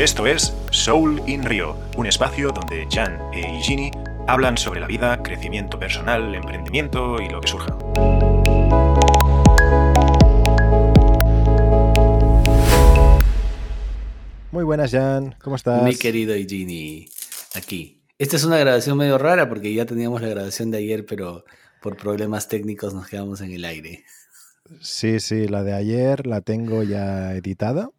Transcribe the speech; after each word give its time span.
Esto 0.00 0.26
es 0.26 0.54
Soul 0.70 1.20
in 1.26 1.44
Rio, 1.44 1.76
un 1.98 2.06
espacio 2.06 2.48
donde 2.52 2.88
Jan 2.90 3.20
e 3.34 3.58
Igini 3.58 3.90
hablan 4.26 4.56
sobre 4.56 4.80
la 4.80 4.86
vida, 4.86 5.22
crecimiento 5.22 5.78
personal, 5.78 6.34
emprendimiento 6.34 7.20
y 7.20 7.28
lo 7.28 7.42
que 7.42 7.48
surja. 7.48 7.76
Muy 14.50 14.64
buenas, 14.64 14.90
Jan. 14.90 15.34
¿Cómo 15.42 15.56
estás? 15.56 15.82
Mi 15.82 15.94
querido 15.94 16.34
Igini, 16.34 17.06
aquí. 17.54 18.00
Esta 18.16 18.36
es 18.36 18.44
una 18.44 18.56
grabación 18.56 18.96
medio 18.96 19.18
rara 19.18 19.50
porque 19.50 19.74
ya 19.74 19.84
teníamos 19.84 20.22
la 20.22 20.28
grabación 20.28 20.70
de 20.70 20.78
ayer, 20.78 21.04
pero 21.04 21.44
por 21.82 21.98
problemas 21.98 22.48
técnicos 22.48 22.94
nos 22.94 23.06
quedamos 23.06 23.42
en 23.42 23.52
el 23.52 23.66
aire. 23.66 24.06
Sí, 24.80 25.20
sí, 25.20 25.46
la 25.46 25.62
de 25.62 25.74
ayer 25.74 26.26
la 26.26 26.40
tengo 26.40 26.84
ya 26.84 27.34
editada. 27.34 27.90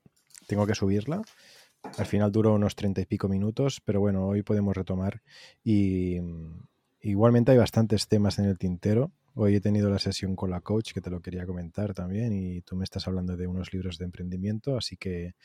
Tengo 0.48 0.66
que 0.66 0.73
subirla. 0.73 1.22
Al 1.98 2.05
final 2.05 2.31
duró 2.31 2.53
unos 2.53 2.76
treinta 2.76 3.02
y 3.02 3.05
pico 3.05 3.27
minutos, 3.27 3.81
pero 3.84 3.99
bueno, 3.99 4.27
hoy 4.27 4.44
podemos 4.44 4.76
retomar. 4.76 5.22
Y 5.63 6.20
mm, 6.22 6.63
igualmente 7.02 7.52
hay 7.52 7.58
bastantes 7.58 8.08
temas 8.08 8.39
en 8.39 8.45
el 8.45 8.58
tintero. 8.58 9.12
Hoy 9.34 9.55
he 9.55 9.62
tenido 9.62 9.89
la 9.89 9.99
sesión 9.99 10.36
con 10.36 10.52
la 10.52 10.62
coach, 10.62 10.94
que 10.94 11.02
te 11.02 11.09
lo 11.09 11.22
quería 11.22 11.45
comentar 11.45 11.94
también, 11.94 12.34
y 12.34 12.62
tú 12.62 12.75
me 12.75 12.84
estás 12.84 13.08
hablando 13.08 13.38
de 13.38 13.48
unos 13.48 13.73
libros 13.73 13.98
de 13.98 14.05
emprendimiento, 14.05 14.77
así 14.77 14.98
que 14.98 15.36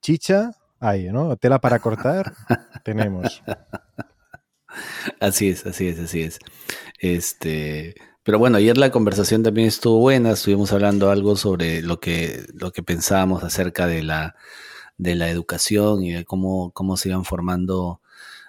chicha, 0.00 0.50
hay, 0.80 1.10
¿no? 1.10 1.36
Tela 1.36 1.60
para 1.60 1.78
cortar, 1.78 2.34
tenemos. 2.84 3.42
Así 5.20 5.48
es, 5.48 5.64
así 5.64 5.88
es, 5.88 5.98
así 6.00 6.22
es. 6.22 6.38
Este, 6.98 7.94
pero 8.22 8.38
bueno, 8.38 8.58
ayer 8.58 8.76
la 8.76 8.90
conversación 8.90 9.42
también 9.42 9.68
estuvo 9.68 10.00
buena, 10.00 10.32
estuvimos 10.32 10.72
hablando 10.72 11.10
algo 11.10 11.36
sobre 11.36 11.82
lo 11.82 12.00
que, 12.00 12.44
lo 12.52 12.72
que 12.72 12.82
pensábamos 12.82 13.44
acerca 13.44 13.86
de 13.86 14.02
la, 14.02 14.34
de 14.98 15.14
la 15.14 15.28
educación 15.30 16.02
y 16.02 16.12
de 16.12 16.24
cómo, 16.24 16.72
cómo 16.72 16.96
se 16.96 17.10
iban 17.10 17.24
formando 17.24 18.00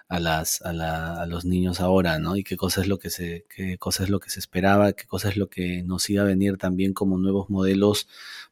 a, 0.09 0.19
las, 0.19 0.61
a, 0.61 0.71
la, 0.73 1.21
a, 1.21 1.25
los 1.25 1.45
niños 1.45 1.81
ahora, 1.81 2.17
¿no? 2.19 2.37
Y 2.37 2.43
qué 2.43 2.55
cosa 2.55 2.81
es 2.81 2.87
lo 2.87 2.97
que 2.97 3.09
se, 3.09 3.45
qué 3.53 3.77
cosa 3.77 4.03
es 4.03 4.09
lo 4.09 4.19
que 4.19 4.29
se 4.29 4.39
esperaba, 4.39 4.93
qué 4.93 5.05
cosa 5.05 5.29
es 5.29 5.37
lo 5.37 5.49
que 5.49 5.83
nos 5.83 6.09
iba 6.09 6.23
a 6.23 6.25
venir 6.25 6.57
también 6.57 6.93
como 6.93 7.17
nuevos 7.17 7.49
modelos 7.49 8.07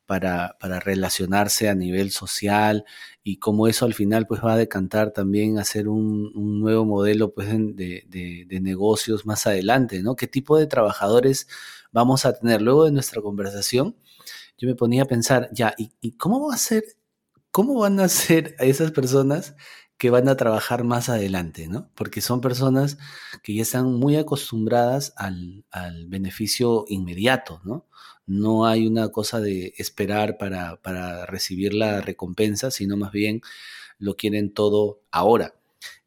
para, 0.06 0.58
para 0.60 0.80
relacionarse 0.80 1.70
a 1.70 1.76
nivel 1.76 2.12
social 2.12 2.86
y 3.24 3.38
cómo 3.38 3.68
eso 3.68 3.86
al 3.86 3.94
final 3.94 4.28
pues 4.28 4.44
va 4.44 4.54
a 4.54 4.58
decantar 4.58 5.12
también 5.12 5.58
a 5.58 5.64
ser 5.64 5.88
un, 5.88 6.32
un 6.36 6.60
nuevo 6.60 6.86
modelo 6.86 7.34
pues 7.34 7.50
de, 7.50 8.04
de, 8.08 8.46
de, 8.48 8.60
negocios 8.60 9.26
más 9.26 9.48
adelante, 9.48 10.04
¿no? 10.04 10.16
¿Qué 10.16 10.28
tipo 10.28 10.58
de 10.58 10.68
trabajadores 10.68 11.48
vamos 11.92 12.26
a 12.26 12.34
tener? 12.34 12.62
Luego 12.62 12.86
de 12.86 12.92
nuestra 12.92 13.22
conversación, 13.22 13.96
yo 14.58 14.68
me 14.68 14.76
ponía 14.76 15.04
a 15.04 15.06
pensar, 15.06 15.50
ya, 15.54 15.74
¿y, 15.78 15.92
y 16.02 16.12
cómo 16.14 16.48
va 16.48 16.56
a 16.56 16.58
ser, 16.58 16.84
cómo 17.56 17.80
van 17.80 18.02
a 18.02 18.10
ser 18.10 18.54
a 18.60 18.66
esas 18.66 18.92
personas 18.92 19.56
que 19.98 20.10
van 20.10 20.28
a 20.28 20.36
trabajar 20.36 20.84
más 20.84 21.08
adelante, 21.08 21.70
¿no? 21.70 21.90
Porque 21.96 22.20
son 22.20 22.42
personas 22.42 22.98
que 23.44 23.54
ya 23.54 23.62
están 23.62 23.94
muy 23.94 24.18
acostumbradas 24.18 25.14
al, 25.16 25.64
al 25.72 26.06
beneficio 26.08 26.84
inmediato, 26.90 27.62
¿no? 27.64 27.86
No 28.26 28.66
hay 28.66 28.86
una 28.88 29.08
cosa 29.08 29.40
de 29.40 29.74
esperar 29.78 30.38
para, 30.38 30.82
para, 30.82 31.26
recibir 31.28 31.74
la 31.74 32.02
recompensa, 32.02 32.72
sino 32.72 32.98
más 32.98 33.14
bien 33.14 33.40
lo 34.00 34.18
quieren 34.18 34.54
todo 34.54 35.00
ahora. 35.10 35.56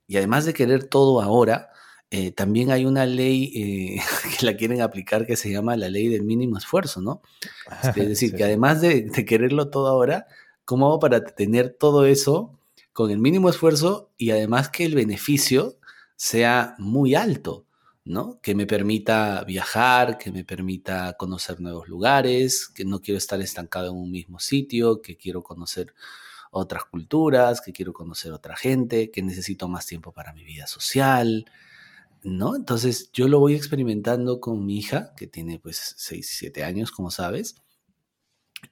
Y 0.07 0.19
además 0.19 0.45
de 0.45 0.53
querer 0.53 0.85
todo 0.85 1.23
ahora, 1.23 1.71
eh, 2.11 2.31
también 2.31 2.71
hay 2.71 2.85
una 2.85 3.07
ley 3.07 3.53
eh, 3.55 4.03
que 4.39 4.45
la 4.45 4.55
quieren 4.55 4.83
aplicar 4.83 5.25
que 5.27 5.37
se 5.37 5.51
llama 5.51 5.79
la 5.79 5.89
ley 5.89 6.09
del 6.09 6.25
mínimo 6.25 6.59
esfuerzo, 6.59 7.01
¿no? 7.01 7.23
Es 7.97 8.07
decir, 8.07 8.33
sí. 8.33 8.37
que 8.37 8.45
además 8.45 8.83
de, 8.83 9.05
de 9.05 9.25
quererlo 9.25 9.71
todo 9.71 9.87
ahora, 9.87 10.27
¿cómo 10.69 10.89
hago 10.89 10.99
para 10.99 11.25
tener 11.25 11.71
todo 11.71 12.05
eso 12.05 12.61
con 12.93 13.11
el 13.11 13.17
mínimo 13.19 13.49
esfuerzo 13.49 14.13
y 14.19 14.33
además 14.33 14.69
que 14.69 14.85
el 14.85 14.95
beneficio 14.95 15.79
sea 16.15 16.75
muy 16.77 17.15
alto, 17.15 17.65
¿no? 18.05 18.39
Que 18.43 18.55
me 18.55 18.67
permita 18.67 19.43
viajar, 19.45 20.19
que 20.19 20.31
me 20.31 20.45
permita 20.45 21.15
conocer 21.19 21.59
nuevos 21.59 21.89
lugares, 21.89 22.69
que 22.69 22.85
no 22.85 23.01
quiero 23.01 23.17
estar 23.17 23.41
estancado 23.41 23.89
en 23.89 23.97
un 23.97 24.11
mismo 24.11 24.41
sitio, 24.41 25.01
que 25.01 25.17
quiero 25.17 25.43
conocer 25.43 25.95
otras 26.51 26.85
culturas, 26.85 27.63
que 27.63 27.73
quiero 27.73 27.95
conocer 27.95 28.33
otra 28.33 28.55
gente, 28.55 29.11
que 29.11 29.23
necesito 29.23 29.69
más 29.69 29.87
tiempo 29.87 30.13
para 30.13 30.35
mi 30.35 30.45
vida 30.45 30.67
social, 30.67 31.51
¿no? 32.23 32.57
Entonces 32.57 33.11
yo 33.15 33.27
lo 33.29 33.41
voy 33.41 33.55
experimentando 33.55 34.39
con 34.39 34.67
mi 34.67 34.77
hija, 34.77 35.15
que 35.17 35.27
tiene 35.29 35.59
pues 35.61 35.95
6, 35.97 36.29
7 36.31 36.63
años, 36.63 36.91
como 36.91 37.11
sabes, 37.11 37.57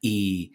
y 0.02 0.52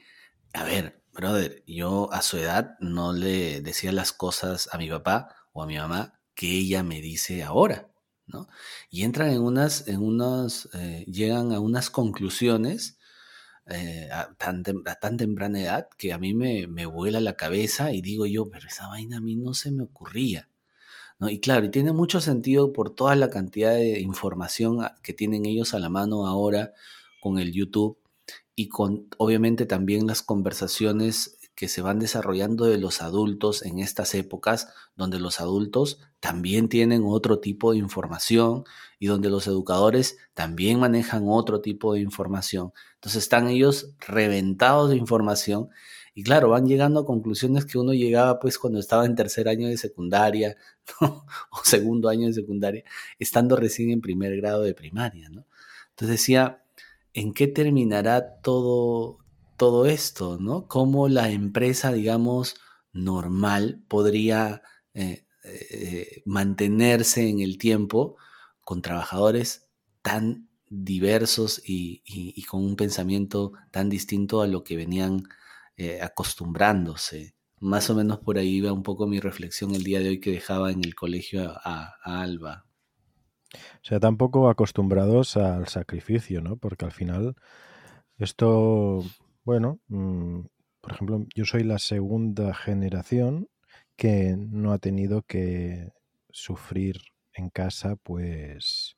a 0.53 0.65
ver, 0.65 1.00
brother, 1.13 1.63
yo 1.67 2.11
a 2.11 2.21
su 2.21 2.37
edad 2.37 2.77
no 2.79 3.13
le 3.13 3.61
decía 3.61 3.91
las 3.91 4.13
cosas 4.13 4.69
a 4.71 4.77
mi 4.77 4.89
papá 4.89 5.35
o 5.53 5.63
a 5.63 5.67
mi 5.67 5.77
mamá 5.77 6.19
que 6.35 6.51
ella 6.57 6.83
me 6.83 7.01
dice 7.01 7.43
ahora, 7.43 7.91
¿no? 8.27 8.47
Y 8.89 9.03
entran 9.03 9.29
en 9.29 9.41
unas, 9.41 9.87
en 9.87 10.01
unos, 10.01 10.69
eh, 10.73 11.05
llegan 11.07 11.51
a 11.51 11.59
unas 11.59 11.89
conclusiones 11.89 12.97
eh, 13.67 14.09
a, 14.11 14.33
tan 14.35 14.63
a, 14.85 14.95
tan 14.95 15.17
temprana 15.17 15.61
edad 15.61 15.87
que 15.97 16.13
a 16.13 16.17
mí 16.17 16.33
me, 16.33 16.67
me, 16.67 16.85
vuela 16.85 17.19
la 17.19 17.35
cabeza 17.35 17.91
y 17.93 18.01
digo 18.01 18.25
yo, 18.25 18.49
pero 18.49 18.67
esa 18.67 18.87
vaina 18.87 19.17
a 19.17 19.21
mí 19.21 19.35
no 19.35 19.53
se 19.53 19.71
me 19.71 19.83
ocurría. 19.83 20.49
¿No? 21.19 21.29
Y 21.29 21.39
claro, 21.39 21.65
y 21.65 21.69
tiene 21.69 21.93
mucho 21.93 22.19
sentido 22.21 22.73
por 22.73 22.95
toda 22.95 23.15
la 23.15 23.29
cantidad 23.29 23.73
de 23.73 23.99
información 23.99 24.79
que 25.03 25.13
tienen 25.13 25.45
ellos 25.45 25.73
a 25.75 25.79
la 25.79 25.89
mano 25.89 26.25
ahora 26.25 26.73
con 27.21 27.37
el 27.37 27.53
YouTube 27.53 28.00
y 28.61 28.69
con 28.69 29.07
obviamente 29.17 29.65
también 29.65 30.05
las 30.05 30.21
conversaciones 30.21 31.39
que 31.55 31.67
se 31.67 31.81
van 31.81 31.97
desarrollando 31.97 32.65
de 32.65 32.77
los 32.77 33.01
adultos 33.01 33.65
en 33.65 33.79
estas 33.79 34.13
épocas, 34.13 34.67
donde 34.95 35.19
los 35.19 35.41
adultos 35.41 35.99
también 36.19 36.69
tienen 36.69 37.01
otro 37.03 37.39
tipo 37.39 37.71
de 37.71 37.79
información 37.79 38.63
y 38.99 39.07
donde 39.07 39.31
los 39.31 39.47
educadores 39.47 40.17
también 40.35 40.79
manejan 40.79 41.23
otro 41.25 41.59
tipo 41.61 41.95
de 41.95 42.01
información. 42.01 42.71
Entonces 42.95 43.23
están 43.23 43.47
ellos 43.47 43.95
reventados 43.97 44.91
de 44.91 44.97
información 44.97 45.69
y 46.13 46.21
claro, 46.21 46.49
van 46.49 46.67
llegando 46.67 46.99
a 46.99 47.05
conclusiones 47.05 47.65
que 47.65 47.79
uno 47.79 47.93
llegaba 47.93 48.39
pues 48.39 48.59
cuando 48.59 48.77
estaba 48.77 49.07
en 49.07 49.15
tercer 49.15 49.49
año 49.49 49.67
de 49.69 49.77
secundaria 49.77 50.55
o 51.01 51.63
segundo 51.63 52.09
año 52.09 52.27
de 52.27 52.33
secundaria, 52.33 52.83
estando 53.17 53.55
recién 53.55 53.89
en 53.89 54.01
primer 54.01 54.37
grado 54.37 54.61
de 54.61 54.75
primaria. 54.75 55.29
¿no? 55.29 55.47
Entonces 55.89 56.19
decía, 56.19 56.60
¿en 57.13 57.33
qué 57.33 57.47
terminará 57.47 58.41
todo, 58.41 59.19
todo 59.57 59.85
esto? 59.85 60.37
¿no? 60.39 60.67
¿Cómo 60.67 61.07
la 61.09 61.29
empresa, 61.31 61.91
digamos, 61.91 62.55
normal 62.93 63.83
podría 63.87 64.61
eh, 64.93 65.25
eh, 65.43 66.21
mantenerse 66.25 67.29
en 67.29 67.41
el 67.41 67.57
tiempo 67.57 68.17
con 68.63 68.81
trabajadores 68.81 69.67
tan 70.01 70.49
diversos 70.69 71.61
y, 71.65 72.01
con 72.45 72.63
un 72.63 72.75
pensamiento 72.75 73.53
tan 73.71 73.89
distinto 73.89 74.41
a 74.41 74.47
lo 74.47 74.63
que 74.63 74.75
venían 74.75 75.23
eh, 75.77 76.01
acostumbrándose? 76.01 77.35
Más 77.59 77.89
o 77.89 77.95
menos 77.95 78.19
por 78.19 78.37
ahí 78.37 78.55
iba 78.57 78.73
un 78.73 78.83
poco 78.83 79.07
mi 79.07 79.19
reflexión 79.19 79.75
el 79.75 79.83
día 79.83 79.99
de 79.99 80.09
hoy 80.09 80.19
que 80.19 80.31
dejaba 80.31 80.71
en 80.71 80.83
el 80.83 80.95
colegio 80.95 81.51
a 81.63 81.93
Alba. 82.03 82.70
O 83.53 83.83
sea, 83.83 83.99
tampoco 83.99 84.49
acostumbrados 84.49 85.37
al 85.37 85.67
sacrificio, 85.67 86.41
¿no? 86.41 86.57
Porque 86.57 86.85
al 86.85 86.91
final 86.91 87.35
esto, 88.17 89.03
bueno, 89.43 89.79
mmm, 89.87 90.41
por 90.81 90.93
ejemplo, 90.93 91.25
yo 91.35 91.45
soy 91.45 91.63
la 91.63 91.79
segunda 91.79 92.53
generación 92.53 93.47
que 93.95 94.35
no 94.37 94.73
ha 94.73 94.79
tenido 94.79 95.21
que 95.23 95.89
sufrir 96.29 96.97
en 97.33 97.49
casa, 97.49 97.95
pues, 97.97 98.95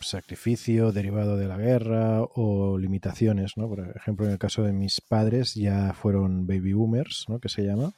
sacrificio 0.00 0.92
derivado 0.92 1.36
de 1.36 1.48
la 1.48 1.58
guerra 1.58 2.22
o 2.22 2.78
limitaciones, 2.78 3.56
¿no? 3.56 3.68
Por 3.68 3.96
ejemplo, 3.96 4.26
en 4.26 4.32
el 4.32 4.38
caso 4.38 4.62
de 4.62 4.72
mis 4.72 5.00
padres 5.00 5.54
ya 5.54 5.92
fueron 5.92 6.46
baby 6.46 6.72
boomers, 6.72 7.26
¿no? 7.28 7.38
Que 7.38 7.48
se 7.48 7.62
llama, 7.62 7.92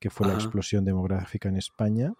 que 0.00 0.10
fue 0.10 0.26
Ajá. 0.26 0.34
la 0.34 0.42
explosión 0.42 0.84
demográfica 0.84 1.48
en 1.48 1.56
España 1.56 2.12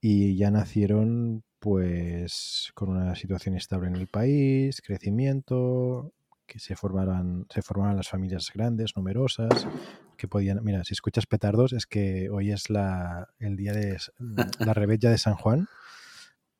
y 0.00 0.36
ya 0.36 0.50
nacieron 0.50 1.44
pues 1.62 2.72
con 2.74 2.88
una 2.88 3.14
situación 3.14 3.54
estable 3.54 3.86
en 3.86 3.94
el 3.94 4.08
país, 4.08 4.82
crecimiento, 4.82 6.12
que 6.44 6.58
se 6.58 6.74
formaran, 6.74 7.46
se 7.50 7.62
formaran 7.62 7.96
las 7.96 8.08
familias 8.08 8.50
grandes, 8.52 8.96
numerosas, 8.96 9.68
que 10.16 10.26
podían, 10.26 10.58
mira, 10.64 10.82
si 10.82 10.92
escuchas 10.92 11.26
petardos 11.26 11.72
es 11.72 11.86
que 11.86 12.28
hoy 12.30 12.50
es 12.50 12.68
la, 12.68 13.28
el 13.38 13.56
día 13.56 13.72
de 13.74 13.96
la 14.58 14.74
rebella 14.74 15.08
de 15.08 15.18
San 15.18 15.34
Juan 15.36 15.68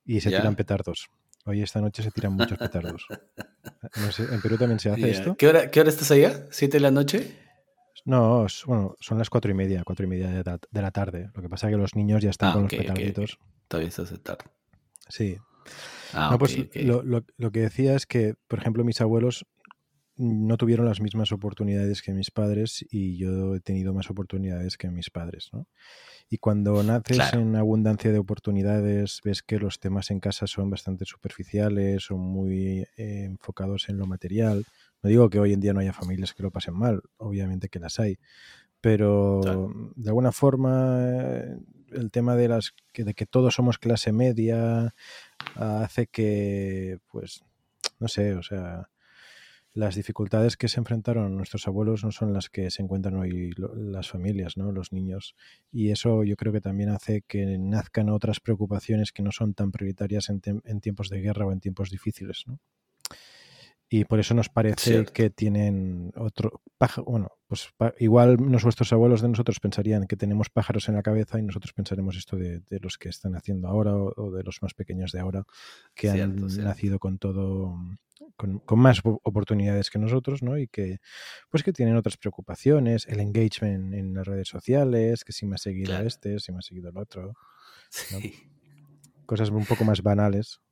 y 0.05 0.21
se 0.21 0.31
yeah. 0.31 0.39
tiran 0.39 0.55
petardos. 0.55 1.11
Hoy 1.47 1.63
esta 1.63 1.81
noche 1.81 2.05
se 2.05 2.13
tiran 2.13 2.35
muchos 2.35 2.57
petardos. 2.57 3.07
No 4.01 4.11
sé, 4.11 4.23
¿En 4.33 4.41
Perú 4.41 4.57
también 4.57 4.79
se 4.79 4.91
hace 4.91 5.01
yeah. 5.01 5.11
esto? 5.11 5.37
¿Qué 5.37 5.49
hora, 5.49 5.71
¿Qué 5.71 5.81
hora 5.81 5.91
estás 5.91 6.11
allá? 6.13 6.47
¿Siete 6.51 6.77
de 6.77 6.81
la 6.81 6.93
noche? 6.93 7.37
No, 8.05 8.47
bueno, 8.67 8.97
son 9.01 9.19
las 9.19 9.29
cuatro 9.29 9.51
y 9.51 9.55
media, 9.55 9.83
cuatro 9.85 10.07
y 10.07 10.09
media 10.09 10.31
de 10.31 10.45
la, 10.45 10.59
de 10.71 10.83
la 10.83 10.91
tarde. 10.93 11.31
Lo 11.35 11.43
que 11.43 11.49
pasa 11.49 11.67
es 11.67 11.73
que 11.73 11.77
los 11.77 11.97
niños 11.97 12.23
ya 12.23 12.31
están 12.31 12.51
ah, 12.51 12.53
con 12.55 12.65
okay, 12.65 12.79
los 12.79 12.87
petarditos. 12.87 13.35
Okay, 13.35 13.35
okay. 13.35 13.67
Todavía 13.69 13.89
estás 13.89 14.11
de 14.11 14.19
tarde. 14.19 14.45
Sí. 15.09 15.37
Ah, 16.13 16.29
no, 16.33 16.39
pues 16.39 16.57
lo, 16.75 17.03
lo, 17.03 17.25
lo, 17.37 17.51
que 17.53 17.61
decía 17.61 17.95
es 17.95 18.07
que, 18.07 18.35
por 18.49 18.59
ejemplo, 18.59 18.85
mis 18.85 19.01
abuelos 19.01 19.47
no 20.17 20.57
tuvieron 20.57 20.87
las 20.87 21.01
mismas 21.01 21.33
oportunidades 21.33 22.03
que 22.03 22.13
mis 22.13 22.31
padres 22.31 22.85
y 22.91 23.17
yo 23.17 23.55
he 23.55 23.61
tenido 23.61 23.95
más 23.95 24.11
oportunidades 24.11 24.77
que 24.77 24.91
mis 24.91 25.11
padres, 25.11 25.49
¿no? 25.53 25.67
Y 26.29 26.39
cuando 26.39 26.83
naces 26.83 27.33
en 27.35 27.57
abundancia 27.57 28.11
de 28.11 28.19
oportunidades, 28.19 29.21
ves 29.25 29.43
que 29.43 29.59
los 29.59 29.81
temas 29.81 30.11
en 30.11 30.21
casa 30.21 30.47
son 30.47 30.71
bastante 30.71 31.05
superficiales, 31.05 32.05
son 32.05 32.21
muy 32.21 32.87
eh, 32.97 33.25
enfocados 33.25 33.89
en 33.89 33.99
lo 33.99 34.07
material. 34.07 34.65
No 35.03 35.11
digo 35.11 35.29
que 35.29 35.41
hoy 35.41 35.53
en 35.53 35.61
día 35.61 35.75
no 35.75 35.81
haya 35.81 35.93
familias 35.93 36.33
que 36.33 36.43
lo 36.43 36.51
pasen 36.51 36.75
mal, 36.75 37.03
obviamente 37.19 37.69
que 37.69 37.81
las 37.81 38.01
hay, 38.01 38.19
pero 38.81 39.41
de 39.95 40.09
alguna 40.09 40.33
forma 40.33 40.99
eh, 41.01 41.57
el 41.95 42.11
tema 42.11 42.37
de 42.37 42.49
las 42.49 42.75
que, 42.93 43.05
de 43.05 43.15
que 43.15 43.27
todos 43.27 43.55
somos 43.55 43.79
clase 43.79 44.13
media 44.13 44.95
hace 45.57 46.07
que, 46.07 46.99
pues, 47.11 47.43
no 47.99 48.09
sé, 48.09 48.35
o 48.35 48.43
sea, 48.43 48.89
las 49.75 49.95
dificultades 49.95 50.57
que 50.57 50.69
se 50.69 50.81
enfrentaron 50.81 51.35
nuestros 51.37 51.67
abuelos 51.67 52.05
no 52.05 52.13
son 52.13 52.33
las 52.35 52.51
que 52.51 52.71
se 52.71 52.83
encuentran 52.83 53.17
hoy 53.17 53.53
las 53.57 54.11
familias, 54.11 54.57
¿no? 54.57 54.71
los 54.71 54.93
niños. 54.93 55.35
Y 55.71 55.91
eso 55.91 56.25
yo 56.25 56.37
creo 56.37 56.53
que 56.53 56.61
también 56.61 56.91
hace 56.91 57.23
que 57.23 57.57
nazcan 57.59 58.11
otras 58.11 58.41
preocupaciones 58.41 59.13
que 59.13 59.23
no 59.23 59.33
son 59.33 59.55
tan 59.55 59.73
prioritarias 59.73 60.29
en, 60.29 60.43
en 60.65 60.81
tiempos 60.81 61.09
de 61.09 61.21
guerra 61.21 61.47
o 61.47 61.53
en 61.53 61.61
tiempos 61.61 61.91
difíciles. 61.91 62.45
¿no? 62.47 62.59
Y 63.95 64.07
por 64.07 64.19
eso 64.19 64.33
nos 64.33 64.49
parece 64.49 65.05
que 65.05 65.29
tienen 65.29 66.15
otro 66.17 66.63
bueno, 67.05 67.29
pues 67.47 67.69
igual 67.99 68.39
nuestros 68.39 68.91
abuelos 68.95 69.21
de 69.21 69.29
nosotros 69.29 69.61
pensarían 69.61 70.07
que 70.07 70.17
tenemos 70.17 70.49
pájaros 70.49 70.89
en 70.89 70.95
la 70.95 71.03
cabeza 71.03 71.39
y 71.39 71.43
nosotros 71.43 71.75
pensaremos 71.75 72.17
esto 72.17 72.39
de, 72.39 72.63
los 72.81 72.97
que 72.97 73.11
están 73.11 73.37
haciendo 73.37 73.69
ahora 73.69 73.95
o, 73.95 74.31
de 74.33 74.45
los 74.45 74.63
más 74.63 74.73
pequeños 74.73 75.13
de 75.13 75.21
ahora 75.21 75.45
que 75.95 76.09
han 76.09 76.37
nacido 76.37 76.99
con 76.99 77.19
todo 77.19 77.75
con, 78.37 78.63
más 78.79 79.03
oportunidades 79.05 79.91
que 79.91 79.99
nosotros, 79.99 80.43
¿no? 80.43 80.57
Y 80.57 80.69
que 80.69 81.01
pues 81.51 81.63
que 81.63 81.75
tienen 81.75 81.97
otras 81.97 82.17
preocupaciones, 82.17 83.07
el 83.09 83.21
engagement 83.21 83.93
en 83.93 84.15
las 84.15 84.27
redes 84.27 84.49
sociales, 84.49 85.23
que 85.23 85.35
si 85.35 85.45
me 85.45 85.57
ha 85.57 85.59
seguido 85.59 85.99
este, 85.99 86.41
si 86.41 86.51
me 86.51 86.61
ha 86.61 86.63
seguido 86.63 86.89
el 86.89 86.97
otro. 86.97 87.35
Cosas 89.27 89.51
un 89.51 89.67
poco 89.67 89.85
más 89.85 90.03
banales. 90.03 90.63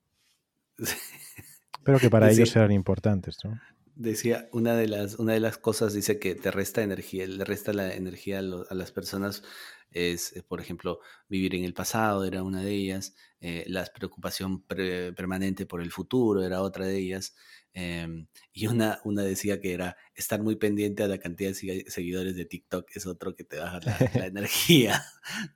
Pero 1.84 1.98
que 1.98 2.10
para 2.10 2.30
ellos 2.30 2.50
serán 2.50 2.72
importantes, 2.72 3.38
¿no? 3.44 3.58
Decía, 3.96 4.48
una 4.52 4.76
de 4.76 4.88
las, 4.88 5.18
una 5.18 5.34
de 5.34 5.40
las 5.40 5.58
cosas 5.58 5.92
dice 5.92 6.18
que 6.18 6.34
te 6.34 6.50
resta 6.50 6.82
energía, 6.82 7.26
le 7.26 7.44
resta 7.44 7.72
la 7.74 7.92
energía 7.94 8.38
a, 8.38 8.74
las 8.74 8.92
personas, 8.92 9.42
es, 9.90 10.34
eh, 10.36 10.42
por 10.42 10.60
ejemplo, 10.60 11.00
vivir 11.28 11.54
en 11.54 11.64
el 11.64 11.74
pasado, 11.74 12.24
era 12.24 12.42
una 12.42 12.62
de 12.62 12.72
ellas, 12.72 13.14
eh, 13.40 13.64
la 13.66 13.84
preocupación 13.84 14.62
permanente 14.62 15.66
por 15.66 15.82
el 15.82 15.90
futuro 15.90 16.42
era 16.42 16.62
otra 16.62 16.86
de 16.86 16.96
ellas, 16.96 17.34
em, 17.74 18.26
y 18.54 18.68
una, 18.68 19.00
una 19.04 19.22
decía 19.22 19.60
que 19.60 19.74
era 19.74 19.96
estar 20.14 20.42
muy 20.42 20.56
pendiente 20.56 21.02
a 21.02 21.08
la 21.08 21.18
cantidad 21.18 21.50
de 21.50 21.84
seguidores 21.88 22.36
de 22.36 22.46
TikTok, 22.46 22.88
es 22.94 23.06
otro 23.06 23.34
que 23.34 23.44
te 23.44 23.58
baja 23.58 23.80
la, 23.80 23.98
la 24.14 24.26
energía, 24.26 25.02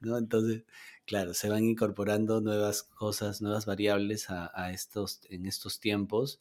¿no? 0.00 0.18
Entonces, 0.18 0.64
claro, 1.06 1.34
se 1.34 1.48
van 1.48 1.64
incorporando 1.64 2.40
nuevas 2.40 2.82
cosas, 2.82 3.42
nuevas 3.42 3.66
variables 3.66 4.30
a, 4.30 4.70
estos, 4.72 5.20
en 5.30 5.46
estos 5.46 5.80
tiempos 5.80 6.40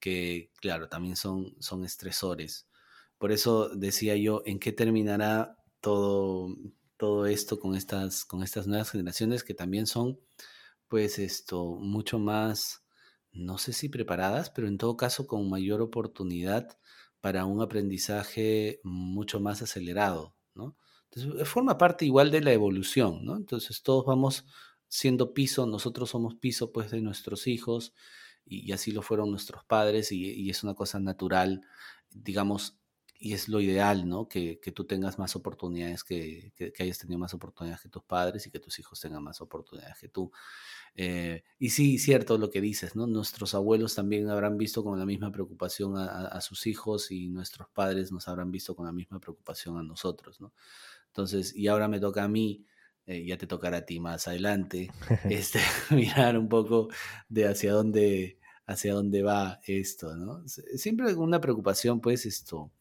que, 0.00 0.50
claro, 0.56 0.88
también 0.88 1.16
son, 1.16 1.54
son 1.60 1.84
estresores. 1.84 2.68
Por 3.18 3.32
eso 3.32 3.68
decía 3.70 4.16
yo, 4.16 4.42
¿en 4.46 4.58
qué 4.58 4.72
terminará 4.72 5.58
todo, 5.80 6.56
todo 6.96 7.26
esto 7.26 7.60
con 7.60 7.76
estas, 7.76 8.24
con 8.24 8.42
estas 8.42 8.66
nuevas 8.66 8.90
generaciones 8.90 9.44
que 9.44 9.54
también 9.54 9.86
son, 9.86 10.20
pues, 10.88 11.18
esto, 11.18 11.76
mucho 11.76 12.18
más, 12.18 12.84
no 13.32 13.58
sé 13.58 13.72
si 13.72 13.88
preparadas, 13.88 14.50
pero 14.50 14.68
en 14.68 14.78
todo 14.78 14.96
caso 14.96 15.26
con 15.26 15.48
mayor 15.48 15.80
oportunidad 15.82 16.78
para 17.20 17.46
un 17.46 17.62
aprendizaje 17.62 18.80
mucho 18.84 19.40
más 19.40 19.62
acelerado, 19.62 20.34
¿no? 20.54 20.76
Entonces, 21.14 21.48
forma 21.48 21.76
parte 21.78 22.04
igual 22.06 22.30
de 22.30 22.40
la 22.40 22.52
evolución, 22.52 23.24
¿no? 23.24 23.36
Entonces, 23.36 23.82
todos 23.82 24.06
vamos 24.06 24.46
siendo 24.88 25.34
piso, 25.34 25.66
nosotros 25.66 26.10
somos 26.10 26.34
piso, 26.36 26.72
pues, 26.72 26.90
de 26.90 27.00
nuestros 27.00 27.46
hijos, 27.46 27.92
y, 28.44 28.72
así 28.72 28.92
lo 28.92 29.02
fueron 29.02 29.30
nuestros 29.30 29.64
padres, 29.64 30.12
y, 30.12 30.48
es 30.50 30.62
una 30.64 30.74
cosa 30.74 31.00
natural, 31.00 31.62
digamos, 32.10 32.78
y 33.18 33.34
es 33.34 33.48
lo 33.48 33.60
ideal, 33.60 34.08
¿no? 34.08 34.28
Que, 34.28 34.58
tú 34.74 34.84
tengas 34.84 35.18
más 35.18 35.36
oportunidades, 35.36 36.02
que, 36.02 36.52
que, 36.56 36.72
hayas 36.82 36.98
tenido 36.98 37.18
más 37.18 37.34
oportunidades 37.34 37.82
que 37.82 37.88
tus 37.88 38.02
padres 38.04 38.46
y 38.46 38.50
que 38.50 38.58
tus 38.58 38.78
hijos 38.78 39.00
tengan 39.00 39.22
más 39.22 39.40
oportunidades 39.40 39.98
que 40.00 40.08
tú. 40.08 40.32
Eh, 40.94 41.42
y 41.58 41.70
sí, 41.70 41.98
cierto 41.98 42.36
lo 42.38 42.50
que 42.50 42.60
dices, 42.60 42.96
¿no? 42.96 43.06
Nuestros 43.06 43.54
abuelos 43.54 43.94
también 43.94 44.28
habrán 44.28 44.58
visto 44.58 44.84
con 44.84 44.98
la 44.98 45.06
misma 45.06 45.32
preocupación 45.32 45.96
a, 45.96 46.40
sus 46.40 46.66
hijos 46.66 47.10
y 47.10 47.28
nuestros 47.28 47.68
padres 47.68 48.12
nos 48.12 48.28
habrán 48.28 48.50
visto 48.50 48.76
con 48.76 48.86
la 48.86 48.92
misma 48.92 49.18
preocupación 49.20 49.78
a 49.78 49.82
nosotros, 49.82 50.40
¿no? 50.40 50.52
Entonces, 51.12 51.54
y 51.54 51.68
ahora 51.68 51.88
me 51.88 52.00
toca 52.00 52.24
a 52.24 52.28
mí, 52.28 52.64
eh, 53.04 53.26
ya 53.26 53.36
te 53.36 53.46
tocará 53.46 53.78
a 53.78 53.84
ti 53.84 54.00
más 54.00 54.28
adelante, 54.28 54.90
este, 55.30 55.60
mirar 55.90 56.38
un 56.38 56.48
poco 56.48 56.88
de 57.28 57.46
hacia 57.46 57.72
dónde, 57.72 58.38
hacia 58.66 58.94
dónde 58.94 59.22
va 59.22 59.60
esto, 59.66 60.16
¿no? 60.16 60.42
Siempre 60.48 61.14
una 61.14 61.40
preocupación, 61.40 62.00
pues, 62.00 62.24
esto, 62.24 62.72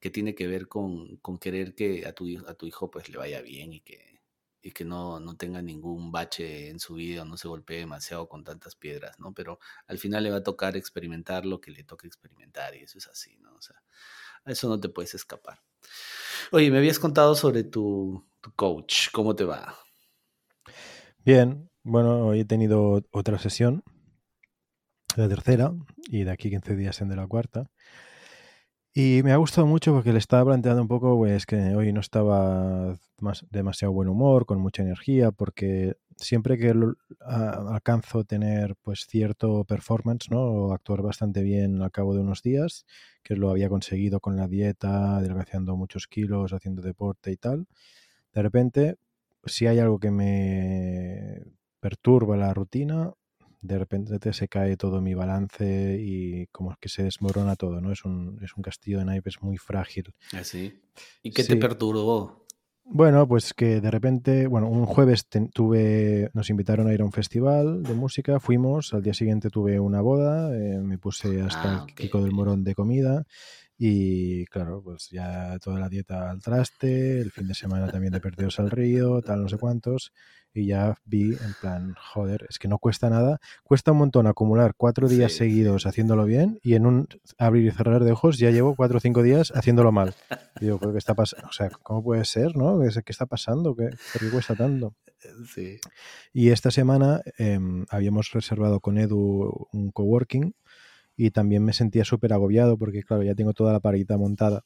que 0.00 0.10
tiene 0.10 0.34
que 0.34 0.46
ver 0.46 0.68
con, 0.68 1.18
con 1.18 1.38
querer 1.38 1.74
que 1.74 2.06
a 2.06 2.14
tu, 2.14 2.26
a 2.46 2.54
tu 2.54 2.66
hijo, 2.66 2.90
pues, 2.90 3.10
le 3.10 3.18
vaya 3.18 3.42
bien 3.42 3.74
y 3.74 3.80
que, 3.80 4.22
y 4.62 4.72
que 4.72 4.86
no, 4.86 5.20
no 5.20 5.36
tenga 5.36 5.60
ningún 5.60 6.10
bache 6.10 6.70
en 6.70 6.80
su 6.80 6.94
vida, 6.94 7.26
no 7.26 7.36
se 7.36 7.48
golpee 7.48 7.80
demasiado 7.80 8.28
con 8.30 8.44
tantas 8.44 8.76
piedras, 8.76 9.18
¿no? 9.20 9.34
Pero 9.34 9.58
al 9.86 9.98
final 9.98 10.24
le 10.24 10.30
va 10.30 10.38
a 10.38 10.42
tocar 10.42 10.74
experimentar 10.76 11.44
lo 11.44 11.60
que 11.60 11.70
le 11.70 11.84
toca 11.84 12.06
experimentar 12.06 12.74
y 12.76 12.84
eso 12.84 12.96
es 12.96 13.08
así, 13.08 13.36
¿no? 13.38 13.54
O 13.54 13.60
sea, 13.60 13.76
a 14.44 14.52
eso 14.52 14.68
no 14.68 14.80
te 14.80 14.88
puedes 14.88 15.14
escapar. 15.14 15.60
Oye, 16.52 16.70
me 16.70 16.78
habías 16.78 16.98
contado 16.98 17.34
sobre 17.34 17.64
tu, 17.64 18.26
coach. 18.56 19.08
¿Cómo 19.12 19.34
te 19.34 19.44
va? 19.44 19.74
Bien, 21.24 21.70
bueno, 21.82 22.26
hoy 22.26 22.40
he 22.40 22.44
tenido 22.44 23.02
otra 23.10 23.38
sesión, 23.38 23.82
la 25.16 25.28
tercera, 25.28 25.72
y 26.08 26.24
de 26.24 26.30
aquí 26.30 26.50
15 26.50 26.76
días 26.76 27.00
en 27.00 27.08
de 27.08 27.16
la 27.16 27.26
cuarta. 27.26 27.70
Y 28.94 29.20
me 29.22 29.32
ha 29.32 29.36
gustado 29.36 29.66
mucho 29.66 29.92
porque 29.92 30.12
le 30.12 30.18
estaba 30.18 30.46
planteando 30.46 30.82
un 30.82 30.88
poco, 30.88 31.16
pues 31.16 31.46
que 31.46 31.76
hoy 31.76 31.92
no 31.92 32.00
estaba 32.00 32.96
más, 33.20 33.46
demasiado 33.50 33.92
buen 33.92 34.08
humor, 34.08 34.46
con 34.46 34.60
mucha 34.60 34.82
energía, 34.82 35.30
porque 35.30 35.96
siempre 36.18 36.58
que 36.58 36.74
alcanzo 37.20 38.24
tener 38.24 38.74
pues 38.82 39.06
cierto 39.08 39.64
performance, 39.64 40.30
¿no? 40.30 40.40
O 40.40 40.72
actuar 40.72 41.02
bastante 41.02 41.42
bien 41.42 41.80
al 41.80 41.90
cabo 41.90 42.14
de 42.14 42.20
unos 42.20 42.42
días, 42.42 42.84
que 43.22 43.36
lo 43.36 43.50
había 43.50 43.68
conseguido 43.68 44.20
con 44.20 44.36
la 44.36 44.48
dieta, 44.48 45.16
adelgazando 45.16 45.76
muchos 45.76 46.06
kilos, 46.08 46.52
haciendo 46.52 46.82
deporte 46.82 47.30
y 47.30 47.36
tal. 47.36 47.66
De 48.32 48.42
repente, 48.42 48.96
si 49.44 49.66
hay 49.66 49.78
algo 49.78 49.98
que 49.98 50.10
me 50.10 51.42
perturba 51.80 52.36
la 52.36 52.52
rutina, 52.52 53.12
de 53.60 53.78
repente 53.78 54.32
se 54.32 54.48
cae 54.48 54.76
todo 54.76 55.00
mi 55.00 55.14
balance 55.14 55.98
y 56.00 56.46
como 56.48 56.76
que 56.80 56.88
se 56.88 57.02
desmorona 57.04 57.56
todo, 57.56 57.80
¿no? 57.80 57.92
Es 57.92 58.04
un, 58.04 58.38
es 58.42 58.54
un 58.56 58.62
castillo 58.62 58.98
de 58.98 59.04
naipes 59.04 59.42
muy 59.42 59.56
frágil. 59.56 60.14
¿Así? 60.32 60.74
¿Ah, 60.74 61.00
¿Y 61.22 61.30
qué 61.30 61.44
te 61.44 61.56
perturbó? 61.56 62.46
Bueno, 62.90 63.28
pues 63.28 63.52
que 63.52 63.82
de 63.82 63.90
repente, 63.90 64.46
bueno, 64.46 64.68
un 64.68 64.86
jueves 64.86 65.26
tuve, 65.52 66.30
nos 66.32 66.48
invitaron 66.48 66.88
a 66.88 66.94
ir 66.94 67.02
a 67.02 67.04
un 67.04 67.12
festival 67.12 67.82
de 67.82 67.92
música, 67.92 68.40
fuimos, 68.40 68.94
al 68.94 69.02
día 69.02 69.12
siguiente 69.12 69.50
tuve 69.50 69.78
una 69.78 70.00
boda, 70.00 70.56
eh, 70.56 70.80
me 70.80 70.96
puse 70.96 71.42
hasta 71.42 71.82
ah, 71.82 71.84
el 71.86 71.94
Kiko 71.94 72.22
del 72.22 72.32
Morón 72.32 72.64
de 72.64 72.74
comida 72.74 73.26
y 73.78 74.44
claro, 74.46 74.82
pues 74.82 75.08
ya 75.10 75.58
toda 75.60 75.78
la 75.78 75.88
dieta 75.88 76.30
al 76.30 76.42
traste, 76.42 77.20
el 77.20 77.30
fin 77.30 77.46
de 77.46 77.54
semana 77.54 77.88
también 77.88 78.12
de 78.12 78.20
perdidos 78.20 78.58
al 78.58 78.70
río, 78.70 79.22
tal, 79.22 79.42
no 79.42 79.48
sé 79.48 79.56
cuántos 79.56 80.12
y 80.58 80.66
ya 80.66 80.96
vi 81.04 81.34
en 81.34 81.54
plan, 81.60 81.94
joder, 82.12 82.46
es 82.48 82.58
que 82.58 82.68
no 82.68 82.78
cuesta 82.78 83.10
nada, 83.10 83.40
cuesta 83.62 83.92
un 83.92 83.98
montón 83.98 84.26
acumular 84.26 84.74
cuatro 84.76 85.08
días 85.08 85.32
seguidos 85.32 85.86
haciéndolo 85.86 86.24
bien 86.24 86.58
y 86.62 86.74
en 86.74 86.86
un 86.86 87.08
abrir 87.38 87.66
y 87.66 87.70
cerrar 87.70 88.02
de 88.04 88.12
ojos 88.12 88.38
ya 88.38 88.50
llevo 88.50 88.74
cuatro 88.74 88.98
o 88.98 89.00
cinco 89.00 89.22
días 89.22 89.52
haciéndolo 89.54 89.92
mal. 89.92 90.14
Y 90.60 90.64
digo, 90.64 90.78
¿qué 90.78 90.98
está 90.98 91.14
pasando? 91.14 91.46
O 91.48 91.52
sea, 91.52 91.70
¿cómo 91.70 92.02
puede 92.02 92.24
ser, 92.24 92.56
no? 92.56 92.80
¿Qué, 92.80 93.02
está 93.06 93.26
pasando? 93.26 93.76
¿Qué, 93.76 93.90
¿Por 94.12 94.22
qué 94.22 94.30
cuesta 94.30 94.54
tanto? 94.54 94.94
Sí. 95.52 95.78
Y 96.32 96.50
esta 96.50 96.70
semana 96.70 97.22
em, 97.38 97.86
habíamos 97.90 98.30
reservado 98.32 98.80
con 98.80 98.98
Edu 98.98 99.68
un 99.72 99.90
coworking 99.90 100.54
y 101.18 101.32
también 101.32 101.64
me 101.64 101.72
sentía 101.74 102.04
súper 102.04 102.32
agobiado 102.32 102.78
porque, 102.78 103.02
claro, 103.02 103.24
ya 103.24 103.34
tengo 103.34 103.52
toda 103.52 103.72
la 103.72 103.80
parita 103.80 104.16
montada 104.16 104.64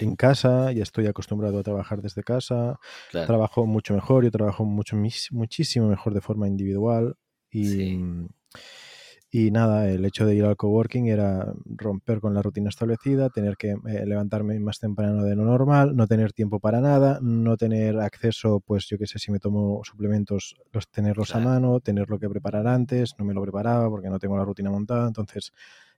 en 0.00 0.16
casa, 0.16 0.72
ya 0.72 0.82
estoy 0.82 1.06
acostumbrado 1.06 1.58
a 1.58 1.62
trabajar 1.62 2.02
desde 2.02 2.24
casa, 2.24 2.78
trabajo 3.10 3.64
mucho 3.64 3.94
mejor, 3.94 4.24
yo 4.24 4.30
trabajo 4.32 4.64
mucho, 4.64 4.96
muchísimo 5.30 5.88
mejor 5.88 6.12
de 6.12 6.20
forma 6.20 6.48
individual 6.48 7.14
y, 7.50 7.96
y 9.30 9.50
nada, 9.50 9.90
el 9.90 10.06
hecho 10.06 10.24
de 10.24 10.34
ir 10.36 10.44
al 10.46 10.56
coworking 10.56 11.06
era 11.06 11.52
romper 11.66 12.20
con 12.20 12.32
la 12.32 12.40
rutina 12.40 12.70
establecida, 12.70 13.28
tener 13.28 13.58
que 13.58 13.72
eh, 13.72 14.06
levantarme 14.06 14.58
más 14.58 14.78
temprano 14.78 15.22
de 15.22 15.36
lo 15.36 15.44
normal, 15.44 15.94
no 15.94 16.06
tener 16.06 16.32
tiempo 16.32 16.60
para 16.60 16.80
nada, 16.80 17.18
no 17.20 17.58
tener 17.58 17.98
acceso, 18.00 18.60
pues 18.60 18.86
yo 18.88 18.96
qué 18.96 19.06
sé, 19.06 19.18
si 19.18 19.30
me 19.30 19.38
tomo 19.38 19.82
suplementos, 19.84 20.56
los 20.72 20.88
tenerlos 20.88 21.34
a 21.34 21.40
mano, 21.40 21.80
tenerlo 21.80 22.18
que 22.18 22.28
preparar 22.30 22.66
antes, 22.66 23.14
no 23.18 23.26
me 23.26 23.34
lo 23.34 23.42
preparaba 23.42 23.90
porque 23.90 24.08
no 24.08 24.18
tengo 24.18 24.36
la 24.38 24.46
rutina 24.46 24.70
montada, 24.70 25.06
entonces 25.06 25.52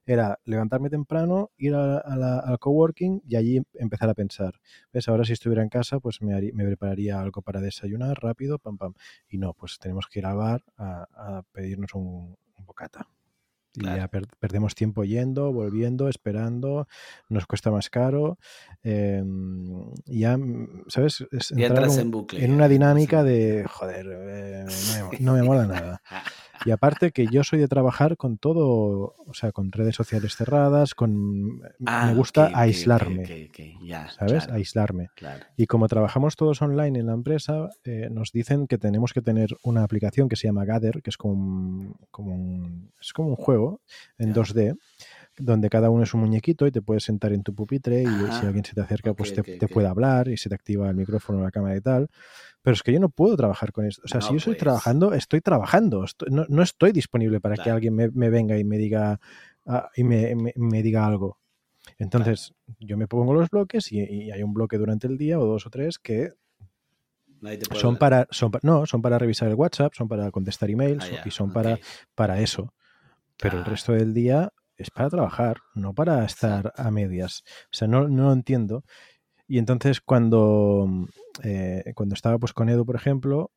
era 0.07 0.41
levantarme 0.45 0.91
temprano, 0.91 1.51
ir 1.57 1.75
al 1.75 2.59
coworking 2.59 3.23
y 3.29 3.37
allí 3.37 3.63
empezar 3.75 4.09
a 4.09 4.15
pensar. 4.15 4.55
¿Ves? 4.93 5.09
Ahora 5.09 5.25
si 5.25 5.35
estuviera 5.35 5.63
en 5.63 5.69
casa, 5.69 6.01
pues 6.01 6.21
me, 6.21 6.35
me 6.53 6.65
prepararía 6.65 7.21
algo 7.21 7.43
para 7.43 7.61
desayunar 7.61 8.19
rápido, 8.21 8.59
pam, 8.59 8.77
pam. 8.77 8.95
Y 9.29 9.39
no, 9.39 9.55
pues 9.55 9.79
tenemos 9.79 10.09
que 10.09 10.19
ir 10.19 10.27
al 10.27 10.37
bar 10.37 10.65
a, 10.79 11.43
pedirnos 11.53 11.95
un, 11.95 12.37
un 12.57 12.67
bocata. 12.67 13.07
Y 13.75 13.85
ya 13.85 14.09
perdemos 14.09 14.75
tiempo 14.75 15.05
yendo, 15.05 15.53
volviendo, 15.53 16.09
esperando, 16.09 16.89
nos 17.29 17.47
cuesta 17.47 17.71
más 17.71 17.89
caro. 17.89 18.39
Em, 18.83 19.93
ya, 20.07 20.37
mm, 20.37 20.85
¿sabes? 20.89 21.25
entrar 21.51 21.89
en, 21.89 22.11
bucle, 22.11 22.45
en 22.45 22.53
una 22.53 22.69
dinámica 22.69 23.23
de, 23.23 23.65
joder, 23.69 24.07
eh, 24.11 24.65
no, 25.21 25.35
me, 25.35 25.43
mola 25.43 25.67
nada. 25.67 26.03
Y 26.65 26.71
aparte 26.71 27.11
que 27.13 27.27
yo 27.27 27.43
soy 27.43 27.59
de 27.59 27.69
trabajar 27.69 28.17
con 28.17 28.39
todo, 28.39 29.15
o 29.27 29.35
sea, 29.35 29.53
con 29.53 29.73
redes 29.73 29.97
sociales 29.97 30.37
cerradas, 30.37 30.95
con 30.95 31.61
me 31.79 32.15
gusta 32.15 32.51
aislarme, 32.55 33.51
¿sabes? 34.19 34.49
aislarme. 34.49 35.11
Y 35.57 35.67
como 35.67 35.89
trabajamos 35.89 36.37
todos 36.37 36.61
online 36.63 36.99
en 36.99 37.07
la 37.07 37.15
empresa, 37.15 37.71
eh, 37.85 38.09
nos 38.11 38.33
dicen 38.33 38.67
que 38.67 38.79
tenemos 38.79 39.13
que 39.13 39.23
tener 39.23 39.57
una 39.63 39.83
aplicación 39.83 40.29
que 40.29 40.37
se 40.37 40.49
llama 40.49 40.65
Gather, 40.65 41.03
que 41.03 41.11
es 41.11 41.17
como 41.17 41.35
un, 41.35 41.95
como 42.11 42.35
un, 42.35 42.93
es 43.01 43.13
como 43.13 43.29
un 43.29 43.37
juego 43.37 43.81
en 44.19 44.35
2D 44.35 44.77
donde 45.41 45.71
cada 45.71 45.91
uno 45.91 46.05
es 46.05 46.15
un 46.15 46.21
muñequito 46.21 46.67
y 46.67 46.71
te 46.71 46.83
puedes 46.83 47.05
sentar 47.05 47.33
en 47.33 47.43
tu 47.43 47.55
pupitre 47.55 48.03
y 48.03 48.07
si 48.07 48.47
alguien 48.47 48.65
se 48.65 48.75
te 48.75 48.81
acerca, 48.81 49.15
pues 49.15 49.35
te, 49.35 49.69
puede 49.69 49.89
hablar 49.89 50.29
y 50.29 50.37
se 50.37 50.49
te 50.49 50.55
activa 50.55 50.89
el 50.89 50.97
micrófono, 50.97 51.43
la 51.43 51.51
cámara 51.51 51.77
y 51.77 51.81
tal. 51.81 52.09
Pero 52.63 52.75
es 52.75 52.83
que 52.83 52.93
yo 52.93 53.01
no 53.01 53.09
puedo 53.09 53.37
trabajar 53.37 53.73
con 53.73 53.87
esto. 53.87 54.03
O 54.05 54.09
sea, 54.09 54.21
si 54.21 54.31
yo 54.31 54.37
estoy 54.37 54.53
pues. 54.53 54.61
trabajando, 54.61 55.15
estoy 55.15 55.41
trabajando. 55.41 56.05
no, 56.29 56.63
estoy 56.63 56.93
disponible 56.93 57.41
para 57.41 57.57
que 57.57 57.71
alguien 57.71 57.95
me, 57.95 58.31
venga 58.31 58.59
y 58.59 58.65
me 58.65 58.79
diga 58.79 59.21
ah, 59.67 59.89
y 59.97 60.05
me, 60.05 60.83
diga 60.83 61.07
algo. 61.07 61.39
Entonces, 61.99 62.55
yo 62.79 62.97
me 62.97 63.09
pongo 63.09 63.35
los 63.35 63.49
bloques 63.49 63.91
y, 63.93 64.31
hay 64.31 64.43
un 64.43 64.53
bloque 64.53 64.77
durante 64.77 65.07
el 65.07 65.17
día 65.17 65.39
o 65.39 65.47
dos 65.47 65.67
o 65.67 65.71
tres 65.71 65.99
que 65.99 66.33
son 67.75 67.97
para, 67.97 68.29
son 68.31 68.53
no, 68.63 68.85
son 68.85 69.01
para 69.01 69.19
revisar 69.19 69.49
el 69.49 69.55
WhatsApp, 69.55 69.95
son 69.95 70.09
para 70.09 70.31
contestar 70.31 70.71
emails 70.71 71.11
ah, 71.11 71.23
y 71.25 71.31
son 71.31 71.53
para, 71.53 71.79
para 72.15 72.41
eso. 72.41 72.75
Pero 73.41 73.59
el 73.59 73.65
resto 73.65 73.93
del 73.93 74.13
día 74.13 74.53
es 74.81 74.91
para 74.91 75.11
trabajar, 75.11 75.59
no 75.75 75.93
para 75.95 76.25
estar 76.25 76.73
a 76.77 76.91
medias. 76.91 77.43
O 77.65 77.73
sea, 77.73 77.87
no, 77.87 78.09
no 78.09 78.25
lo 78.25 78.33
entiendo. 78.33 78.83
Y 79.47 79.59
entonces 79.59 80.01
cuando, 80.01 80.89
eh, 81.43 81.93
cuando 81.95 82.15
estaba 82.15 82.39
pues 82.39 82.53
con 82.53 82.69
Edu, 82.69 82.87
por 82.87 82.97
ejemplo, 82.97 83.51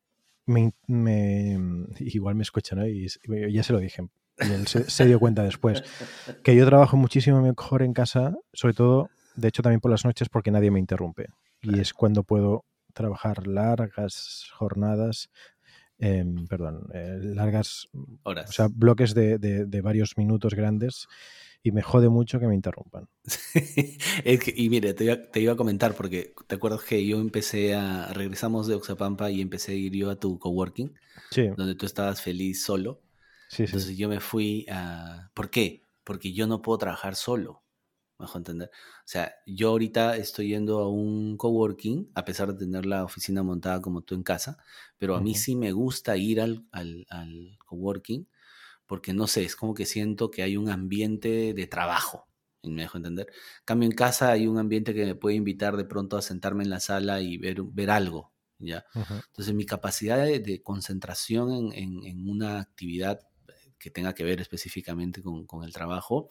me, 0.46 0.72
igual 1.98 2.34
me 2.34 2.42
escuchan 2.42 2.80
¿no? 2.80 2.86
y 2.86 3.08
ya 3.52 3.62
se 3.62 3.72
lo 3.72 3.78
dije. 3.78 4.06
Y 4.38 4.52
él 4.52 4.66
se, 4.66 5.06
dio 5.06 5.20
cuenta 5.20 5.44
después 5.44 5.82
que 6.42 6.56
yo 6.56 6.66
trabajo 6.66 6.96
muchísimo 6.96 7.40
mejor 7.40 7.82
en 7.82 7.92
casa, 7.92 8.34
sobre 8.52 8.74
todo, 8.74 9.08
de 9.36 9.48
hecho 9.48 9.62
también 9.62 9.80
por 9.80 9.90
las 9.90 10.04
noches 10.04 10.28
porque 10.28 10.50
nadie 10.50 10.70
me 10.70 10.80
interrumpe. 10.80 11.28
Y 11.62 11.80
es 11.80 11.94
cuando 11.94 12.24
puedo 12.24 12.64
trabajar 12.92 13.46
largas 13.46 14.48
jornadas, 14.52 15.30
em, 15.98 16.46
perdón, 16.46 16.88
eh, 16.92 17.18
largas 17.22 17.88
horas. 18.22 18.50
O 18.50 18.52
sea, 18.52 18.68
bloques 18.70 19.14
de, 19.14 19.38
de 19.38 19.80
varios 19.80 20.16
minutos 20.16 20.54
grandes 20.54 21.08
y 21.66 21.72
me 21.72 21.80
jode 21.80 22.10
mucho 22.10 22.38
que 22.38 22.46
me 22.46 22.54
interrumpan. 22.54 23.08
y 24.54 24.68
mire, 24.68 24.92
te 24.92 25.40
iba, 25.40 25.52
a 25.52 25.56
comentar 25.56 25.94
porque 25.94 26.34
te 26.46 26.56
acuerdas 26.56 26.82
que 26.82 27.04
yo 27.06 27.18
empecé 27.18 27.74
a, 27.74 28.12
regresamos 28.12 28.66
de 28.66 28.74
Oxapampa 28.74 29.30
y 29.30 29.40
empecé 29.40 29.72
a 29.72 29.74
ir 29.76 29.92
yo 29.94 30.10
a 30.10 30.16
tu 30.16 30.38
coworking, 30.38 30.94
donde 31.56 31.74
tú 31.74 31.86
estabas 31.86 32.20
feliz 32.20 32.62
solo. 32.62 33.00
Entonces 33.56 33.96
yo 33.96 34.10
me 34.10 34.20
fui 34.20 34.66
a... 34.70 35.30
¿Por 35.32 35.48
qué? 35.48 35.84
Porque 36.04 36.34
yo 36.34 36.46
no 36.46 36.60
puedo 36.60 36.76
trabajar 36.76 37.14
solo. 37.16 37.62
Mejor 38.18 38.40
entender. 38.40 38.70
O 38.72 39.06
sea, 39.06 39.34
yo 39.46 39.70
ahorita 39.70 40.16
estoy 40.16 40.48
yendo 40.48 40.78
a 40.78 40.88
un 40.88 41.36
coworking, 41.36 42.10
a 42.14 42.24
pesar 42.24 42.52
de 42.52 42.58
tener 42.58 42.86
la 42.86 43.04
oficina 43.04 43.42
montada 43.42 43.80
como 43.80 44.02
tú 44.02 44.14
en 44.14 44.22
casa, 44.22 44.56
pero 44.98 45.16
a 45.16 45.20
mí 45.20 45.34
sí 45.34 45.56
me 45.56 45.72
gusta 45.72 46.16
ir 46.16 46.40
al, 46.40 46.64
al, 46.70 47.06
al 47.10 47.58
coworking 47.64 48.26
porque 48.86 49.12
no 49.12 49.26
sé, 49.26 49.44
es 49.44 49.56
como 49.56 49.74
que 49.74 49.86
siento 49.86 50.30
que 50.30 50.42
hay 50.42 50.56
un 50.56 50.68
ambiente 50.68 51.54
de 51.54 51.66
trabajo, 51.66 52.28
me 52.62 52.82
dejo 52.82 52.96
entender. 52.98 53.26
cambio, 53.64 53.88
en 53.88 53.94
casa 53.94 54.30
hay 54.30 54.46
un 54.46 54.58
ambiente 54.58 54.94
que 54.94 55.04
me 55.04 55.14
puede 55.14 55.36
invitar 55.36 55.76
de 55.76 55.84
pronto 55.84 56.16
a 56.16 56.22
sentarme 56.22 56.64
en 56.64 56.70
la 56.70 56.80
sala 56.80 57.20
y 57.20 57.36
ver, 57.38 57.62
ver 57.62 57.90
algo, 57.90 58.32
¿ya? 58.58 58.84
Entonces 58.94 59.54
mi 59.54 59.66
capacidad 59.66 60.24
de, 60.24 60.62
concentración 60.62 61.72
en, 61.72 62.28
una 62.28 62.60
actividad 62.60 63.20
que 63.78 63.90
tenga 63.90 64.14
que 64.14 64.24
ver 64.24 64.40
específicamente 64.40 65.22
con, 65.22 65.46
con 65.46 65.64
el 65.64 65.72
trabajo 65.72 66.28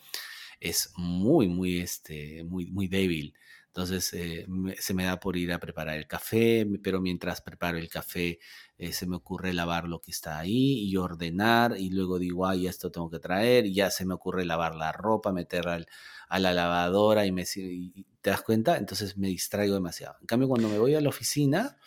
es 0.64 0.94
muy, 0.96 1.50
muy, 1.50 1.80
este, 1.82 2.44
muy, 2.46 2.72
muy 2.72 2.88
débil. 2.88 3.34
Entonces 3.68 4.14
eh, 4.14 4.46
se 4.80 4.94
me 4.94 5.04
da 5.04 5.20
por 5.20 5.36
ir 5.36 5.52
a 5.52 5.60
preparar 5.60 5.98
el 5.98 6.08
café, 6.08 6.66
pero 6.82 7.02
mientras 7.02 7.42
preparo 7.42 7.78
el 7.78 7.90
café 7.90 8.40
eh, 8.78 8.94
se 8.94 9.06
me 9.08 9.16
ocurre 9.16 9.52
lavar 9.52 9.88
lo 9.88 10.00
que 10.00 10.12
está 10.12 10.40
ahí 10.40 10.88
y 10.88 10.96
ordenar 10.96 11.76
y 11.78 11.90
luego 11.90 12.18
digo, 12.18 12.48
ay, 12.48 12.68
esto 12.68 12.92
tengo 12.92 13.10
que 13.10 13.20
traer 13.20 13.66
y 13.66 13.74
ya 13.74 13.90
se 13.90 14.06
me 14.06 14.14
ocurre 14.14 14.46
lavar 14.46 14.76
la 14.76 14.92
ropa, 14.92 15.34
meterla 15.34 15.84
a 16.30 16.40
la 16.40 16.54
lavadora 16.54 17.26
y, 17.26 17.32
me, 17.32 17.46
te 17.46 18.30
das 18.30 18.44
cuenta, 18.44 18.78
entonces 18.78 19.18
me 19.18 19.28
distraigo 19.28 19.74
demasiado. 19.74 20.16
En 20.22 20.28
cambio, 20.28 20.48
cuando 20.48 20.70
me 20.70 20.78
voy 20.78 20.96
a 20.96 21.02
la 21.02 21.10
oficina, 21.10 21.78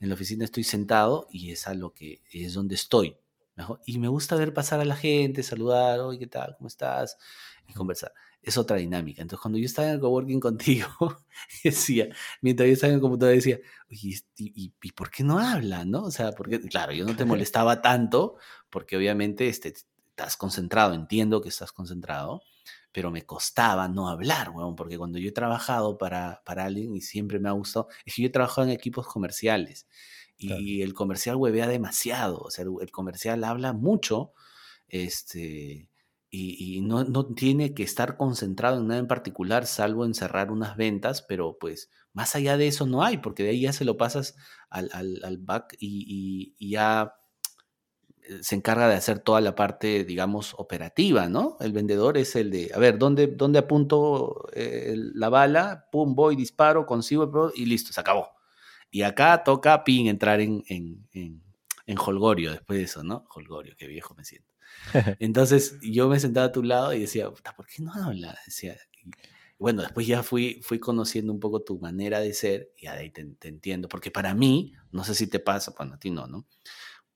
en 0.00 0.08
la 0.08 0.14
oficina 0.14 0.44
estoy 0.44 0.64
sentado 0.64 1.28
y 1.30 1.52
es 1.52 1.68
a 1.68 1.74
lo 1.74 1.92
que 1.92 2.22
es 2.32 2.54
donde 2.54 2.74
estoy. 2.74 3.18
Y 3.86 3.98
me 3.98 4.08
gusta 4.08 4.36
ver 4.36 4.52
pasar 4.52 4.80
a 4.80 4.84
la 4.84 4.96
gente, 4.96 5.42
saludar, 5.42 6.00
oye, 6.00 6.18
¿qué 6.18 6.26
tal? 6.26 6.56
¿Cómo 6.58 6.68
estás? 6.68 7.16
Y 7.68 7.72
conversar 7.72 8.12
es 8.46 8.56
otra 8.56 8.76
dinámica. 8.76 9.22
Entonces, 9.22 9.42
cuando 9.42 9.58
yo 9.58 9.66
estaba 9.66 9.88
en 9.88 9.94
el 9.94 10.00
coworking 10.00 10.40
contigo, 10.40 10.88
decía, 11.64 12.08
mientras 12.40 12.68
yo 12.68 12.72
estaba 12.74 12.90
en 12.90 12.94
el 12.94 13.00
computador, 13.00 13.34
decía, 13.34 13.58
oye, 13.90 14.20
¿y, 14.36 14.70
por 14.92 15.10
qué 15.10 15.24
no 15.24 15.40
habla? 15.40 15.84
¿No? 15.84 16.04
O 16.04 16.10
sea, 16.10 16.32
porque, 16.32 16.60
claro, 16.60 16.92
yo 16.92 17.04
no 17.04 17.16
te 17.16 17.24
molestaba 17.24 17.82
tanto, 17.82 18.36
porque 18.70 18.96
obviamente 18.96 19.48
este, 19.48 19.74
estás 20.10 20.36
concentrado, 20.36 20.94
entiendo 20.94 21.42
que 21.42 21.48
estás 21.48 21.72
concentrado, 21.72 22.40
pero 22.92 23.10
me 23.10 23.26
costaba 23.26 23.88
no 23.88 24.08
hablar, 24.08 24.50
weón, 24.50 24.76
porque 24.76 24.96
cuando 24.96 25.18
yo 25.18 25.28
he 25.28 25.32
trabajado 25.32 25.98
para, 25.98 26.42
para 26.46 26.64
alguien 26.64 26.94
y 26.94 27.00
siempre 27.00 27.40
me 27.40 27.48
ha 27.48 27.52
gustado, 27.52 27.88
es 28.04 28.14
que 28.14 28.22
yo 28.22 28.28
he 28.28 28.32
trabajado 28.32 28.68
en 28.68 28.72
equipos 28.72 29.06
comerciales 29.08 29.86
y 30.38 30.82
el 30.82 30.92
comercial 30.92 31.36
huevea 31.36 31.66
demasiado, 31.66 32.38
o 32.40 32.50
sea, 32.50 32.66
el 32.80 32.90
comercial 32.90 33.42
habla 33.42 33.72
mucho, 33.72 34.32
este 34.86 35.88
y, 36.38 36.80
no, 36.82 37.04
no, 37.04 37.26
tiene 37.26 37.72
que 37.74 37.82
estar 37.82 38.16
concentrado 38.16 38.78
en 38.78 38.88
nada 38.88 39.00
en 39.00 39.06
particular, 39.06 39.66
salvo 39.66 40.04
en 40.04 40.14
cerrar 40.14 40.50
unas 40.50 40.76
ventas, 40.76 41.22
pero 41.22 41.56
pues 41.58 41.90
más 42.12 42.34
allá 42.36 42.56
de 42.56 42.66
eso 42.66 42.86
no 42.86 43.02
hay, 43.02 43.18
porque 43.18 43.42
de 43.42 43.50
ahí 43.50 43.62
ya 43.62 43.72
se 43.72 43.84
lo 43.84 43.96
pasas 43.96 44.36
al, 44.68 44.90
al, 44.92 45.38
back 45.38 45.76
y, 45.78 46.54
ya 46.58 47.14
eh, 48.22 48.38
se 48.42 48.56
encarga 48.56 48.88
de 48.88 48.96
hacer 48.96 49.20
toda 49.20 49.40
la 49.40 49.54
parte, 49.54 50.04
digamos, 50.04 50.54
operativa, 50.58 51.28
¿no? 51.28 51.56
El 51.60 51.72
vendedor 51.72 52.18
es 52.18 52.36
el 52.36 52.50
de, 52.50 52.70
a 52.74 52.78
ver, 52.78 52.98
¿dónde, 52.98 53.28
dónde 53.28 53.60
apunto 53.60 54.48
eh, 54.52 54.94
la 55.14 55.28
bala? 55.28 55.88
Pum, 55.90 56.14
voy, 56.14 56.36
disparo, 56.36 56.86
consigo 56.86 57.24
el 57.24 57.30
producto 57.30 57.56
y 57.56 57.66
listo, 57.66 57.92
se 57.92 58.00
acabó. 58.00 58.30
Y 58.90 59.02
acá 59.02 59.42
toca, 59.44 59.84
pin, 59.84 60.06
entrar 60.08 60.40
en, 60.40 60.64
en, 60.68 61.06
en, 61.12 61.42
en 61.86 61.98
Holgorio 61.98 62.52
después 62.52 62.78
de 62.78 62.84
eso, 62.84 63.04
¿no? 63.04 63.26
Holgorio, 63.34 63.74
qué 63.76 63.86
viejo 63.86 64.14
me 64.14 64.24
siento. 64.24 64.54
Entonces 65.20 65.78
yo 65.80 66.08
me 66.08 66.18
sentaba 66.18 66.46
a 66.46 66.52
tu 66.52 66.62
lado 66.62 66.92
y 66.92 67.00
decía, 67.00 67.30
¿por 67.30 67.66
qué 67.66 67.82
no 67.82 67.92
habla? 67.92 68.36
Decía, 68.44 68.76
bueno, 69.58 69.82
después 69.82 70.06
ya 70.06 70.22
fui, 70.22 70.60
fui 70.62 70.78
conociendo 70.78 71.32
un 71.32 71.40
poco 71.40 71.62
tu 71.62 71.78
manera 71.78 72.20
de 72.20 72.34
ser 72.34 72.72
y 72.76 72.88
ahí 72.88 73.10
te, 73.10 73.22
entiendo, 73.48 73.88
porque 73.88 74.10
para 74.10 74.34
mí, 74.34 74.74
no 74.90 75.04
sé 75.04 75.14
si 75.14 75.26
te 75.28 75.38
pasa, 75.38 75.72
bueno, 75.76 75.94
a 75.94 75.98
ti 75.98 76.10
no, 76.10 76.26
¿no? 76.26 76.46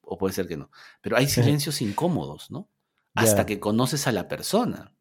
O 0.01 0.17
puede 0.17 0.35
ser 0.35 0.47
que 0.47 0.57
no, 0.57 0.71
pero 1.03 1.17
hay 1.17 1.29
silencios 1.29 1.83
incómodos, 1.83 2.51
¿no? 2.51 2.69
Hasta 3.15 3.45
que 3.45 3.61
conoces 3.61 4.07
a 4.07 4.13
la 4.13 4.29
persona. 4.29 4.95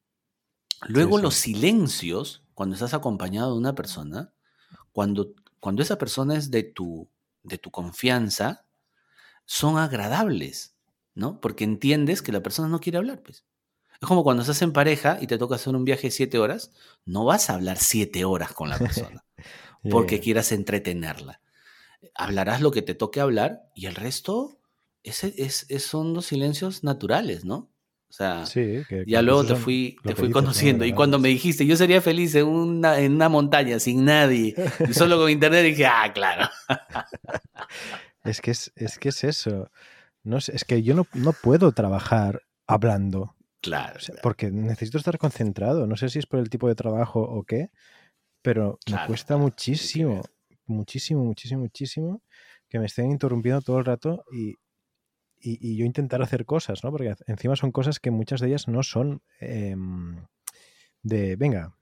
Luego 0.87 1.19
los 1.19 1.35
silencios, 1.35 2.43
cuando 2.53 2.73
estás 2.73 2.93
acompañado 2.93 3.53
de 3.53 3.59
una 3.59 3.75
persona, 3.75 4.33
cuando, 4.91 5.33
cuando 5.59 5.81
esa 5.83 5.97
persona 5.97 6.35
es 6.35 6.51
de 6.51 6.63
tu, 6.63 7.09
de 7.43 7.57
tu 7.57 7.71
confianza, 7.71 8.65
son 9.49 9.77
agradables. 9.77 10.75
¿no? 11.19 11.39
Porque 11.41 11.65
entiendes 11.65 12.21
que 12.21 12.31
la 12.31 12.41
persona 12.41 12.69
no 12.69 12.79
quiere 12.79 12.97
hablar, 12.97 13.21
pues. 13.21 13.43
Es 14.01 14.07
como 14.07 14.23
cuando 14.23 14.41
estás 14.41 14.61
en 14.61 14.71
pareja 14.71 15.17
y 15.21 15.27
te 15.27 15.37
toca 15.37 15.55
hacer 15.55 15.75
un 15.75 15.83
viaje 15.83 16.07
de 16.07 16.11
siete 16.11 16.39
horas, 16.39 16.71
no 17.05 17.25
vas 17.25 17.49
a 17.49 17.55
hablar 17.55 17.77
siete 17.77 18.23
horas 18.23 18.53
con 18.53 18.69
la 18.69 18.77
persona 18.79 19.25
porque 19.89 20.19
quieras 20.21 20.51
entretenerla. 20.51 21.41
Hablarás 22.15 22.61
lo 22.61 22.71
que 22.71 22.81
te 22.81 22.95
toque 22.95 23.19
hablar 23.19 23.63
y 23.75 23.87
el 23.87 23.95
resto 23.95 24.59
es, 25.03 25.23
es, 25.23 25.65
son 25.83 26.13
los 26.13 26.27
silencios 26.27 26.83
naturales, 26.83 27.43
¿no? 27.43 27.69
O 28.09 28.13
sea, 28.13 28.45
ya 29.05 29.21
luego 29.21 29.45
te 29.45 29.55
fui, 29.55 29.97
te 30.03 30.15
fui 30.15 30.31
conociendo. 30.31 30.83
Y 30.83 30.93
cuando 30.93 31.19
me 31.19 31.29
dijiste, 31.29 31.65
yo 31.65 31.75
sería 31.75 32.01
feliz 32.01 32.33
en 32.35 32.47
una, 32.47 32.99
en 32.99 33.13
una 33.13 33.29
montaña 33.29 33.79
sin 33.79 34.03
nadie 34.05 34.55
y 34.87 34.93
solo 34.93 35.17
con 35.17 35.29
internet, 35.29 35.63
dije, 35.63 35.85
ah, 35.85 36.11
claro. 36.13 36.49
es, 38.29 38.41
que 38.41 38.51
es, 38.51 38.71
es 38.75 38.99
que 38.99 39.09
es 39.09 39.23
eso. 39.23 39.69
No 40.23 40.37
es 40.37 40.65
que 40.65 40.83
yo 40.83 40.95
no, 40.95 41.33
puedo 41.33 41.71
trabajar 41.71 42.41
hablando. 42.67 43.35
Claro, 43.61 43.99
Porque 44.23 44.51
necesito 44.51 44.97
estar 44.97 45.17
concentrado. 45.17 45.85
No 45.85 45.97
sé 45.97 46.09
si 46.09 46.19
es 46.19 46.25
por 46.25 46.39
el 46.39 46.49
tipo 46.49 46.67
de 46.67 46.75
trabajo 46.75 47.21
o 47.21 47.43
qué, 47.43 47.71
pero 48.41 48.79
me 48.89 49.05
cuesta 49.05 49.35
muchísimo, 49.37 50.21
muchísimo, 50.65 51.25
muchísimo, 51.25 51.61
muchísimo 51.61 52.21
que 52.69 52.79
me 52.79 52.85
estén 52.85 53.11
interrumpiendo 53.11 53.61
todo 53.61 53.79
el 53.79 53.85
rato 53.85 54.23
y, 54.31 54.55
y, 55.41 55.75
yo 55.75 55.85
intentar 55.85 56.21
hacer 56.21 56.45
cosas, 56.45 56.83
¿no? 56.83 56.91
Porque 56.91 57.15
encima 57.27 57.55
son 57.55 57.71
cosas 57.71 57.99
que 57.99 58.11
muchas 58.11 58.39
de 58.39 58.47
ellas 58.47 58.67
no 58.67 58.83
son 58.83 59.21
em, 59.39 60.25
de, 61.01 61.35
venga, 61.35 61.75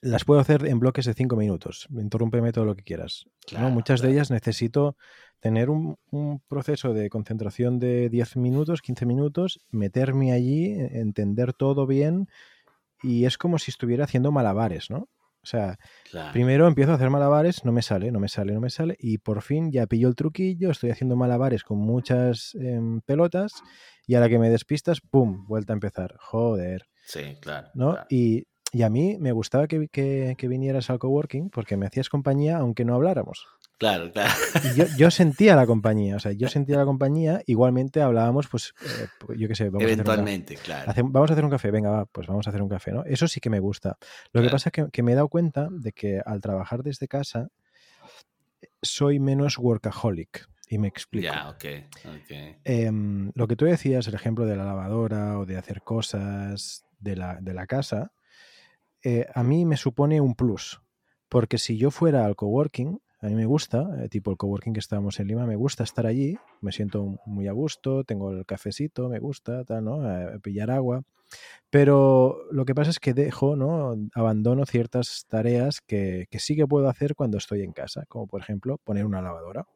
las 0.00 0.24
puedo 0.24 0.40
hacer 0.40 0.66
en 0.66 0.78
bloques 0.78 1.04
de 1.04 1.14
cinco 1.14 1.36
minutos, 1.36 1.86
interrúmpeme 1.90 2.52
todo 2.52 2.64
lo 2.64 2.76
que 2.76 2.82
quieras. 2.82 3.24
Muchas 3.70 4.00
de 4.00 4.10
ellas 4.10 4.30
necesito 4.30 4.96
tener 5.40 5.70
un, 5.70 5.96
proceso 6.48 6.92
de 6.92 7.08
concentración 7.10 7.78
de 7.78 8.08
10 8.08 8.36
minutos, 8.36 8.82
15 8.82 9.06
minutos, 9.06 9.60
meterme 9.70 10.32
allí, 10.32 10.72
e, 10.72 11.00
entender 11.00 11.52
todo 11.52 11.86
bien 11.86 12.28
y 13.02 13.24
es 13.26 13.38
como 13.38 13.58
si 13.58 13.70
estuviera 13.70 14.04
haciendo 14.04 14.32
malabares, 14.32 14.90
¿no? 14.90 15.08
O 15.40 15.46
sea, 15.46 15.78
primero 16.32 16.66
empiezo 16.66 16.92
a 16.92 16.96
hacer 16.96 17.10
malabares, 17.10 17.64
no 17.64 17.72
me 17.72 17.80
sale, 17.80 18.10
no 18.10 18.18
me 18.18 18.28
sale, 18.28 18.52
no 18.52 18.60
me 18.60 18.70
sale, 18.70 18.96
y 18.98 19.18
por 19.18 19.40
fin 19.40 19.70
ya 19.70 19.86
pillo 19.86 20.08
el 20.08 20.16
truquillo, 20.16 20.70
estoy 20.70 20.90
haciendo 20.90 21.16
malabares 21.16 21.62
con 21.62 21.78
muchas 21.78 22.54
em, 22.60 23.00
pelotas, 23.02 23.52
y 24.06 24.16
a 24.16 24.20
la 24.20 24.28
que 24.28 24.38
me 24.38 24.50
despistas, 24.50 25.00
¡pum! 25.00 25.46
Vuelta 25.46 25.72
a 25.72 25.76
empezar. 25.76 26.16
Joder. 26.18 26.88
Sí, 27.04 27.36
claro. 27.40 27.68
¿no? 27.74 27.96
Y, 28.10 28.47
a 28.82 28.90
mí 28.90 29.16
me 29.18 29.32
gustaba 29.32 29.66
que, 29.66 29.88
que, 29.88 30.34
que 30.36 30.48
vinieras 30.48 30.90
al 30.90 30.98
coworking 30.98 31.50
porque 31.50 31.76
me 31.76 31.86
hacías 31.86 32.08
compañía 32.08 32.58
aunque 32.58 32.84
no 32.84 32.94
habláramos. 32.94 33.46
Claro, 33.78 34.10
claro. 34.10 34.34
Y 34.64 34.98
yo, 34.98 35.10
sentía 35.10 35.54
la 35.54 35.64
compañía, 35.64 36.16
o 36.16 36.18
sea, 36.18 36.32
yo 36.32 36.48
sentía 36.48 36.76
la 36.76 36.84
compañía, 36.84 37.42
igualmente 37.46 38.02
hablábamos, 38.02 38.48
pues, 38.48 38.74
eh, 38.82 39.06
pues 39.20 39.38
yo 39.38 39.46
qué 39.46 39.54
sé. 39.54 39.70
Vamos 39.70 39.84
Eventualmente, 39.84 40.56
claro. 40.56 40.92
vamos 41.04 41.30
a 41.30 41.32
hacer 41.32 41.44
un 41.44 41.50
café, 41.50 41.70
venga, 41.70 41.90
va, 41.90 42.06
pues 42.06 42.26
vamos 42.26 42.46
a 42.46 42.50
hacer 42.50 42.60
un 42.60 42.68
café, 42.68 42.90
¿no? 42.90 43.04
Eso 43.04 43.28
sí 43.28 43.40
que 43.40 43.50
me 43.50 43.60
gusta. 43.60 43.96
Lo 44.32 44.42
que 44.42 44.50
pasa 44.50 44.70
es 44.74 44.90
que, 44.90 45.02
me 45.02 45.12
he 45.12 45.14
dado 45.14 45.28
cuenta 45.28 45.68
de 45.70 45.92
que 45.92 46.20
al 46.24 46.40
trabajar 46.40 46.82
desde 46.82 47.06
casa 47.06 47.48
soy 48.82 49.20
menos 49.20 49.58
workaholic. 49.58 50.48
Y 50.68 50.78
me 50.78 50.88
explico. 50.88 51.32
Ya, 51.32 51.48
ok. 51.48 51.64
Em, 52.64 53.30
lo 53.34 53.46
que 53.46 53.56
tú 53.56 53.64
decías, 53.64 54.06
el 54.08 54.14
ejemplo 54.14 54.44
de 54.44 54.56
la 54.56 54.64
lavadora 54.64 55.38
o 55.38 55.46
de 55.46 55.56
hacer 55.56 55.82
cosas 55.82 56.84
de 56.98 57.16
la, 57.16 57.38
de 57.40 57.54
la 57.54 57.66
casa, 57.66 58.12
eh, 59.02 59.26
a 59.34 59.42
mí 59.42 59.64
me 59.64 59.76
supone 59.76 60.20
un 60.20 60.34
plus. 60.34 60.80
Porque 61.28 61.58
si 61.58 61.76
yo 61.76 61.90
fuera 61.90 62.24
al 62.24 62.36
coworking, 62.36 63.00
a 63.20 63.26
mí 63.26 63.34
me 63.34 63.46
gusta, 63.46 63.88
eh, 63.98 64.08
tipo 64.08 64.30
el 64.30 64.36
coworking 64.36 64.72
que 64.72 64.80
estábamos 64.80 65.18
en 65.18 65.26
Lima, 65.26 65.44
me 65.44 65.56
gusta 65.56 65.82
estar 65.82 66.06
allí, 66.06 66.38
me 66.60 66.70
siento 66.70 67.18
muy 67.26 67.48
a 67.48 67.52
gusto, 67.52 68.04
tengo 68.04 68.30
el 68.30 68.46
cafecito, 68.46 69.08
me 69.08 69.18
gusta, 69.18 69.64
tal, 69.64 69.84
¿no? 69.84 70.08
Eh, 70.08 70.38
pillar 70.40 70.70
agua. 70.70 71.02
Pero 71.70 72.44
lo 72.52 72.64
que 72.64 72.74
pasa 72.74 72.90
es 72.90 73.00
que 73.00 73.14
dejo, 73.14 73.56
¿no? 73.56 73.94
Abandono 74.14 74.66
ciertas 74.66 75.26
tareas 75.28 75.80
que, 75.80 76.28
sí 76.38 76.56
que 76.56 76.66
puedo 76.66 76.88
hacer 76.88 77.14
cuando 77.14 77.38
estoy 77.38 77.62
en 77.62 77.72
casa, 77.72 78.04
como 78.08 78.26
por 78.26 78.40
ejemplo 78.40 78.78
poner 78.84 79.04
una 79.04 79.20
lavadora. 79.20 79.66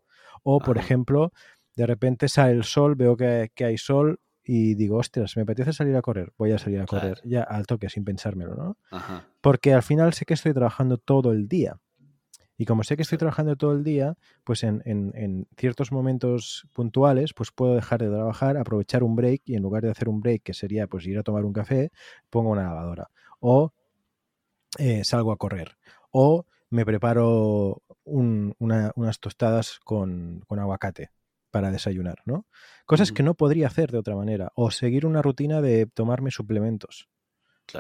O 0.45 0.61
por 0.61 0.79
ejemplo, 0.79 1.33
de 1.77 1.87
repente 1.87 2.29
sale 2.29 2.53
el 2.53 2.65
sol, 2.65 2.95
veo 2.95 3.17
que, 3.17 3.51
hay 3.59 3.79
sol 3.79 4.21
y 4.45 4.75
digo, 4.75 4.97
ostras, 4.97 5.37
me 5.37 5.43
apetece 5.43 5.73
salir 5.73 5.97
a 5.97 6.03
correr, 6.03 6.33
voy 6.37 6.53
a 6.53 6.59
salir 6.59 6.81
a 6.81 6.87
correr, 6.87 7.21
ya 7.25 7.43
al 7.43 7.67
toque, 7.67 7.89
sin 7.89 8.05
pensármelo, 8.05 8.55
¿no? 8.57 8.77
Porque 9.41 9.73
al 9.73 9.83
final 9.83 10.13
sé 10.15 10.25
que 10.25 10.35
estoy 10.35 10.53
trabajando 10.53 10.99
todo 10.99 11.33
el 11.33 11.49
día. 11.49 11.79
Y 12.59 12.67
como 12.67 12.85
sé 12.85 12.97
que 12.97 13.03
estoy 13.03 13.19
trabajando 13.19 13.57
todo 13.57 13.73
el 13.73 13.83
día, 13.83 14.15
pues 14.45 14.63
en, 14.63 15.47
ciertos 15.57 15.91
momentos 15.91 16.69
puntuales, 16.73 17.35
pues 17.35 17.51
puedo 17.51 17.75
dejar 17.75 18.03
de 18.03 18.09
trabajar, 18.09 18.57
aprovechar 18.57 19.03
un 19.03 19.17
break 19.17 19.43
y 19.45 19.57
en 19.57 19.63
lugar 19.63 19.83
de 19.85 19.91
hacer 19.91 20.09
un 20.09 20.21
break, 20.21 20.43
que 20.43 20.55
sería 20.55 20.87
pues 20.87 21.07
ir 21.07 21.19
a 21.19 21.23
tomar 21.23 21.45
un 21.45 21.53
café, 21.53 21.91
pongo 22.29 22.51
una 22.51 22.65
lavadora. 22.65 23.11
O 23.41 23.73
eh, 24.79 25.05
salgo 25.05 25.33
a 25.33 25.37
correr. 25.37 25.77
O 26.11 26.47
me 26.71 26.85
preparo 26.85 27.83
unas 28.05 29.21
tostadas 29.21 29.79
con, 29.85 30.43
con 30.47 30.59
aguacate 30.59 31.11
para 31.53 31.71
desayunar, 31.71 32.23
¿no? 32.25 32.47
Cosas 32.87 33.13
que 33.13 33.23
no 33.23 33.35
podría 33.35 33.69
hacer 33.69 33.93
de 33.93 33.99
otra 33.99 34.17
manera. 34.17 34.51
O 34.57 34.73
seguir 34.73 35.07
una 35.07 35.23
rutina 35.23 35.61
de 35.61 35.87
tomarme 35.87 36.33
suplementos. 36.33 37.09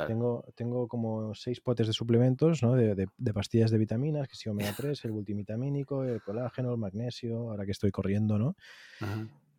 Tengo, 0.07 0.45
tengo 0.55 0.87
como 0.87 1.35
seis 1.35 1.61
potes 1.61 1.87
de 1.87 1.93
suplementos, 1.93 2.63
¿no? 2.63 2.75
de, 2.75 2.95
de, 2.95 3.35
pastillas 3.35 3.71
de 3.71 3.79
vitaminas, 3.79 4.29
que 4.29 4.37
si 4.37 4.49
omega 4.49 4.73
3, 4.77 5.05
el 5.05 5.13
multivitamínico, 5.13 6.05
el 6.05 6.23
colágeno, 6.23 6.71
el 6.71 6.79
magnesio, 6.79 7.51
ahora 7.51 7.65
que 7.65 7.73
estoy 7.73 7.91
corriendo, 7.91 8.39
¿no? 8.39 8.55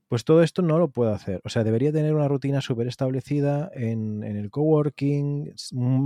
Pues 0.08 0.24
todo 0.24 0.44
esto 0.44 0.62
no 0.62 0.78
lo 0.78 0.90
puedo 0.90 1.12
hacer. 1.12 1.42
O 1.44 1.50
sea, 1.50 1.64
debería 1.64 1.92
tener 1.92 2.14
una 2.14 2.28
rutina 2.28 2.62
súper 2.62 2.88
establecida 2.88 3.70
en, 3.74 4.24
en, 4.24 4.38
el 4.38 4.50
coworking, 4.52 5.54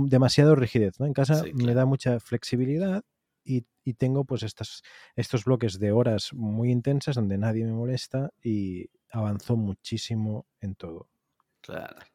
demasiado 0.06 0.54
rigidez, 0.56 0.98
¿no? 0.98 1.06
En 1.06 1.12
casa 1.12 1.44
me 1.54 1.74
da 1.74 1.84
mucha 1.84 2.18
flexibilidad 2.18 3.04
y, 3.48 3.66
y, 3.84 3.94
tengo 3.94 4.24
pues 4.24 4.42
estas, 4.42 4.82
estos 5.16 5.44
bloques 5.44 5.78
de 5.78 5.92
horas 5.92 6.32
muy 6.34 6.70
intensas 6.70 7.16
donde 7.16 7.38
nadie 7.38 7.64
me 7.64 7.72
molesta 7.72 8.30
y 8.42 8.90
avanzo 9.10 9.56
muchísimo 9.56 10.46
en 10.60 10.74
todo. 10.74 11.08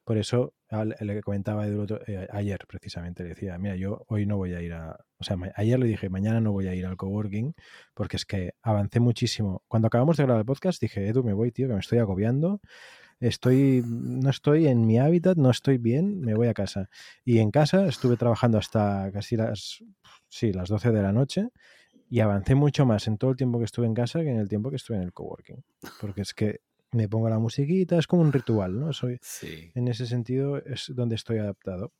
Por 0.04 0.18
eso 0.18 0.54
le 1.00 1.22
comentaba 1.22 1.68
eh, 1.68 2.28
ayer 2.32 2.66
precisamente, 2.68 3.24
le 3.24 3.30
decía, 3.30 3.58
mira, 3.58 3.76
yo 3.76 4.04
hoy 4.08 4.26
no 4.26 4.38
voy 4.38 4.54
a 4.54 4.62
ir 4.62 4.74
a... 4.74 4.98
O 5.18 5.24
sea, 5.24 5.38
ayer 5.56 5.80
le 5.80 5.86
dije, 5.86 6.10
mañana 6.10 6.42
no 6.42 6.52
voy 6.52 6.68
a 6.68 6.76
ir 6.76 6.86
al 6.86 6.98
coworking 6.98 7.54
porque 7.94 8.18
es 8.18 8.26
que 8.26 8.54
avancé 8.62 9.00
muchísimo. 9.00 9.64
Cuando 9.68 9.88
acabamos 9.88 10.18
de 10.18 10.24
grabar 10.24 10.42
el 10.42 10.46
podcast 10.46 10.82
dije, 10.82 11.08
Edu, 11.08 11.24
me 11.24 11.34
voy, 11.34 11.52
tío, 11.52 11.68
que 11.68 11.74
me 11.74 11.80
estoy 11.80 12.00
agobiando. 12.00 12.62
Estoy, 13.24 13.82
no 13.86 14.30
estoy 14.30 14.68
en 14.68 14.86
mi 14.86 15.00
hábitat, 15.00 15.38
no 15.38 15.50
estoy 15.50 15.78
bien, 15.78 16.20
me 16.20 16.36
voy 16.36 16.50
a 16.50 16.54
casa. 16.54 16.90
Y 17.24 17.40
en 17.40 17.52
casa 17.52 17.88
estuve 17.88 18.18
trabajando 18.18 18.58
hasta 18.58 19.10
casi 19.14 19.38
las, 19.38 19.82
sí, 20.28 20.52
las 20.52 20.68
12 20.68 20.92
de 20.92 21.02
la 21.02 21.14
noche 21.14 21.48
y 22.10 22.20
avancé 22.20 22.54
mucho 22.54 22.86
más 22.86 23.08
en 23.08 23.18
todo 23.18 23.32
el 23.32 23.38
tiempo 23.38 23.60
que 23.60 23.66
estuve 23.66 23.86
en 23.86 23.94
casa 23.94 24.20
que 24.20 24.30
en 24.30 24.40
el 24.40 24.50
tiempo 24.50 24.70
que 24.70 24.76
estuve 24.76 24.98
en 24.98 25.04
el 25.04 25.14
coworking. 25.14 25.64
Porque 26.02 26.22
es 26.22 26.34
que 26.34 26.60
me 26.92 27.08
pongo 27.08 27.30
la 27.30 27.40
musiquita, 27.40 27.98
es 27.98 28.08
como 28.08 28.24
un 28.24 28.34
ritual, 28.34 28.78
¿no? 28.78 28.92
Soy, 28.92 29.22
En 29.74 29.88
ese 29.88 30.06
sentido 30.06 30.58
es 30.58 30.92
donde 30.94 31.16
estoy 31.16 31.38
adaptado. 31.38 31.94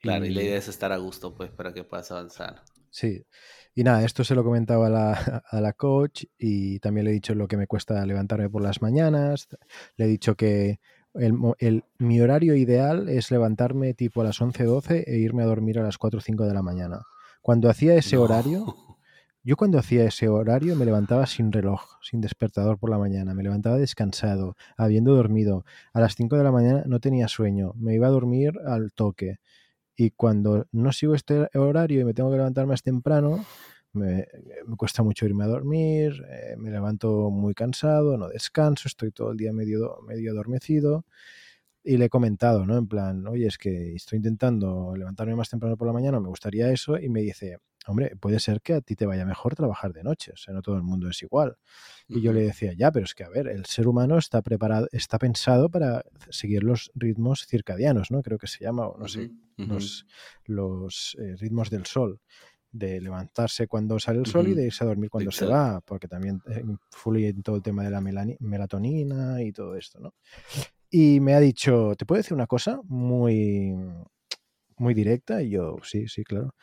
Claro, 0.00 0.26
y, 0.26 0.34
la 0.34 0.42
idea 0.42 0.58
es 0.58 0.68
estar 0.68 0.92
a 0.92 0.98
gusto, 0.98 1.34
pues, 1.34 1.50
para 1.50 1.72
que 1.72 1.82
puedas 1.82 2.10
avanzar. 2.10 2.62
Sí. 2.94 3.26
Y 3.74 3.82
nada, 3.82 4.04
esto 4.04 4.22
se 4.22 4.36
lo 4.36 4.44
comentaba 4.44 4.86
a 4.86 4.90
la, 4.90 5.12
a 5.50 5.60
la 5.60 5.72
coach 5.72 6.26
y 6.38 6.78
también 6.78 7.06
le 7.06 7.10
he 7.10 7.14
dicho 7.14 7.34
lo 7.34 7.48
que 7.48 7.56
me 7.56 7.66
cuesta 7.66 8.06
levantarme 8.06 8.48
por 8.48 8.62
las 8.62 8.82
mañanas. 8.82 9.48
Le 9.96 10.04
he 10.04 10.08
dicho 10.08 10.36
que 10.36 10.78
el, 11.14 11.82
mi 11.98 12.20
horario 12.20 12.54
ideal 12.54 13.08
es 13.08 13.32
levantarme 13.32 13.94
tipo 13.94 14.20
a 14.20 14.24
las 14.24 14.40
11, 14.40 14.62
12 14.62 15.04
e 15.08 15.18
irme 15.18 15.42
a 15.42 15.46
dormir 15.46 15.80
a 15.80 15.82
las 15.82 15.98
4 15.98 16.18
o 16.18 16.22
5 16.22 16.44
de 16.44 16.54
la 16.54 16.62
mañana. 16.62 17.02
Cuando 17.42 17.68
hacía 17.68 17.96
ese 17.96 18.16
horario, 18.16 18.76
Yo 19.46 19.56
cuando 19.56 19.78
hacía 19.78 20.04
ese 20.04 20.28
horario 20.28 20.74
me 20.76 20.86
levantaba 20.86 21.26
sin 21.26 21.52
reloj, 21.52 21.82
sin 22.00 22.20
despertador 22.22 22.78
por 22.78 22.90
la 22.90 22.96
mañana, 22.98 23.34
me 23.34 23.42
levantaba 23.42 23.76
descansado, 23.76 24.56
habiendo 24.76 25.14
dormido. 25.14 25.64
A 25.92 26.00
las 26.00 26.14
5 26.14 26.36
de 26.36 26.44
la 26.44 26.52
mañana 26.52 26.84
no 26.86 27.00
tenía 27.00 27.28
sueño, 27.28 27.72
me 27.76 27.94
iba 27.94 28.06
a 28.06 28.10
dormir 28.10 28.54
al 28.64 28.92
toque. 28.94 29.40
Y 29.96 30.10
cuando 30.10 30.66
no 30.72 30.92
sigo 30.92 31.14
este 31.14 31.48
horario 31.54 32.00
y 32.00 32.04
me 32.04 32.14
tengo 32.14 32.30
que 32.30 32.36
levantar 32.36 32.66
más 32.66 32.82
temprano, 32.82 33.44
me, 33.92 34.26
cuesta 34.76 35.02
mucho 35.02 35.26
irme 35.26 35.44
a 35.44 35.48
dormir, 35.48 36.24
eh, 36.28 36.56
me 36.58 36.70
levanto 36.70 37.30
muy 37.30 37.54
cansado, 37.54 38.16
no 38.18 38.28
descanso, 38.28 38.88
estoy 38.88 39.12
todo 39.12 39.30
el 39.32 39.36
día 39.38 39.52
medio, 39.52 39.98
medio 40.06 40.32
adormecido. 40.32 41.04
Y 41.84 41.98
le 41.98 42.06
he 42.06 42.08
comentado, 42.08 42.66
¿no? 42.66 42.78
En 42.78 42.88
plan, 42.88 43.26
oye, 43.26 43.46
es 43.46 43.58
que 43.58 43.94
estoy 43.94 44.16
intentando 44.16 44.94
levantarme 44.96 45.36
más 45.36 45.50
temprano 45.50 45.76
por 45.76 45.86
la 45.86 45.92
mañana, 45.92 46.18
me 46.18 46.28
gustaría 46.28 46.70
eso. 46.70 46.98
Y 46.98 47.10
me 47.10 47.20
dice, 47.20 47.58
hombre, 47.86 48.16
puede 48.16 48.40
ser 48.40 48.60
que 48.60 48.74
a 48.74 48.80
ti 48.80 48.96
te 48.96 49.06
vaya 49.06 49.24
mejor 49.26 49.54
trabajar 49.54 49.92
de 49.92 50.02
noche, 50.02 50.32
o 50.32 50.36
sea, 50.36 50.54
no 50.54 50.62
todo 50.62 50.76
el 50.76 50.82
mundo 50.82 51.08
es 51.08 51.22
igual. 51.22 51.56
Y 52.08 52.20
yo 52.20 52.32
le 52.32 52.42
decía, 52.42 52.72
ya, 52.72 52.90
pero 52.92 53.04
es 53.04 53.14
que, 53.14 53.24
a 53.24 53.28
ver, 53.28 53.48
el 53.48 53.64
ser 53.66 53.88
humano 53.88 54.18
está 54.18 54.42
preparado, 54.42 54.88
está 54.92 55.18
pensado 55.18 55.70
para 55.70 56.04
seguir 56.30 56.62
los 56.62 56.90
ritmos 56.94 57.46
circadianos, 57.46 58.10
¿no? 58.10 58.22
Creo 58.22 58.38
que 58.38 58.46
se 58.46 58.64
llama, 58.64 58.86
o 58.86 58.98
no 58.98 59.08
sé, 59.08 59.30
los, 59.56 60.06
los 60.44 61.16
eh, 61.20 61.36
ritmos 61.36 61.70
del 61.70 61.86
sol, 61.86 62.20
de 62.70 63.00
levantarse 63.00 63.68
cuando 63.68 64.00
sale 64.00 64.18
el 64.18 64.26
sol 64.26 64.48
y 64.48 64.54
de 64.54 64.64
irse 64.64 64.82
a 64.82 64.86
dormir 64.86 65.08
cuando 65.08 65.30
se 65.30 65.46
va, 65.46 65.80
porque 65.80 66.08
también 66.08 66.42
influye 66.92 67.28
en 67.28 67.42
todo 67.42 67.56
el 67.56 67.62
tema 67.62 67.84
de 67.84 67.90
la 67.90 68.00
melatonina 68.00 69.42
y 69.42 69.52
todo 69.52 69.76
esto, 69.76 70.00
¿no? 70.00 70.14
Y 70.90 71.20
me 71.20 71.34
ha 71.34 71.40
dicho, 71.40 71.94
¿te 71.96 72.04
puedo 72.04 72.18
decir 72.18 72.34
una 72.34 72.46
cosa 72.46 72.80
muy, 72.84 73.74
muy 74.76 74.94
directa? 74.94 75.42
Y 75.42 75.50
yo, 75.50 75.76
sí, 75.82 76.08
sí, 76.08 76.24
claro 76.24 76.54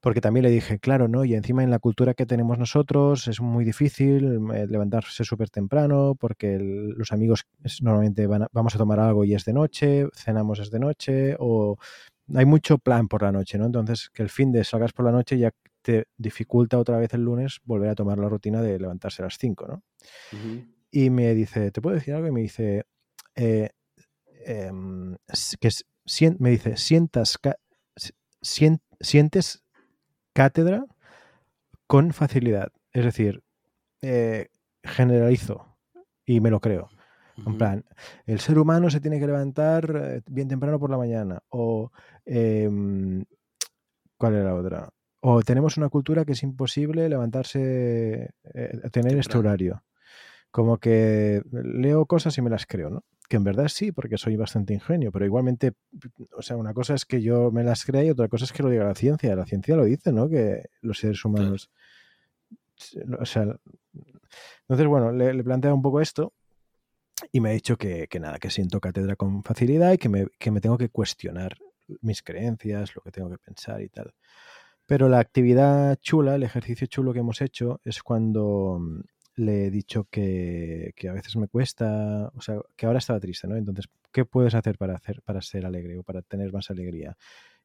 porque 0.00 0.20
también 0.20 0.44
le 0.44 0.50
dije, 0.50 0.78
claro, 0.78 1.08
¿no? 1.08 1.24
Y 1.24 1.34
encima 1.34 1.64
en 1.64 1.70
la 1.70 1.80
cultura 1.80 2.14
que 2.14 2.26
tenemos 2.26 2.58
nosotros 2.58 3.26
es 3.26 3.40
muy 3.40 3.64
difícil 3.64 4.40
eh, 4.54 4.66
levantarse 4.68 5.24
súper 5.24 5.50
temprano 5.50 6.14
porque 6.18 6.58
los 6.58 7.12
amigos 7.12 7.46
normalmente 7.80 8.26
van 8.26 8.46
vamos 8.52 8.74
a 8.74 8.78
tomar 8.78 9.00
algo 9.00 9.24
y 9.24 9.34
es 9.34 9.44
de 9.44 9.52
noche, 9.52 10.06
cenamos 10.14 10.60
es 10.60 10.70
de 10.70 10.78
noche 10.78 11.36
o 11.38 11.78
hay 12.34 12.44
mucho 12.44 12.78
plan 12.78 13.08
por 13.08 13.22
la 13.22 13.32
noche, 13.32 13.58
¿no? 13.58 13.66
Entonces 13.66 14.10
que 14.10 14.22
el 14.22 14.28
fin 14.28 14.52
de 14.52 14.62
salgas 14.62 14.92
por 14.92 15.04
la 15.04 15.12
noche 15.12 15.38
ya 15.38 15.50
te 15.82 16.06
dificulta 16.16 16.78
otra 16.78 16.98
vez 16.98 17.12
el 17.14 17.22
lunes 17.22 17.60
volver 17.64 17.90
a 17.90 17.94
tomar 17.94 18.18
la 18.18 18.28
rutina 18.28 18.62
de 18.62 18.78
levantarse 18.78 19.22
a 19.22 19.26
las 19.26 19.38
5, 19.38 19.66
¿no? 19.66 19.82
Y 20.90 21.10
me 21.10 21.34
dice, 21.34 21.70
¿te 21.70 21.80
puedo 21.80 21.96
decir 21.96 22.14
algo? 22.14 22.28
Y 22.28 22.32
me 22.32 22.40
dice, 22.40 22.84
eh, 23.34 23.70
em, 24.44 25.16
que 25.60 25.70
me 26.38 26.50
dice, 26.50 26.76
sientas, 26.76 27.38
sientes 28.42 29.62
cátedra 30.38 30.86
con 31.88 32.12
facilidad. 32.12 32.70
Es 32.92 33.04
decir, 33.04 33.42
eh, 34.02 34.50
generalizo 34.84 35.76
y 36.24 36.40
me 36.40 36.50
lo 36.50 36.60
creo. 36.60 36.88
En 37.44 37.58
plan, 37.58 37.84
el 38.24 38.38
ser 38.38 38.56
humano 38.58 38.88
se 38.88 39.00
tiene 39.00 39.18
que 39.18 39.26
levantar 39.26 40.00
eh, 40.00 40.22
bien 40.28 40.46
temprano 40.46 40.78
por 40.78 40.90
la 40.90 40.96
mañana. 40.96 41.40
O, 41.48 41.90
em, 42.24 43.24
¿cuál 44.16 44.34
era 44.34 44.44
la 44.44 44.54
otra? 44.54 44.88
O 45.20 45.42
tenemos 45.42 45.76
una 45.76 45.88
cultura 45.88 46.24
que 46.24 46.32
es 46.32 46.42
imposible 46.44 47.08
levantarse, 47.08 48.30
eh, 48.54 48.80
tener 48.92 49.18
este 49.18 49.38
horario. 49.38 49.82
Como 50.52 50.78
que 50.78 51.42
leo 51.50 52.06
cosas 52.06 52.38
y 52.38 52.42
me 52.42 52.50
las 52.50 52.64
creo, 52.64 52.90
¿no? 52.90 53.02
Que 53.28 53.36
en 53.36 53.44
verdad 53.44 53.68
sí, 53.68 53.92
porque 53.92 54.16
soy 54.16 54.36
bastante 54.36 54.72
ingenio, 54.72 55.12
pero 55.12 55.26
igualmente, 55.26 55.74
o 56.36 56.42
sea, 56.42 56.56
una 56.56 56.72
cosa 56.72 56.94
es 56.94 57.04
que 57.04 57.20
yo 57.20 57.50
me 57.50 57.62
las 57.62 57.84
crea 57.84 58.02
y 58.04 58.10
otra 58.10 58.28
cosa 58.28 58.46
es 58.46 58.52
que 58.52 58.62
lo 58.62 58.70
diga 58.70 58.84
la 58.84 58.94
ciencia. 58.94 59.36
La 59.36 59.44
ciencia 59.44 59.76
lo 59.76 59.84
dice, 59.84 60.12
¿no? 60.12 60.28
Que 60.28 60.70
los 60.80 60.98
seres 60.98 61.24
humanos... 61.24 61.70
O 63.18 63.26
sea, 63.26 63.42
entonces, 63.42 64.86
bueno, 64.86 65.12
le, 65.12 65.34
le 65.34 65.44
plantea 65.44 65.74
un 65.74 65.82
poco 65.82 66.00
esto 66.00 66.32
y 67.32 67.40
me 67.40 67.50
ha 67.50 67.52
dicho 67.52 67.76
que, 67.76 68.08
nada, 68.20 68.38
que 68.38 68.50
siento 68.50 68.80
cátedra 68.80 69.16
con 69.16 69.42
facilidad 69.42 69.92
y 69.92 69.98
que 69.98 70.08
me, 70.08 70.26
que 70.38 70.50
me, 70.50 70.60
tengo 70.60 70.78
que 70.78 70.88
cuestionar 70.88 71.56
mis 72.00 72.22
creencias, 72.22 72.94
lo 72.94 73.02
que 73.02 73.10
tengo 73.10 73.30
que 73.30 73.38
pensar 73.38 73.82
y 73.82 73.88
tal. 73.88 74.14
Pero 74.86 75.08
la 75.08 75.18
actividad 75.18 75.98
chula, 76.00 76.36
el 76.36 76.42
ejercicio 76.42 76.86
chulo 76.86 77.12
que 77.12 77.20
hemos 77.20 77.40
hecho 77.40 77.80
es 77.84 78.02
cuando 78.02 78.80
le 79.38 79.66
he 79.66 79.70
dicho 79.70 80.06
que, 80.10 80.92
que, 80.96 81.08
a 81.08 81.12
veces 81.12 81.36
me 81.36 81.48
cuesta, 81.48 82.30
o 82.34 82.40
sea, 82.40 82.60
que 82.76 82.86
ahora 82.86 82.98
estaba 82.98 83.20
triste, 83.20 83.46
¿no? 83.48 83.56
Entonces, 83.56 83.86
¿qué 84.12 84.24
puedes 84.24 84.54
hacer 84.54 84.76
para, 84.78 84.94
hacer 84.94 85.22
para 85.22 85.40
ser 85.42 85.64
alegre 85.64 85.98
o 85.98 86.02
para 86.02 86.22
tener 86.22 86.52
más 86.52 86.70
alegría? 86.70 87.16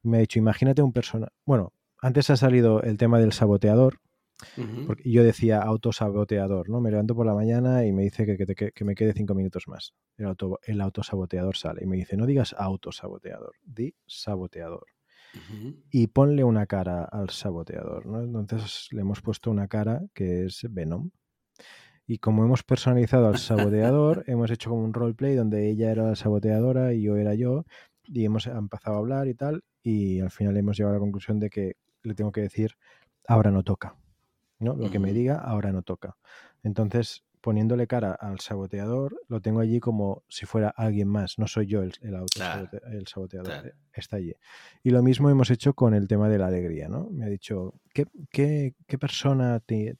Y 0.02 0.08
me 0.08 0.18
ha 0.18 0.20
dicho, 0.20 0.38
imagínate 0.38 0.82
un 0.82 0.92
personaje, 0.92 1.32
bueno, 1.44 1.72
antes 2.00 2.30
ha 2.30 2.36
salido 2.36 2.82
el 2.82 2.98
tema 2.98 3.18
del 3.18 3.32
saboteador, 3.32 4.00
porque 4.86 5.10
yo 5.10 5.22
decía 5.22 5.62
autosaboteador, 5.62 6.68
¿no? 6.68 6.80
Me 6.80 6.90
levanto 6.90 7.14
por 7.14 7.24
la 7.24 7.34
mañana 7.34 7.86
y 7.86 7.92
me 7.92 8.02
dice 8.02 8.26
que, 8.26 8.84
me 8.84 8.94
quede 8.94 9.12
cinco 9.14 9.34
minutos 9.34 9.68
más. 9.68 9.94
El, 10.16 10.26
auto, 10.26 10.58
el 10.64 10.80
autosaboteador 10.80 11.56
sale 11.56 11.82
y 11.84 11.86
me 11.86 11.96
dice, 11.96 12.16
no 12.16 12.26
digas 12.26 12.54
autosaboteador, 12.58 13.54
di 13.64 13.94
saboteador. 14.06 14.86
Y 15.90 16.06
ponle 16.08 16.44
una 16.44 16.66
cara 16.66 17.04
al 17.04 17.30
saboteador, 17.30 18.06
¿no? 18.06 18.38
Entonces 18.38 18.88
le 18.92 19.00
hemos 19.00 19.20
puesto 19.20 19.50
una 19.50 19.66
cara 19.66 20.02
que 20.14 20.44
es 20.44 20.66
Venom. 20.70 21.10
Y 22.06 22.18
como 22.18 22.44
hemos 22.44 22.62
personalizado 22.62 23.28
al 23.28 23.38
saboteador, 23.38 24.24
hemos 24.26 24.50
hecho 24.50 24.70
como 24.70 24.84
un 24.84 24.92
roleplay 24.92 25.34
donde 25.34 25.68
ella 25.70 25.90
era 25.90 26.04
la 26.04 26.16
saboteadora 26.16 26.92
y 26.92 27.02
yo 27.02 27.16
era 27.16 27.34
yo. 27.34 27.64
Y 28.04 28.24
hemos 28.24 28.46
empezado 28.46 28.96
a 28.96 28.98
hablar 28.98 29.28
y 29.28 29.34
tal. 29.34 29.64
Y 29.82 30.20
al 30.20 30.30
final 30.30 30.56
hemos 30.56 30.76
llegado 30.76 30.94
a 30.94 30.98
la 30.98 31.00
conclusión 31.00 31.40
de 31.40 31.50
que 31.50 31.76
le 32.02 32.14
tengo 32.14 32.32
que 32.32 32.42
decir, 32.42 32.72
ahora 33.26 33.50
no 33.50 33.62
toca. 33.62 33.96
Lo 34.58 34.90
que 34.90 34.98
me 34.98 35.12
diga 35.12 35.36
ahora 35.36 35.72
no 35.72 35.82
toca. 35.82 36.16
Entonces, 36.62 37.24
poniéndole 37.44 37.86
cara 37.86 38.12
al 38.12 38.40
saboteador, 38.40 39.20
lo 39.28 39.42
tengo 39.42 39.60
allí 39.60 39.78
como 39.78 40.22
si 40.28 40.46
fuera 40.46 40.70
alguien 40.70 41.08
más, 41.08 41.38
no 41.38 41.46
soy 41.46 41.66
yo 41.66 41.82
el, 41.82 41.92
el, 42.00 43.06
saboteador, 43.06 43.66
eh, 43.66 43.74
está 43.92 44.16
allí. 44.16 44.34
Y 44.82 44.88
lo 44.88 45.02
mismo 45.02 45.28
hemos 45.28 45.50
hecho 45.50 45.74
con 45.74 45.92
el 45.92 46.08
tema 46.08 46.30
de 46.30 46.38
la 46.38 46.46
alegría, 46.46 46.88
¿no? 46.88 47.10
Me 47.10 47.26
ha 47.26 47.28
dicho, 47.28 47.74
¿qué, 47.92 48.06
qué, 48.30 48.98
persona 48.98 49.60
te, 49.60 49.98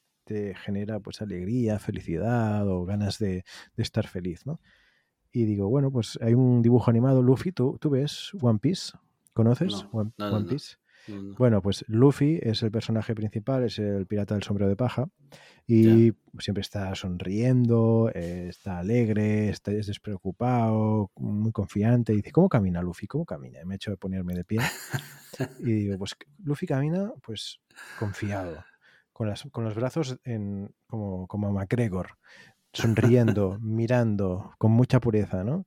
genera 0.57 1.01
pues 1.01 1.23
alegría, 1.23 1.79
felicidad 1.79 2.69
o 2.69 2.85
ganas 2.85 3.19
de, 3.19 3.45
estar 3.77 4.07
feliz, 4.07 4.47
¿no? 4.47 4.61
Y 5.33 5.45
digo, 5.45 5.69
bueno, 5.69 5.91
pues 5.91 6.19
hay 6.23 6.35
un 6.35 6.63
dibujo 6.63 6.91
animado, 6.91 7.23
Luffy, 7.23 7.53
¿tú, 7.53 7.77
tú 7.81 7.91
ves 7.91 8.31
One 8.41 8.61
Piece? 8.61 8.93
¿Conoces 9.33 9.87
One, 9.91 10.13
Piece? 10.49 10.77
Bueno, 11.37 11.61
pues 11.61 11.85
Luffy 11.87 12.39
es 12.43 12.63
el 12.63 12.71
personaje 12.71 13.15
principal, 13.15 13.65
es 13.65 13.79
el 13.79 14.07
pirata 14.07 14.35
del 14.35 14.43
sombrero 14.43 14.71
de 14.71 14.77
paja 14.77 15.09
y 15.67 16.13
siempre 16.39 16.63
está 16.63 16.95
sonriendo, 16.95 18.11
está 18.15 18.79
alegre, 18.79 19.51
está, 19.51 19.73
es 19.73 19.87
despreocupado, 19.87 21.11
muy 21.17 21.53
confiante. 21.53 22.13
Y 22.13 22.17
dice, 22.17 22.33
¿cómo 22.33 22.49
camina 22.49 22.81
Luffy? 22.81 23.07
¿Cómo 23.07 23.27
camina? 23.27 23.61
Y 23.61 23.67
me 23.67 23.75
he 23.75 23.77
hecho 23.77 23.91
de 23.91 23.97
ponerme 23.99 24.35
de 24.35 24.45
pie 24.45 24.61
y 25.61 25.73
digo, 25.73 25.99
pues 25.99 26.17
Luffy 26.43 26.67
camina 26.67 27.13
pues 27.23 27.61
confiado, 27.99 28.65
con, 29.15 29.29
las, 29.29 29.45
con 29.51 29.65
los 29.65 29.75
brazos 29.75 30.19
en, 30.25 30.75
como, 30.87 31.27
como 31.27 31.51
McGregor, 31.51 32.19
sonriendo, 32.75 33.57
mirando, 33.63 34.53
con 34.59 34.73
mucha 34.73 35.01
pureza, 35.01 35.43
¿no? 35.43 35.65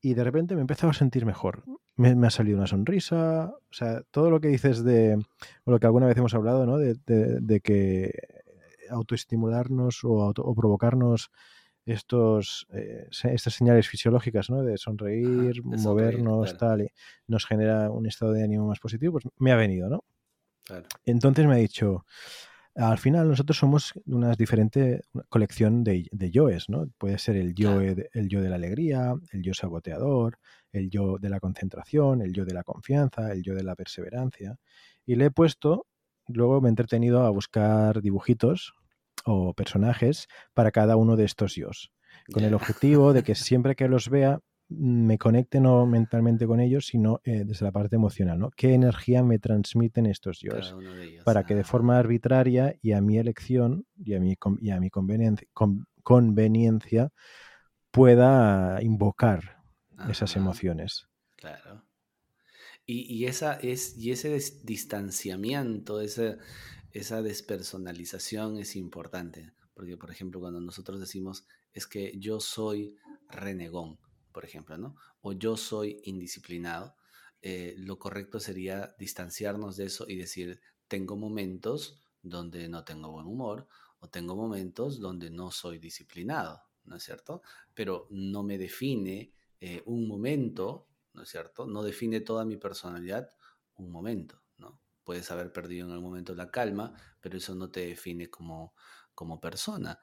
y 0.00 0.14
de 0.14 0.24
repente 0.24 0.54
me 0.54 0.60
he 0.60 0.62
empezado 0.62 0.90
a 0.90 0.94
sentir 0.94 1.26
mejor. 1.26 1.64
Me, 1.96 2.14
ha 2.26 2.30
salido 2.30 2.58
una 2.58 2.66
sonrisa, 2.66 3.52
o 3.52 3.72
sea, 3.72 4.02
todo 4.10 4.30
lo 4.30 4.40
que 4.40 4.48
dices 4.48 4.84
de, 4.84 5.18
o 5.64 5.70
lo 5.70 5.80
que 5.80 5.86
alguna 5.86 6.06
vez 6.06 6.16
hemos 6.16 6.34
hablado, 6.34 6.64
¿no? 6.64 6.78
De, 6.78 6.96
de, 7.04 7.60
que 7.60 8.12
autoestimularnos 8.88 10.04
o, 10.04 10.32
o 10.36 10.54
provocarnos 10.54 11.30
estos, 11.84 12.68
eh, 12.72 13.08
estas 13.10 13.54
señales 13.54 13.88
fisiológicas, 13.88 14.48
¿no? 14.48 14.62
De 14.62 14.78
sonreír, 14.78 15.64
movernos, 15.64 16.56
tal, 16.56 16.82
y 16.82 16.88
nos 17.26 17.46
genera 17.46 17.90
un 17.90 18.06
estado 18.06 18.32
de 18.32 18.44
ánimo 18.44 18.66
más 18.66 18.78
positivo, 18.78 19.12
pues 19.12 19.24
me 19.36 19.50
ha 19.50 19.56
venido, 19.56 19.88
¿no? 19.88 20.04
Entonces 21.04 21.46
me 21.46 21.54
ha 21.54 21.56
dicho, 21.56 22.04
al 22.78 22.98
final 22.98 23.28
nosotros 23.28 23.58
somos 23.58 23.92
una 24.06 24.34
diferente 24.34 25.02
colección 25.28 25.82
de, 25.82 26.08
yoes, 26.30 26.68
¿no? 26.68 26.86
Puede 26.96 27.18
ser 27.18 27.36
el 27.36 27.54
yo, 27.54 27.80
el 27.80 28.28
yo 28.28 28.40
de 28.40 28.48
la 28.48 28.54
alegría, 28.54 29.14
el 29.32 29.42
yo 29.42 29.52
saboteador, 29.52 30.38
el 30.70 30.88
yo 30.88 31.18
de 31.18 31.28
la 31.28 31.40
concentración, 31.40 32.22
el 32.22 32.32
yo 32.32 32.44
de 32.44 32.54
la 32.54 32.62
confianza, 32.62 33.32
el 33.32 33.42
yo 33.42 33.56
de 33.56 33.64
la 33.64 33.74
perseverancia. 33.74 34.58
Y 35.04 35.16
le 35.16 35.26
he 35.26 35.30
puesto, 35.32 35.86
luego 36.28 36.60
me 36.60 36.68
he 36.68 36.70
entretenido 36.70 37.24
a 37.24 37.30
buscar 37.30 38.00
dibujitos 38.00 38.74
o 39.24 39.54
personajes 39.54 40.28
para 40.54 40.70
cada 40.70 40.94
uno 40.94 41.16
de 41.16 41.24
estos 41.24 41.56
yos, 41.56 41.90
con 42.32 42.44
el 42.44 42.54
objetivo 42.54 43.12
de 43.12 43.24
que 43.24 43.34
siempre 43.34 43.74
que 43.74 43.88
los 43.88 44.08
vea 44.08 44.38
me 44.68 45.16
conecte 45.16 45.60
no 45.60 45.86
mentalmente 45.86 46.46
con 46.46 46.60
ellos, 46.60 46.86
sino 46.86 47.20
eh, 47.24 47.44
desde 47.44 47.64
la 47.64 47.72
parte 47.72 47.96
emocional, 47.96 48.38
¿no? 48.38 48.50
¿Qué 48.50 48.74
energía 48.74 49.22
me 49.22 49.38
transmiten 49.38 50.06
estos 50.06 50.40
yo? 50.40 50.52
Para 51.24 51.44
que 51.44 51.54
de 51.54 51.64
forma 51.64 51.98
arbitraria 51.98 52.76
y 52.82 52.92
a 52.92 53.00
mi 53.00 53.18
elección 53.18 53.86
y 53.96 54.14
a 54.14 54.20
mi, 54.20 54.36
y 54.60 54.70
a 54.70 54.80
mi 54.80 54.90
conveniencia, 54.90 55.48
conveniencia 56.02 57.10
pueda 57.90 58.82
invocar 58.82 59.62
esas 60.08 60.36
emociones. 60.36 61.08
Claro. 61.36 61.84
Y, 62.90 63.26
esa 63.26 63.54
es, 63.54 63.98
y 63.98 64.12
ese 64.12 64.38
distanciamiento, 64.62 66.00
esa, 66.00 66.38
esa 66.92 67.20
despersonalización 67.20 68.58
es 68.58 68.76
importante. 68.76 69.52
Porque, 69.74 69.98
por 69.98 70.10
ejemplo, 70.10 70.40
cuando 70.40 70.60
nosotros 70.60 70.98
decimos 70.98 71.46
es 71.74 71.86
que 71.86 72.18
yo 72.18 72.40
soy 72.40 72.96
renegón, 73.28 73.98
por 74.32 74.44
ejemplo, 74.44 74.76
¿no? 74.78 74.96
O 75.20 75.32
yo 75.32 75.56
soy 75.56 76.00
indisciplinado, 76.04 76.96
eh, 77.40 77.74
lo 77.78 77.98
correcto 77.98 78.40
sería 78.40 78.94
distanciarnos 78.98 79.76
de 79.76 79.86
eso 79.86 80.06
y 80.08 80.16
decir, 80.16 80.60
tengo 80.88 81.16
momentos 81.16 82.02
donde 82.22 82.68
no 82.68 82.84
tengo 82.84 83.10
buen 83.10 83.26
humor 83.26 83.68
o 84.00 84.08
tengo 84.08 84.34
momentos 84.34 85.00
donde 85.00 85.30
no 85.30 85.50
soy 85.50 85.78
disciplinado, 85.78 86.62
¿no 86.84 86.96
es 86.96 87.04
cierto? 87.04 87.42
Pero 87.74 88.06
no 88.10 88.42
me 88.42 88.58
define 88.58 89.32
eh, 89.60 89.82
un 89.86 90.08
momento, 90.08 90.88
¿no 91.14 91.22
es 91.22 91.28
cierto? 91.28 91.66
No 91.66 91.82
define 91.82 92.20
toda 92.20 92.44
mi 92.44 92.56
personalidad 92.56 93.30
un 93.76 93.90
momento, 93.90 94.42
¿no? 94.58 94.80
Puedes 95.04 95.30
haber 95.30 95.52
perdido 95.52 95.86
en 95.86 95.92
algún 95.92 96.10
momento 96.10 96.34
la 96.34 96.50
calma, 96.50 96.92
pero 97.20 97.38
eso 97.38 97.54
no 97.54 97.70
te 97.70 97.86
define 97.86 98.28
como, 98.28 98.74
como 99.14 99.40
persona. 99.40 99.98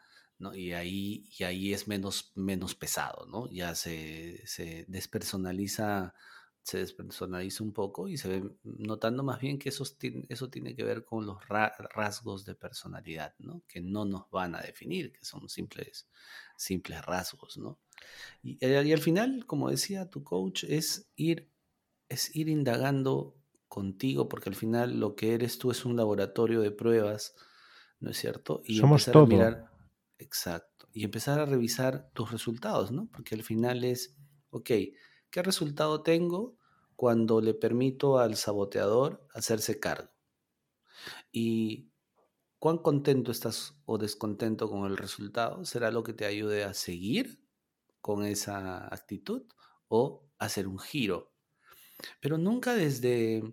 Y 0.53 0.73
ahí, 0.73 1.29
y 1.37 1.43
ahí 1.43 1.73
es 1.73 1.87
menos, 1.87 2.31
menos 2.35 2.75
pesado, 2.75 3.25
¿no? 3.27 3.49
Ya 3.49 3.73
se, 3.73 4.43
despersonaliza, 4.87 6.13
se 6.61 6.79
despersonaliza 6.79 7.63
un 7.63 7.71
poco 7.71 8.07
y 8.09 8.17
se 8.17 8.27
ve 8.27 8.51
notando 8.63 9.23
más 9.23 9.39
bien 9.39 9.57
que 9.57 9.69
eso, 9.69 9.85
eso 10.29 10.49
tiene 10.49 10.75
que 10.75 10.83
ver 10.83 11.05
con 11.05 11.25
los 11.25 11.37
rasgos 11.47 12.45
de 12.45 12.55
personalidad, 12.55 13.33
¿no? 13.39 13.63
Que 13.67 13.81
no 13.81 14.03
nos 14.05 14.29
van 14.29 14.55
a 14.55 14.61
definir, 14.61 15.13
que 15.13 15.23
son 15.23 15.47
simples, 15.47 16.07
simples 16.57 17.03
rasgos, 17.05 17.57
¿no? 17.57 17.79
Y, 18.43 18.57
eh, 18.59 18.83
y 18.85 18.91
al 18.91 18.99
final, 18.99 19.45
como 19.45 19.69
decía 19.69 20.09
tu 20.09 20.23
coach, 20.23 20.65
es 20.65 21.09
ir, 21.15 21.49
es 22.09 22.35
ir 22.35 22.49
indagando 22.49 23.37
contigo, 23.67 24.29
porque 24.29 24.49
al 24.49 24.55
final 24.55 24.99
lo 24.99 25.15
que 25.15 25.33
eres 25.33 25.57
tú 25.57 25.71
es 25.71 25.85
un 25.85 25.95
laboratorio 25.95 26.61
de 26.61 26.71
pruebas, 26.71 27.35
¿no 27.99 28.11
es 28.11 28.17
cierto? 28.17 28.61
Y 28.65 28.77
Somos 28.77 29.05
todo. 29.05 29.27
mirar, 29.27 29.69
Exacto. 30.19 30.87
Y 30.93 31.03
empezar 31.03 31.39
a 31.39 31.45
revisar 31.45 32.09
tus 32.13 32.31
resultados, 32.31 32.91
¿no? 32.91 33.07
Porque 33.11 33.35
al 33.35 33.43
final 33.43 33.83
es, 33.83 34.15
ok, 34.49 34.69
¿qué 35.29 35.41
resultado 35.43 36.03
tengo 36.03 36.57
cuando 36.95 37.41
le 37.41 37.53
permito 37.53 38.17
al 38.19 38.35
saboteador 38.35 39.27
hacerse 39.33 39.79
cargo? 39.79 40.09
Y 41.31 41.91
cuán 42.59 42.79
contento 42.79 43.31
estás 43.31 43.75
o 43.85 43.97
descontento 43.97 44.69
con 44.69 44.85
el 44.89 44.97
resultado 44.97 45.65
será 45.65 45.91
lo 45.91 46.03
que 46.03 46.13
te 46.13 46.25
ayude 46.25 46.63
a 46.63 46.73
seguir 46.73 47.43
con 48.01 48.25
esa 48.25 48.85
actitud 48.93 49.43
o 49.89 50.29
hacer 50.39 50.67
un 50.67 50.79
giro, 50.79 51.33
pero 52.21 52.37
nunca 52.37 52.75
desde, 52.75 53.43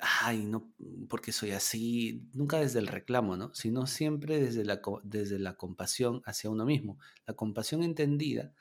ay, 0.00 0.44
no, 0.44 0.72
porque 1.08 1.32
soy 1.32 1.52
así, 1.52 2.28
nunca 2.32 2.60
desde 2.60 2.78
el 2.80 2.88
reclamo, 2.88 3.36
¿no? 3.36 3.54
Sino 3.54 3.86
siempre 3.86 4.40
desde 4.40 4.64
la, 4.64 4.80
desde 5.04 5.38
la 5.38 5.56
compasión 5.56 6.22
hacia 6.26 6.50
uno 6.50 6.64
mismo. 6.64 6.98
La 7.26 7.34
compasión 7.34 7.82
entendida 7.82 8.52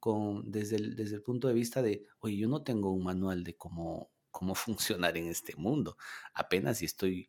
con, 0.00 0.50
desde, 0.50 0.76
el, 0.76 0.96
desde 0.96 1.16
el 1.16 1.22
punto 1.22 1.48
de 1.48 1.54
vista 1.54 1.82
de, 1.82 2.06
oye, 2.20 2.36
yo 2.38 2.48
no 2.48 2.62
tengo 2.64 2.92
un 2.92 3.04
manual 3.04 3.44
de 3.44 3.56
cómo, 3.56 4.10
cómo 4.30 4.54
funcionar 4.56 5.16
en 5.16 5.26
este 5.26 5.56
mundo, 5.56 5.96
apenas 6.34 6.82
estoy 6.82 7.28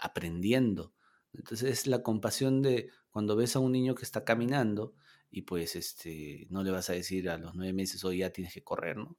aprendiendo. 0.00 0.94
Entonces 1.32 1.70
es 1.70 1.86
la 1.86 2.02
compasión 2.02 2.62
de 2.62 2.90
cuando 3.10 3.36
ves 3.36 3.56
a 3.56 3.60
un 3.60 3.72
niño 3.72 3.94
que 3.94 4.04
está 4.04 4.24
caminando 4.24 4.94
y 5.30 5.42
pues 5.42 5.76
este, 5.76 6.46
no 6.50 6.62
le 6.62 6.70
vas 6.70 6.90
a 6.90 6.92
decir 6.92 7.30
a 7.30 7.38
los 7.38 7.54
nueve 7.54 7.72
meses, 7.72 8.04
oye, 8.04 8.18
ya 8.18 8.30
tienes 8.30 8.52
que 8.52 8.62
correr, 8.62 8.98
¿no? 8.98 9.18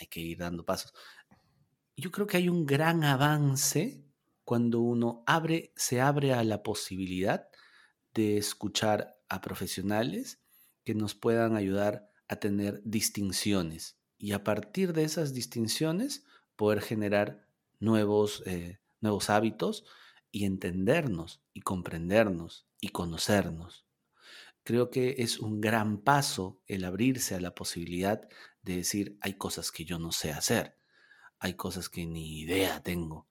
Hay 0.00 0.06
que 0.08 0.20
ir 0.20 0.38
dando 0.38 0.64
pasos. 0.64 0.92
Yo 2.02 2.10
creo 2.10 2.26
que 2.26 2.36
hay 2.36 2.48
un 2.48 2.66
gran 2.66 3.04
avance 3.04 4.04
cuando 4.42 4.80
uno 4.80 5.22
abre, 5.24 5.72
se 5.76 6.00
abre 6.00 6.34
a 6.34 6.42
la 6.42 6.64
posibilidad 6.64 7.48
de 8.12 8.38
escuchar 8.38 9.20
a 9.28 9.40
profesionales 9.40 10.42
que 10.82 10.96
nos 10.96 11.14
puedan 11.14 11.54
ayudar 11.54 12.10
a 12.26 12.40
tener 12.40 12.82
distinciones 12.84 14.00
y 14.18 14.32
a 14.32 14.42
partir 14.42 14.94
de 14.94 15.04
esas 15.04 15.32
distinciones 15.32 16.24
poder 16.56 16.80
generar 16.80 17.46
nuevos, 17.78 18.42
eh, 18.46 18.80
nuevos 19.00 19.30
hábitos 19.30 19.84
y 20.32 20.44
entendernos 20.44 21.40
y 21.52 21.60
comprendernos 21.60 22.66
y 22.80 22.88
conocernos. 22.88 23.86
Creo 24.64 24.90
que 24.90 25.14
es 25.18 25.38
un 25.38 25.60
gran 25.60 25.98
paso 25.98 26.60
el 26.66 26.84
abrirse 26.84 27.36
a 27.36 27.40
la 27.40 27.54
posibilidad 27.54 28.28
de 28.62 28.78
decir, 28.78 29.18
hay 29.20 29.34
cosas 29.34 29.70
que 29.70 29.84
yo 29.84 30.00
no 30.00 30.10
sé 30.10 30.32
hacer, 30.32 30.81
hay 31.42 31.54
cosas 31.54 31.88
que 31.88 32.06
ni 32.06 32.40
idea 32.40 32.82
tengo. 32.82 33.26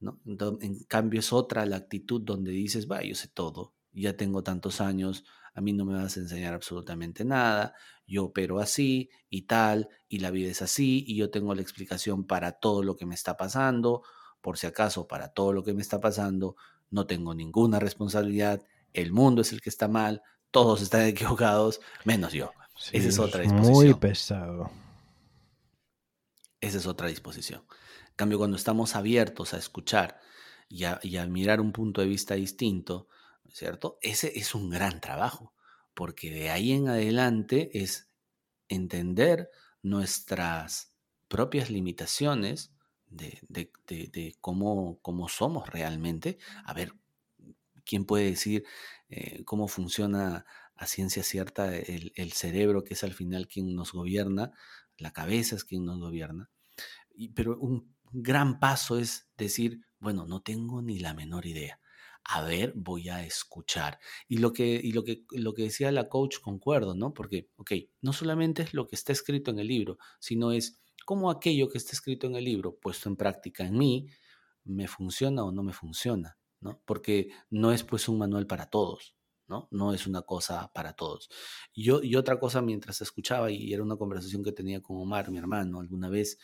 ¿no? 0.00 0.18
en 0.60 0.82
cambio 0.88 1.20
es 1.20 1.32
otra 1.32 1.64
la 1.64 1.76
actitud 1.76 2.20
donde 2.20 2.50
dices, 2.50 2.90
va, 2.90 3.04
yo 3.04 3.14
sé 3.14 3.28
todo, 3.28 3.72
ya 3.92 4.16
tengo 4.16 4.42
tantos 4.42 4.80
años, 4.80 5.24
a 5.54 5.60
mí 5.60 5.72
no 5.72 5.84
me 5.84 5.94
vas 5.94 6.16
a 6.16 6.20
enseñar 6.20 6.54
absolutamente 6.54 7.24
nada, 7.24 7.74
yo 8.04 8.24
opero 8.24 8.58
así 8.58 9.10
y 9.30 9.42
tal, 9.42 9.88
y 10.08 10.18
la 10.18 10.32
vida 10.32 10.50
es 10.50 10.60
así, 10.60 11.04
y 11.06 11.14
yo 11.14 11.30
tengo 11.30 11.54
la 11.54 11.62
explicación 11.62 12.24
para 12.24 12.50
todo 12.50 12.82
lo 12.82 12.96
que 12.96 13.06
me 13.06 13.14
está 13.14 13.36
pasando, 13.36 14.02
por 14.40 14.58
si 14.58 14.66
acaso, 14.66 15.06
para 15.06 15.28
todo 15.28 15.52
lo 15.52 15.62
que 15.62 15.72
me 15.72 15.82
está 15.82 16.00
pasando, 16.00 16.56
no 16.90 17.06
tengo 17.06 17.32
ninguna 17.32 17.78
responsabilidad, 17.78 18.66
el 18.92 19.12
mundo 19.12 19.42
es 19.42 19.52
el 19.52 19.60
que 19.60 19.70
está 19.70 19.86
mal, 19.86 20.22
todos 20.50 20.82
están 20.82 21.02
equivocados, 21.06 21.80
menos 22.04 22.32
yo. 22.32 22.50
Esa 22.90 23.08
es 23.08 23.18
otra 23.20 23.42
disposición. 23.42 23.72
Muy 23.72 23.94
pesado. 23.94 24.68
Esa 26.62 26.78
es 26.78 26.86
otra 26.86 27.08
disposición. 27.08 27.64
En 28.10 28.14
cambio, 28.14 28.38
cuando 28.38 28.56
estamos 28.56 28.94
abiertos 28.94 29.52
a 29.52 29.58
escuchar 29.58 30.20
y 30.68 30.84
a, 30.84 31.26
mirar 31.26 31.60
un 31.60 31.72
punto 31.72 32.00
de 32.00 32.06
vista 32.06 32.34
distinto, 32.34 33.08
¿cierto? 33.50 33.98
Ese 34.00 34.38
es 34.38 34.54
un 34.54 34.70
gran 34.70 35.00
trabajo, 35.00 35.52
porque 35.92 36.30
de 36.30 36.50
ahí 36.50 36.72
en 36.72 36.88
adelante 36.88 37.70
es 37.74 38.10
entender 38.68 39.50
nuestras 39.82 40.94
propias 41.26 41.68
limitaciones 41.68 42.72
de, 43.08 44.36
cómo, 44.40 45.28
somos 45.28 45.68
realmente. 45.68 46.38
A 46.64 46.74
ver, 46.74 46.94
¿quién 47.84 48.06
puede 48.06 48.26
decir 48.26 48.64
eh, 49.08 49.42
cómo 49.44 49.66
funciona 49.66 50.46
a 50.76 50.86
ciencia 50.86 51.24
cierta 51.24 51.76
el, 51.76 52.32
cerebro, 52.32 52.84
que 52.84 52.94
es 52.94 53.02
al 53.02 53.14
final 53.14 53.48
quien 53.48 53.74
nos 53.74 53.92
gobierna? 53.92 54.52
La 54.98 55.12
cabeza 55.12 55.56
es 55.56 55.64
quien 55.64 55.84
nos 55.84 55.98
gobierna. 55.98 56.50
Pero 57.34 57.58
un 57.58 57.94
gran 58.12 58.58
paso 58.60 58.98
es 58.98 59.28
decir, 59.36 59.80
bueno, 59.98 60.26
no 60.26 60.42
tengo 60.42 60.82
ni 60.82 60.98
la 60.98 61.14
menor 61.14 61.46
idea. 61.46 61.80
A 62.24 62.42
ver, 62.42 62.72
voy 62.76 63.08
a 63.08 63.24
escuchar. 63.24 63.98
Y 64.28 64.38
lo 64.38 64.52
que, 64.52 64.80
y 64.82 64.92
lo 64.92 65.02
que, 65.04 65.24
lo 65.30 65.54
que 65.54 65.62
decía 65.62 65.90
la 65.90 66.08
coach, 66.08 66.38
concuerdo, 66.40 66.94
¿no? 66.94 67.12
Porque, 67.14 67.50
ok, 67.56 67.72
no 68.00 68.12
solamente 68.12 68.62
es 68.62 68.74
lo 68.74 68.86
que 68.86 68.94
está 68.94 69.12
escrito 69.12 69.50
en 69.50 69.58
el 69.58 69.66
libro, 69.66 69.98
sino 70.20 70.52
es 70.52 70.80
cómo 71.04 71.30
aquello 71.30 71.68
que 71.68 71.78
está 71.78 71.92
escrito 71.92 72.26
en 72.26 72.36
el 72.36 72.44
libro, 72.44 72.76
puesto 72.76 73.08
en 73.08 73.16
práctica 73.16 73.64
en 73.64 73.76
mí, 73.76 74.06
me 74.64 74.86
funciona 74.86 75.44
o 75.44 75.52
no 75.52 75.62
me 75.62 75.72
funciona, 75.72 76.38
¿no? 76.60 76.80
Porque 76.84 77.30
no 77.50 77.72
es 77.72 77.82
pues 77.82 78.08
un 78.08 78.18
manual 78.18 78.46
para 78.46 78.70
todos, 78.70 79.16
¿no? 79.48 79.68
No 79.70 79.92
es 79.92 80.06
una 80.06 80.22
cosa 80.22 80.70
para 80.72 80.94
todos. 80.94 81.28
Yo, 81.74 82.02
y 82.02 82.16
otra 82.16 82.38
cosa, 82.38 82.62
mientras 82.62 83.00
escuchaba, 83.00 83.50
y 83.50 83.72
era 83.72 83.82
una 83.82 83.96
conversación 83.96 84.42
que 84.42 84.52
tenía 84.52 84.80
con 84.80 84.96
Omar, 84.98 85.30
mi 85.30 85.38
hermano, 85.38 85.80
alguna 85.80 86.08
vez, 86.08 86.38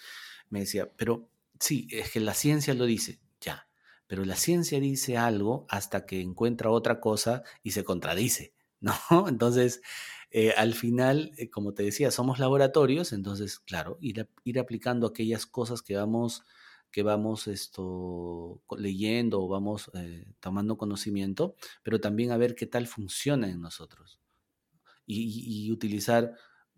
me 0.50 0.60
decía, 0.60 0.90
pero 0.96 1.28
sí, 1.58 1.88
es 1.90 2.10
que 2.10 2.20
la 2.20 2.34
ciencia 2.34 2.74
lo 2.74 2.84
dice, 2.84 3.20
ya, 3.40 3.68
pero 4.06 4.24
la 4.24 4.36
ciencia 4.36 4.80
dice 4.80 5.16
algo 5.16 5.66
hasta 5.68 6.06
que 6.06 6.20
encuentra 6.20 6.70
otra 6.70 7.00
cosa 7.00 7.42
y 7.62 7.72
se 7.72 7.84
contradice, 7.84 8.54
¿no? 8.80 9.28
Entonces, 9.28 9.82
eh, 10.30 10.52
al 10.56 10.74
final, 10.74 11.32
eh, 11.38 11.48
como 11.48 11.72
te 11.72 11.82
decía, 11.82 12.10
somos 12.10 12.38
laboratorios, 12.38 13.12
entonces, 13.12 13.58
claro, 13.60 13.98
ir, 14.00 14.28
ir 14.44 14.58
aplicando 14.58 15.06
aquellas 15.06 15.46
cosas 15.46 15.82
que 15.82 15.96
vamos, 15.96 16.44
que 16.90 17.02
vamos 17.02 17.46
esto, 17.46 18.62
leyendo 18.76 19.42
o 19.42 19.48
vamos 19.48 19.90
eh, 19.94 20.26
tomando 20.40 20.78
conocimiento, 20.78 21.54
pero 21.82 22.00
también 22.00 22.32
a 22.32 22.36
ver 22.36 22.54
qué 22.54 22.66
tal 22.66 22.86
funciona 22.86 23.48
en 23.48 23.60
nosotros. 23.60 24.20
Y, 25.06 25.66
y, 25.66 25.72
utilizar, 25.72 26.34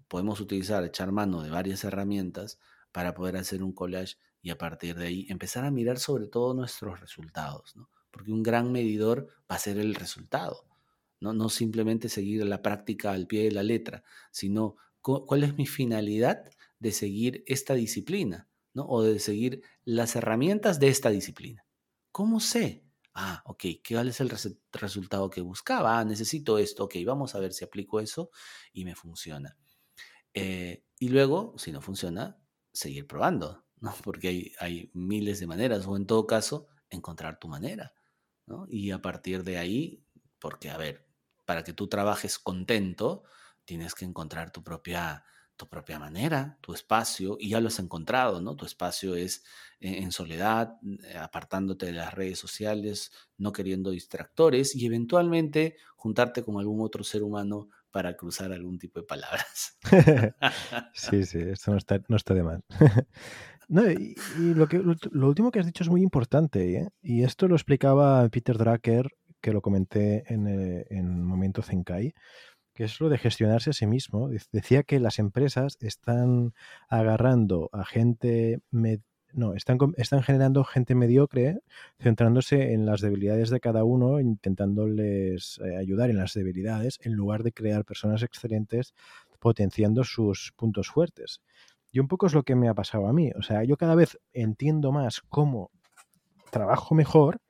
podemos 0.09 0.41
utilizar, 0.41 0.85
echar 0.85 1.13
mano 1.13 1.43
de 1.43 1.51
varias 1.51 1.85
herramientas 1.85 2.59
para 2.93 3.15
poder 3.15 3.37
hacer 3.37 3.63
un 3.63 3.73
collage 3.73 4.17
y 4.43 4.51
a 4.51 4.59
partir 4.59 4.97
de 4.97 5.07
ahí 5.07 5.27
empezar 5.29 5.65
a 5.65 5.71
mirar 5.71 5.99
sobre 5.99 6.27
todo 6.27 6.55
nuestros 6.55 7.01
resultados, 7.01 7.77
¿no? 7.77 7.91
Porque 8.11 8.33
un 8.33 8.43
gran 8.43 8.73
medidor 8.73 9.29
va 9.51 9.57
a 9.57 9.59
ser 9.59 9.79
el 9.79 9.95
resultado. 9.95 10.65
¿no? 11.21 11.49
simplemente 11.49 12.09
seguir 12.09 12.45
la 12.47 12.63
práctica 12.63 13.13
al 13.13 13.27
pie 13.27 13.45
de 13.45 13.53
la 13.53 13.63
letra, 13.63 14.03
sino 14.31 14.77
cuál 15.03 15.45
es 15.45 15.57
mi 15.57 15.67
finalidad 15.67 16.45
de 16.79 16.93
seguir 16.93 17.45
esta 17.47 17.75
disciplina, 17.75 18.49
¿no? 18.75 18.87
O 18.87 19.03
de 19.03 19.19
seguir 19.19 19.63
las 19.85 20.17
herramientas 20.17 20.81
de 20.81 20.89
esta 20.89 21.11
disciplina. 21.11 21.67
¿Cómo 22.13 22.41
sé? 22.41 22.85
Ah, 23.15 23.43
ok, 23.45 23.65
¿cuál 23.87 24.09
es 24.09 24.21
el 24.21 24.31
resultado 24.73 25.31
que 25.31 25.41
buscaba? 25.41 25.99
Ah, 25.99 26.05
necesito 26.05 26.59
esto, 26.59 26.85
ok, 26.85 26.97
vamos 27.05 27.35
a 27.35 27.41
ver 27.41 27.53
si 27.53 27.65
aplico 27.65 28.01
eso 28.01 28.31
y 28.73 28.85
me 28.85 28.95
funciona. 28.95 29.57
Eh, 30.35 30.85
y 30.99 31.09
luego, 31.09 31.55
si 31.59 31.73
no 31.73 31.81
funciona, 31.81 32.39
seguir 32.73 33.07
probando, 33.07 33.65
¿no? 33.81 33.95
Porque 34.03 34.53
hay, 34.59 34.91
miles 34.95 35.41
de 35.41 35.47
maneras, 35.47 35.87
o 35.87 35.97
en 35.97 36.07
todo 36.07 36.27
caso, 36.27 36.69
encontrar 36.89 37.39
tu 37.39 37.49
manera. 37.49 37.95
Y 38.69 38.91
a 38.91 39.01
partir 39.01 39.45
de 39.45 39.59
ahí, 39.59 40.05
porque, 40.41 40.71
a 40.71 40.77
ver, 40.77 41.07
para 41.45 41.63
que 41.63 41.73
tú 41.73 41.89
trabajes 41.89 42.39
contento, 42.39 43.23
tienes 43.65 43.95
que 43.95 44.05
encontrar 44.05 44.51
tu 44.51 44.65
propia, 44.65 45.25
tu 45.61 45.69
propia 45.69 45.99
manera, 45.99 46.57
tu 46.63 46.73
espacio, 46.73 47.37
y 47.39 47.51
ya 47.51 47.61
lo 47.61 47.69
has 47.69 47.79
encontrado, 47.81 48.41
¿no? 48.41 48.57
Tu 48.57 48.65
espacio 48.65 49.15
es 49.15 49.45
en 49.79 50.11
soledad, 50.11 50.79
eh, 51.05 51.19
apartándote 51.19 51.85
de 51.85 51.93
las 51.93 52.15
redes 52.15 52.39
sociales, 52.39 53.13
no 53.37 53.53
queriendo 53.53 53.91
distractores 53.91 54.75
y 54.75 54.87
eventualmente 54.87 55.77
juntarte 55.97 56.43
con 56.43 56.59
algún 56.59 56.81
otro 56.81 57.05
ser 57.05 57.23
humano 57.23 57.69
para 57.91 58.17
cruzar 58.17 58.53
algún 58.53 58.79
tipo 58.79 59.01
de 59.01 59.07
palabras. 59.07 59.79
sí, 60.95 61.25
sí, 61.27 61.39
esto 61.41 61.73
no 61.73 61.77
está, 61.77 62.01
no 62.09 62.17
está 62.17 62.33
de 62.33 62.43
mal. 62.43 62.65
no, 63.69 63.91
y, 63.91 64.17
lo, 64.39 64.67
que, 64.67 64.79
lo, 64.79 65.29
último 65.29 65.51
que 65.51 65.61
has 65.61 65.67
dicho 65.67 65.85
es 65.85 65.91
muy 65.91 66.01
importante, 66.01 66.79
¿eh? 66.79 66.89
y 67.03 67.23
esto 67.25 67.49
lo 67.49 67.55
explicaba 67.55 68.27
Peter 68.31 68.57
Drucker 68.57 69.11
que 69.43 69.53
lo 69.53 69.61
comenté 69.61 70.25
en, 70.33 70.47
el, 70.47 70.87
eh, 70.89 71.03
Momento 71.03 71.63
Zenkai, 71.63 72.15
que 72.75 72.85
es 72.85 73.01
lo 73.01 73.09
de 73.09 73.19
gestionarse 73.19 73.71
a 73.71 73.73
sí 73.75 73.87
mismo. 73.87 74.31
Decía 74.53 74.83
que 74.83 75.01
las 75.01 75.19
empresas 75.19 75.77
están 75.81 76.55
agarrando 76.89 77.69
a 77.73 77.85
gente 77.85 78.61
no, 79.33 79.55
están, 79.55 79.79
están 79.97 80.23
generando 80.23 80.65
gente 80.65 80.95
mediocre, 80.95 81.61
centrándose 81.99 82.73
en 82.73 82.87
las 82.87 83.01
debilidades 83.01 83.51
de 83.51 83.61
cada 83.61 83.85
uno, 83.85 84.21
intentándoles 84.21 85.61
eh, 85.65 85.77
ayudar 85.77 86.11
en 86.11 86.19
las 86.19 86.35
debilidades, 86.35 86.99
en 87.03 87.15
lugar 87.15 87.43
de 87.43 87.53
crear 87.53 87.85
personas 87.85 88.23
excelentes, 88.23 88.95
potenciando 89.39 90.05
sus 90.05 90.53
puntos 90.57 90.89
fuertes. 90.89 91.41
Y 91.93 91.99
un 91.99 92.09
poco 92.09 92.27
es 92.27 92.35
lo 92.35 92.43
que 92.43 92.55
me 92.55 92.69
ha 92.69 92.75
pasado 92.75 93.07
a 93.07 93.13
mí. 93.13 93.31
O 93.37 93.43
sea, 93.43 93.65
yo 93.65 93.77
cada 93.77 93.95
vez 93.95 94.19
entiendo 94.33 94.93
más 94.93 95.21
cómo 95.29 95.71
trabajo 96.51 96.95
mejor 96.95 97.41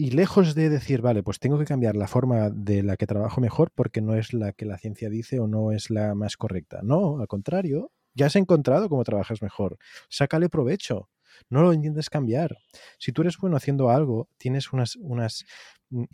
y 0.00 0.12
lejos 0.12 0.54
de 0.54 0.70
decir, 0.70 1.02
vale, 1.02 1.22
pues 1.22 1.38
tengo 1.40 1.58
que 1.58 1.66
cambiar 1.66 1.94
la 1.94 2.08
forma 2.08 2.48
de 2.48 2.82
la 2.82 2.96
que 2.96 3.06
trabajo 3.06 3.42
mejor 3.42 3.70
porque 3.70 4.00
no 4.00 4.16
es 4.16 4.32
la 4.32 4.54
que 4.54 4.64
la 4.64 4.78
ciencia 4.78 5.10
dice 5.10 5.40
o 5.40 5.46
no 5.46 5.72
es 5.72 5.90
la 5.90 6.14
más 6.14 6.38
correcta. 6.38 6.80
No, 6.82 7.20
al 7.20 7.28
contrario, 7.28 7.92
ya 8.14 8.24
has 8.24 8.36
encontrado 8.36 8.88
cómo 8.88 9.04
trabajas 9.04 9.42
mejor. 9.42 9.76
Sácale 10.08 10.48
provecho. 10.48 11.10
No 11.50 11.60
lo 11.60 11.74
intentes 11.74 12.08
cambiar. 12.08 12.56
Si 12.98 13.12
tú 13.12 13.20
eres 13.20 13.36
bueno 13.36 13.58
haciendo 13.58 13.90
algo, 13.90 14.30
tienes 14.38 14.72
unas, 14.72 14.96
unas 14.96 15.44
mm, 15.90 16.04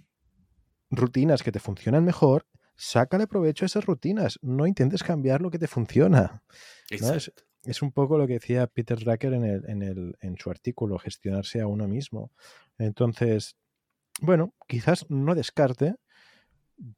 rutinas 0.91 1.45
que 1.45 1.53
te 1.53 1.61
funcionan 1.61 2.05
mejor, 2.05 2.45
sácale 2.75 3.29
provecho 3.29 3.65
a 3.65 3.67
esas 3.67 3.87
rutinas. 3.87 4.41
No 4.43 4.67
intentes 4.67 5.05
cambiar 5.05 5.41
lo 5.41 5.53
que 5.53 5.61
te 5.61 5.69
funciona. 5.69 6.43
es 7.63 7.83
un 7.83 7.93
poco 7.93 8.19
lo 8.19 8.27
que 8.27 8.35
decía 8.35 8.67
Peter 8.67 8.99
Drucker 8.99 9.33
en, 9.35 9.45
el, 9.45 9.71
en, 9.71 9.83
el, 9.83 10.17
en 10.21 10.37
su 10.39 10.51
artículo, 10.51 10.99
gestionarse 10.99 11.61
a 11.61 11.69
uno 11.69 11.87
mismo. 11.87 12.33
Entonces, 12.79 13.55
bueno, 14.21 14.55
quizás 14.67 15.07
no 15.09 15.35
descarte 15.35 15.97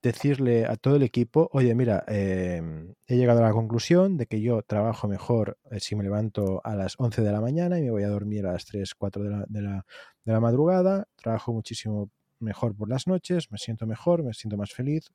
decirle 0.03 0.67
a 0.67 0.77
todo 0.77 0.97
el 0.97 1.03
equipo, 1.03 1.49
oye, 1.53 1.75
mira, 1.75 2.05
em, 2.09 2.95
he 3.07 3.17
llegado 3.17 3.41
a 3.41 3.45
la 3.45 3.53
conclusión 3.53 4.17
de 4.17 4.27
que 4.27 4.41
yo 4.41 4.63
trabajo 4.63 5.07
mejor 5.07 5.57
eh, 5.71 5.79
si 5.81 5.95
me 5.95 6.03
levanto 6.03 6.61
a 6.65 6.75
las 6.75 6.95
11 6.99 7.23
de 7.23 7.33
la 7.33 7.41
mañana 7.41 7.79
y 7.79 7.83
me 7.83 7.91
voy 7.91 8.03
a 8.03 8.09
dormir 8.09 8.47
a 8.47 8.53
las 8.53 8.65
3, 8.67 8.95
4 8.95 9.23
de 9.23 9.31
la, 9.31 9.45
de 9.49 9.63
la, 9.63 9.87
de 10.25 10.33
la 10.33 10.41
madrugada, 10.41 11.07
trabajo 11.17 11.53
muchísimo 11.53 12.11
mejor 12.41 12.75
por 12.77 12.89
las 12.89 13.07
noches, 13.07 13.51
me 13.51 13.59
siento 13.59 13.87
mejor, 13.87 14.23
me 14.23 14.35
siento 14.35 14.57
más 14.57 14.73
feliz. 14.73 15.11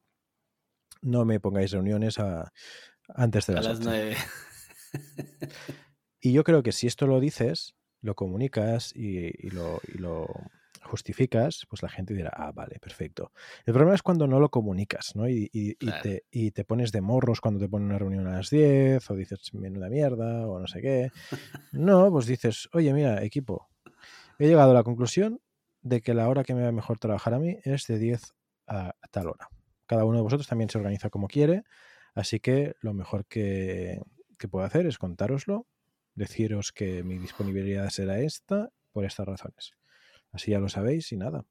No 1.02 1.26
me 1.26 1.39
pongáis 1.39 1.72
reuniones 1.72 2.18
a, 2.20 2.52
antes 3.10 3.48
de 3.48 3.54
las, 3.56 3.66
a 3.66 3.70
las 3.70 3.80
9. 3.82 4.16
y 6.22 6.32
yo 6.32 6.44
creo 6.46 6.63
que 6.63 6.72
si 6.72 6.88
esto 6.88 7.08
lo 7.08 7.20
dices, 7.20 7.76
lo 8.02 8.16
comunicas 8.16 8.94
y, 8.96 9.46
y, 9.46 9.50
lo, 9.50 9.82
y 9.94 9.98
lo 9.98 10.28
justificas, 10.94 11.66
pues 11.68 11.82
la 11.82 11.90
gente 11.90 12.14
dirá, 12.14 12.32
ah, 12.36 12.52
vale, 12.52 12.78
perfecto. 12.80 13.32
El 13.66 13.74
problema 13.74 13.96
es 13.96 14.04
cuando 14.04 14.28
no 14.28 14.40
lo 14.40 14.50
comunicas, 14.50 15.16
¿no? 15.16 15.28
Y, 15.28 15.50
y, 15.52 15.74
claro. 15.74 15.98
y, 15.98 16.02
te, 16.02 16.24
y, 16.30 16.52
te, 16.52 16.66
pones 16.66 16.92
de 16.92 17.02
morros 17.02 17.42
cuando 17.42 17.60
te 17.60 17.68
ponen 17.68 17.88
una 17.88 17.98
reunión 17.98 18.28
a 18.28 18.34
las 18.34 18.52
10, 18.52 19.10
o 19.10 19.16
dices, 19.16 19.56
menuda 19.56 19.90
mierda, 19.90 20.48
o 20.48 20.60
no 20.60 20.68
sé 20.68 20.82
qué. 20.82 21.12
No, 21.72 22.12
pues 22.12 22.28
dices, 22.28 22.70
oye, 22.74 22.94
mira, 22.94 23.24
equipo, 23.24 23.70
he 24.38 24.46
llegado 24.46 24.70
a 24.70 24.76
la 24.76 24.84
conclusión 24.84 25.42
de 25.82 26.02
que 26.02 26.14
la 26.14 26.30
hora 26.30 26.44
que 26.44 26.54
me 26.54 26.62
va 26.62 26.72
mejor 26.72 27.00
trabajar 27.00 27.34
a 27.34 27.40
mí 27.40 27.58
es 27.64 27.88
de 27.88 27.98
10 27.98 28.36
a 28.68 28.94
tal 29.10 29.30
hora. 29.30 29.50
Cada 29.88 30.06
uno 30.06 30.18
de 30.18 30.24
vosotros 30.24 30.48
también 30.48 30.70
se 30.70 30.78
organiza 30.78 31.10
como 31.10 31.28
quiere, 31.28 31.64
así 32.14 32.40
que 32.40 32.76
lo 32.82 32.94
mejor 32.94 33.26
que, 33.26 34.00
que 34.38 34.48
puedo 34.48 34.64
hacer 34.64 34.86
es 34.86 35.00
contároslo, 35.00 35.66
deciros 36.14 36.72
que 36.72 37.02
mi 37.02 37.18
disponibilidad 37.18 37.90
será 37.90 38.20
esta 38.20 38.70
por 38.92 39.06
estas 39.06 39.26
razones. 39.26 39.74
Así 40.34 40.52
ya 40.52 40.60
lo 40.60 40.67
sabéis 40.67 41.12
y 41.12 41.17
nada. 41.17 41.46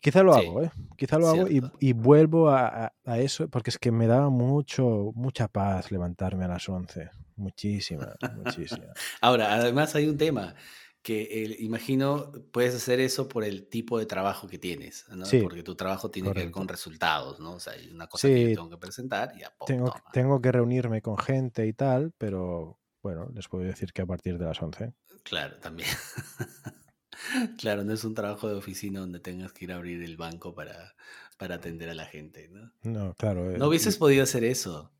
Quizá 0.00 0.22
lo 0.22 0.34
sí, 0.34 0.46
hago, 0.46 0.62
¿eh? 0.62 0.70
Quizá 0.96 1.18
lo 1.18 1.28
hago 1.28 1.48
y, 1.48 1.60
y, 1.80 1.92
vuelvo 1.92 2.48
a, 2.48 2.84
a, 2.84 2.92
a, 3.04 3.18
eso, 3.18 3.48
porque 3.48 3.70
es 3.70 3.78
que 3.78 3.90
me 3.90 4.06
daba 4.06 4.30
mucho, 4.30 5.10
mucha 5.16 5.48
paz 5.48 5.90
levantarme 5.90 6.44
a 6.44 6.48
las 6.48 6.68
11. 6.68 7.10
Muchísima, 7.36 8.14
muchísima. 8.36 8.86
Ahora, 9.20 9.54
además 9.54 9.94
hay 9.96 10.06
un 10.06 10.16
tema 10.16 10.54
que 11.02 11.44
el, 11.44 11.60
imagino 11.60 12.30
puedes 12.52 12.74
hacer 12.74 13.00
eso 13.00 13.26
por 13.28 13.44
el 13.44 13.66
tipo 13.68 13.98
de 13.98 14.06
trabajo 14.06 14.46
que 14.46 14.58
tienes, 14.58 15.06
¿no? 15.08 15.24
Sí, 15.24 15.40
porque 15.40 15.62
tu 15.62 15.74
trabajo 15.74 16.10
tiene 16.10 16.28
correcto. 16.28 16.40
que 16.40 16.46
ver 16.46 16.52
con 16.52 16.68
resultados, 16.68 17.40
¿no? 17.40 17.54
O 17.54 17.60
sea, 17.60 17.72
hay 17.72 17.88
una 17.88 18.06
cosa 18.06 18.28
sí, 18.28 18.34
que 18.34 18.50
yo 18.50 18.56
tengo 18.56 18.70
que 18.70 18.76
presentar 18.76 19.32
y 19.34 19.40
ya, 19.40 19.52
tengo, 19.66 19.86
toma. 19.86 20.04
tengo 20.12 20.40
que 20.40 20.52
reunirme 20.52 21.00
con 21.00 21.16
gente 21.16 21.66
y 21.66 21.72
tal, 21.72 22.12
pero 22.18 22.78
bueno, 23.02 23.30
les 23.34 23.48
puedo 23.48 23.64
decir 23.64 23.92
que 23.92 24.02
a 24.02 24.06
partir 24.06 24.38
de 24.38 24.44
las 24.44 24.60
11. 24.60 24.92
Claro, 25.22 25.56
también. 25.58 25.88
Claro, 27.58 27.84
no 27.84 27.92
es 27.92 28.04
un 28.04 28.14
trabajo 28.14 28.48
de 28.48 28.54
oficina 28.54 29.00
donde 29.00 29.20
tengas 29.20 29.52
que 29.52 29.64
ir 29.64 29.72
a 29.72 29.76
abrir 29.76 30.02
el 30.02 30.16
banco 30.16 30.54
para, 30.54 30.94
para 31.38 31.56
atender 31.56 31.88
a 31.90 31.94
la 31.94 32.06
gente, 32.06 32.48
¿no? 32.48 32.72
No, 32.82 33.14
claro. 33.14 33.56
No 33.58 33.68
hubieses 33.68 33.96
podido 33.96 34.22
hacer 34.22 34.44
eso. 34.44 34.92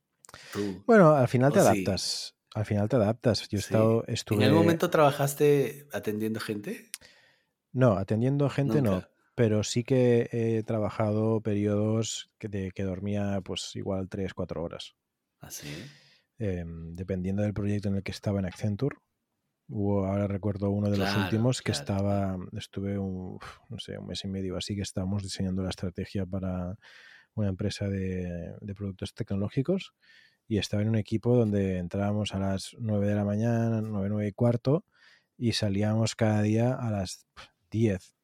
Tú. 0.52 0.82
Bueno, 0.86 1.14
al 1.14 1.28
final 1.28 1.52
te 1.52 1.60
adaptas. 1.60 2.36
Al 2.54 2.64
final 2.64 2.88
te 2.88 2.96
adaptas. 2.96 3.48
Yo 3.48 3.58
he 3.58 3.60
Sí. 3.62 3.66
estado, 3.66 4.04
estuve. 4.06 4.38
¿En 4.38 4.44
algún 4.44 4.62
momento 4.62 4.90
trabajaste 4.90 5.86
atendiendo 5.92 6.40
gente? 6.40 6.90
No, 7.72 7.96
atendiendo 7.96 8.48
gente 8.50 8.82
no. 8.82 9.04
Pero 9.34 9.62
sí 9.62 9.84
que 9.84 10.28
he 10.32 10.62
trabajado 10.64 11.40
periodos 11.40 12.30
que, 12.38 12.48
de, 12.48 12.72
que 12.72 12.82
dormía 12.82 13.40
pues 13.42 13.74
igual 13.74 14.08
3, 14.08 14.34
4 14.34 14.62
horas. 14.62 14.94
¿Ah, 15.40 15.50
sí? 15.50 15.68
Eh, 16.38 16.64
dependiendo 16.66 17.42
del 17.42 17.54
proyecto 17.54 17.88
en 17.88 17.96
el 17.96 18.02
que 18.02 18.12
estaba 18.12 18.38
en 18.40 18.46
Accenture. 18.46 18.96
Hubo, 19.70 20.04
ahora 20.06 20.26
recuerdo 20.26 20.70
uno 20.70 20.90
de 20.90 20.98
los 20.98 21.08
Claro, 21.08 21.24
últimos 21.24 21.62
que 21.62 21.72
claro. 21.72 21.80
estaba, 21.80 22.38
estuve 22.58 22.98
un, 22.98 23.38
no 23.68 23.78
sé, 23.78 23.98
un 23.98 24.06
mes 24.08 24.24
y 24.24 24.28
medio 24.28 24.56
así 24.56 24.74
que 24.76 24.82
estábamos 24.82 25.22
diseñando 25.22 25.62
la 25.62 25.70
estrategia 25.70 26.26
para 26.26 26.76
una 27.34 27.48
empresa 27.48 27.88
de, 27.88 28.54
de 28.60 28.74
productos 28.74 29.14
tecnológicos 29.14 29.94
y 30.48 30.58
estaba 30.58 30.82
en 30.82 30.88
un 30.88 30.96
equipo 30.96 31.36
donde 31.36 31.78
entrábamos 31.78 32.34
a 32.34 32.40
las 32.40 32.74
9 32.78 33.06
de 33.06 33.14
la 33.14 33.24
mañana, 33.24 33.80
9, 33.80 34.08
9 34.10 34.28
y 34.28 34.32
cuarto 34.32 34.84
y 35.36 35.52
salíamos 35.52 36.16
cada 36.16 36.42
día 36.42 36.74
a 36.74 36.90
las 36.90 37.26
10 37.70 38.16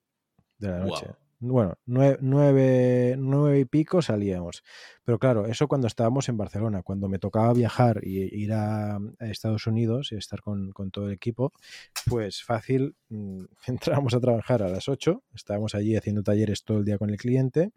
de 0.59 0.69
la 0.69 0.81
noche. 0.81 1.07
Wow. 1.07 1.17
Bueno, 1.39 1.75
nueve, 1.85 2.19
nueve, 2.23 3.15
nueve, 3.19 3.61
y 3.61 3.65
pico 3.67 4.01
salíamos. 4.01 4.63
Pero 5.05 5.19
claro, 5.19 5.47
eso 5.47 5.69
cuando 5.69 5.87
estábamos 5.87 6.29
en 6.29 6.37
Barcelona, 6.39 6.83
cuando 6.83 7.09
me 7.09 7.19
tocaba 7.19 7.53
viajar 7.53 8.01
y 8.03 8.23
ir 8.43 8.53
a, 8.53 8.97
a 8.97 9.27
Estados 9.27 9.67
Unidos 9.67 10.13
y 10.13 10.17
estar 10.17 10.41
con, 10.41 10.73
con, 10.73 10.91
todo 10.91 11.09
el 11.09 11.13
equipo, 11.13 11.53
pues 12.07 12.43
fácil, 12.43 12.97
mmm, 13.11 13.45
entrábamos 13.67 14.15
a 14.15 14.21
trabajar 14.21 14.63
a 14.63 14.69
las 14.69 14.89
8, 14.89 15.23
estábamos 15.35 15.75
allí 15.75 15.95
haciendo 15.97 16.23
talleres 16.23 16.65
todo 16.65 16.79
el 16.79 16.85
día 16.85 16.99
con 16.99 17.11
el 17.11 17.19
cliente 17.19 17.73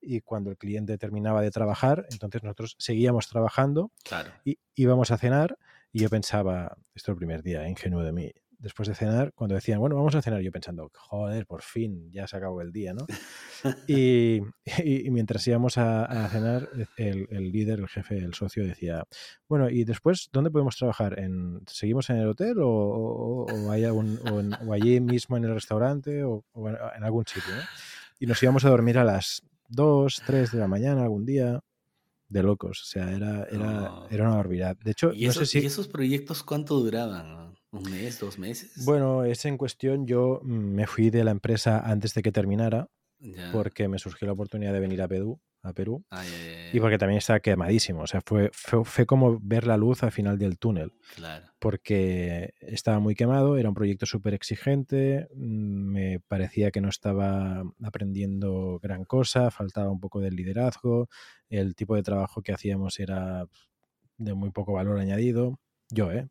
y 0.00 0.20
cuando 0.20 0.50
el 0.50 0.56
cliente 0.56 0.96
terminaba 0.98 1.42
de 1.42 1.50
trabajar, 1.50 2.06
entonces 2.10 2.42
nosotros 2.42 2.76
seguíamos 2.78 3.28
trabajando 3.28 3.90
claro. 4.02 4.30
y 4.44 4.58
íbamos 4.74 5.10
a 5.10 5.18
cenar 5.18 5.58
y 5.92 6.00
yo 6.00 6.08
pensaba, 6.08 6.76
esto 6.94 7.12
es 7.12 7.14
el 7.14 7.16
primer 7.16 7.42
día, 7.42 7.68
ingenuo 7.68 8.02
de 8.02 8.12
mí, 8.12 8.32
después 8.60 8.88
de 8.88 8.94
cenar, 8.94 9.32
cuando 9.34 9.54
decían, 9.54 9.80
bueno, 9.80 9.96
vamos 9.96 10.14
a 10.14 10.22
cenar, 10.22 10.42
yo 10.42 10.52
pensando, 10.52 10.90
joder, 10.94 11.46
por 11.46 11.62
fin, 11.62 12.10
ya 12.12 12.26
se 12.26 12.36
acabó 12.36 12.60
el 12.60 12.72
día, 12.72 12.92
¿no? 12.92 13.06
y, 13.88 14.40
y, 14.84 15.06
y, 15.06 15.10
mientras 15.10 15.46
íbamos 15.46 15.78
a, 15.78 16.04
a 16.04 16.28
cenar, 16.28 16.68
el, 16.96 17.26
el, 17.30 17.50
líder, 17.50 17.80
el 17.80 17.88
jefe, 17.88 18.18
el 18.18 18.34
socio 18.34 18.64
decía, 18.64 19.04
bueno, 19.48 19.70
y 19.70 19.84
después, 19.84 20.28
¿dónde 20.32 20.50
podemos 20.50 20.76
trabajar? 20.76 21.18
¿En, 21.18 21.60
¿Seguimos 21.66 22.10
en 22.10 22.16
el 22.16 22.28
hotel 22.28 22.58
o, 22.60 22.68
o, 22.68 23.46
o, 23.46 23.70
hay 23.70 23.84
algún, 23.84 24.20
o, 24.30 24.40
en, 24.40 24.54
allí 24.70 25.00
mismo 25.00 25.36
en 25.36 25.44
el 25.44 25.54
restaurante 25.54 26.22
o, 26.22 26.44
en, 26.54 26.76
en, 26.96 27.04
algún 27.04 27.24
sitio? 27.26 27.54
¿no? 27.54 27.62
Y 28.18 28.26
nos 28.26 28.42
íbamos 28.42 28.64
a 28.66 28.70
dormir 28.70 28.98
a 28.98 29.04
las 29.04 29.42
2, 29.68 30.22
3 30.26 30.52
de 30.52 30.58
la 30.58 30.68
mañana 30.68 31.02
algún 31.02 31.24
día 31.24 31.60
de 32.28 32.42
locos. 32.42 32.82
O 32.82 32.84
sea, 32.84 33.10
era, 33.10 33.44
era, 33.44 33.66
no. 33.66 34.08
era 34.10 34.24
una 34.24 34.36
barbaridad. 34.36 34.76
De 34.76 34.90
hecho, 34.90 35.12
¿Y, 35.14 35.24
no 35.24 35.30
esos, 35.30 35.48
sé 35.48 35.58
si... 35.60 35.64
¿Y 35.64 35.66
esos 35.66 35.88
proyectos 35.88 36.42
cuánto 36.42 36.78
duraban? 36.78 37.54
¿Un 37.72 37.90
mes, 37.90 38.18
dos 38.18 38.38
meses? 38.38 38.84
Bueno, 38.84 39.24
es 39.24 39.44
en 39.44 39.56
cuestión. 39.56 40.06
Yo 40.06 40.40
me 40.42 40.86
fui 40.86 41.10
de 41.10 41.24
la 41.24 41.30
empresa 41.30 41.80
antes 41.80 42.14
de 42.14 42.22
que 42.22 42.32
terminara 42.32 42.88
ya. 43.20 43.50
porque 43.52 43.86
me 43.86 43.98
surgió 43.98 44.26
la 44.26 44.32
oportunidad 44.32 44.72
de 44.72 44.80
venir 44.80 45.02
a 45.02 45.08
Perú. 45.08 45.40
A 45.62 45.74
Perú 45.74 46.02
ay, 46.08 46.26
ay. 46.26 46.70
y 46.72 46.80
porque 46.80 46.96
también 46.96 47.18
estaba 47.18 47.40
quemadísimo. 47.40 48.00
O 48.00 48.06
sea, 48.06 48.22
fue, 48.24 48.50
fue, 48.54 48.82
fue, 48.82 49.04
como 49.04 49.38
ver 49.42 49.66
la 49.66 49.76
luz 49.76 50.02
al 50.02 50.10
final 50.10 50.38
del 50.38 50.58
túnel. 50.58 50.94
Claro. 51.14 51.46
Porque 51.58 52.54
estaba 52.60 52.98
muy 52.98 53.14
quemado, 53.14 53.58
era 53.58 53.68
un 53.68 53.74
proyecto 53.74 54.06
súper 54.06 54.32
exigente, 54.32 55.28
mm, 55.34 55.92
me 55.92 56.20
parecía 56.20 56.70
que 56.70 56.80
no 56.80 56.88
estaba 56.88 57.62
aprendiendo 57.82 58.80
gran 58.82 59.04
cosa, 59.04 59.50
faltaba 59.50 59.90
un 59.90 60.00
poco 60.00 60.20
de 60.20 60.30
liderazgo, 60.30 61.10
el 61.50 61.74
tipo 61.74 61.94
de 61.94 62.04
trabajo 62.04 62.40
que 62.40 62.52
hacíamos 62.52 62.98
era 62.98 63.44
de 64.16 64.32
muy 64.32 64.50
poco 64.52 64.72
valor 64.72 64.98
añadido. 64.98 65.60
Yo, 65.90 66.10
¿eh? 66.10 66.28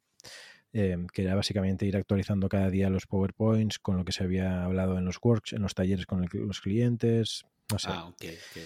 Eh, 0.73 0.97
que 1.13 1.23
era 1.23 1.35
básicamente 1.35 1.85
ir 1.85 1.97
actualizando 1.97 2.49
cada 2.49 2.69
día 2.69 2.89
los 2.89 3.07
PowerPoints 3.07 3.79
con 3.79 3.97
lo 3.97 4.05
que 4.05 4.11
se 4.11 4.23
había 4.23 4.63
hablado 4.63 4.97
en 4.97 5.05
los 5.05 5.17
works, 5.21 5.53
en 5.53 5.61
los 5.61 5.73
talleres 5.73 6.05
con 6.05 6.23
el, 6.23 6.29
los 6.33 6.61
clientes, 6.61 7.45
no 7.71 7.79
sé. 7.79 7.89
Ah, 7.91 8.05
okay, 8.05 8.37
okay. 8.51 8.63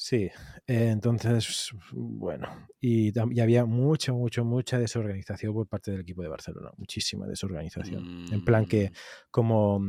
Sí, 0.00 0.30
eh, 0.68 0.90
entonces, 0.90 1.72
bueno, 1.90 2.68
y, 2.80 3.08
y, 3.08 3.40
había 3.40 3.64
mucha, 3.64 4.12
mucha, 4.12 4.44
mucha 4.44 4.78
desorganización 4.78 5.52
por 5.52 5.66
parte 5.66 5.90
del 5.90 6.02
equipo 6.02 6.22
de 6.22 6.28
Barcelona, 6.28 6.70
muchísima 6.76 7.26
desorganización. 7.26 8.26
Mm. 8.26 8.32
En 8.32 8.44
plan 8.44 8.66
que 8.66 8.92
como, 9.32 9.80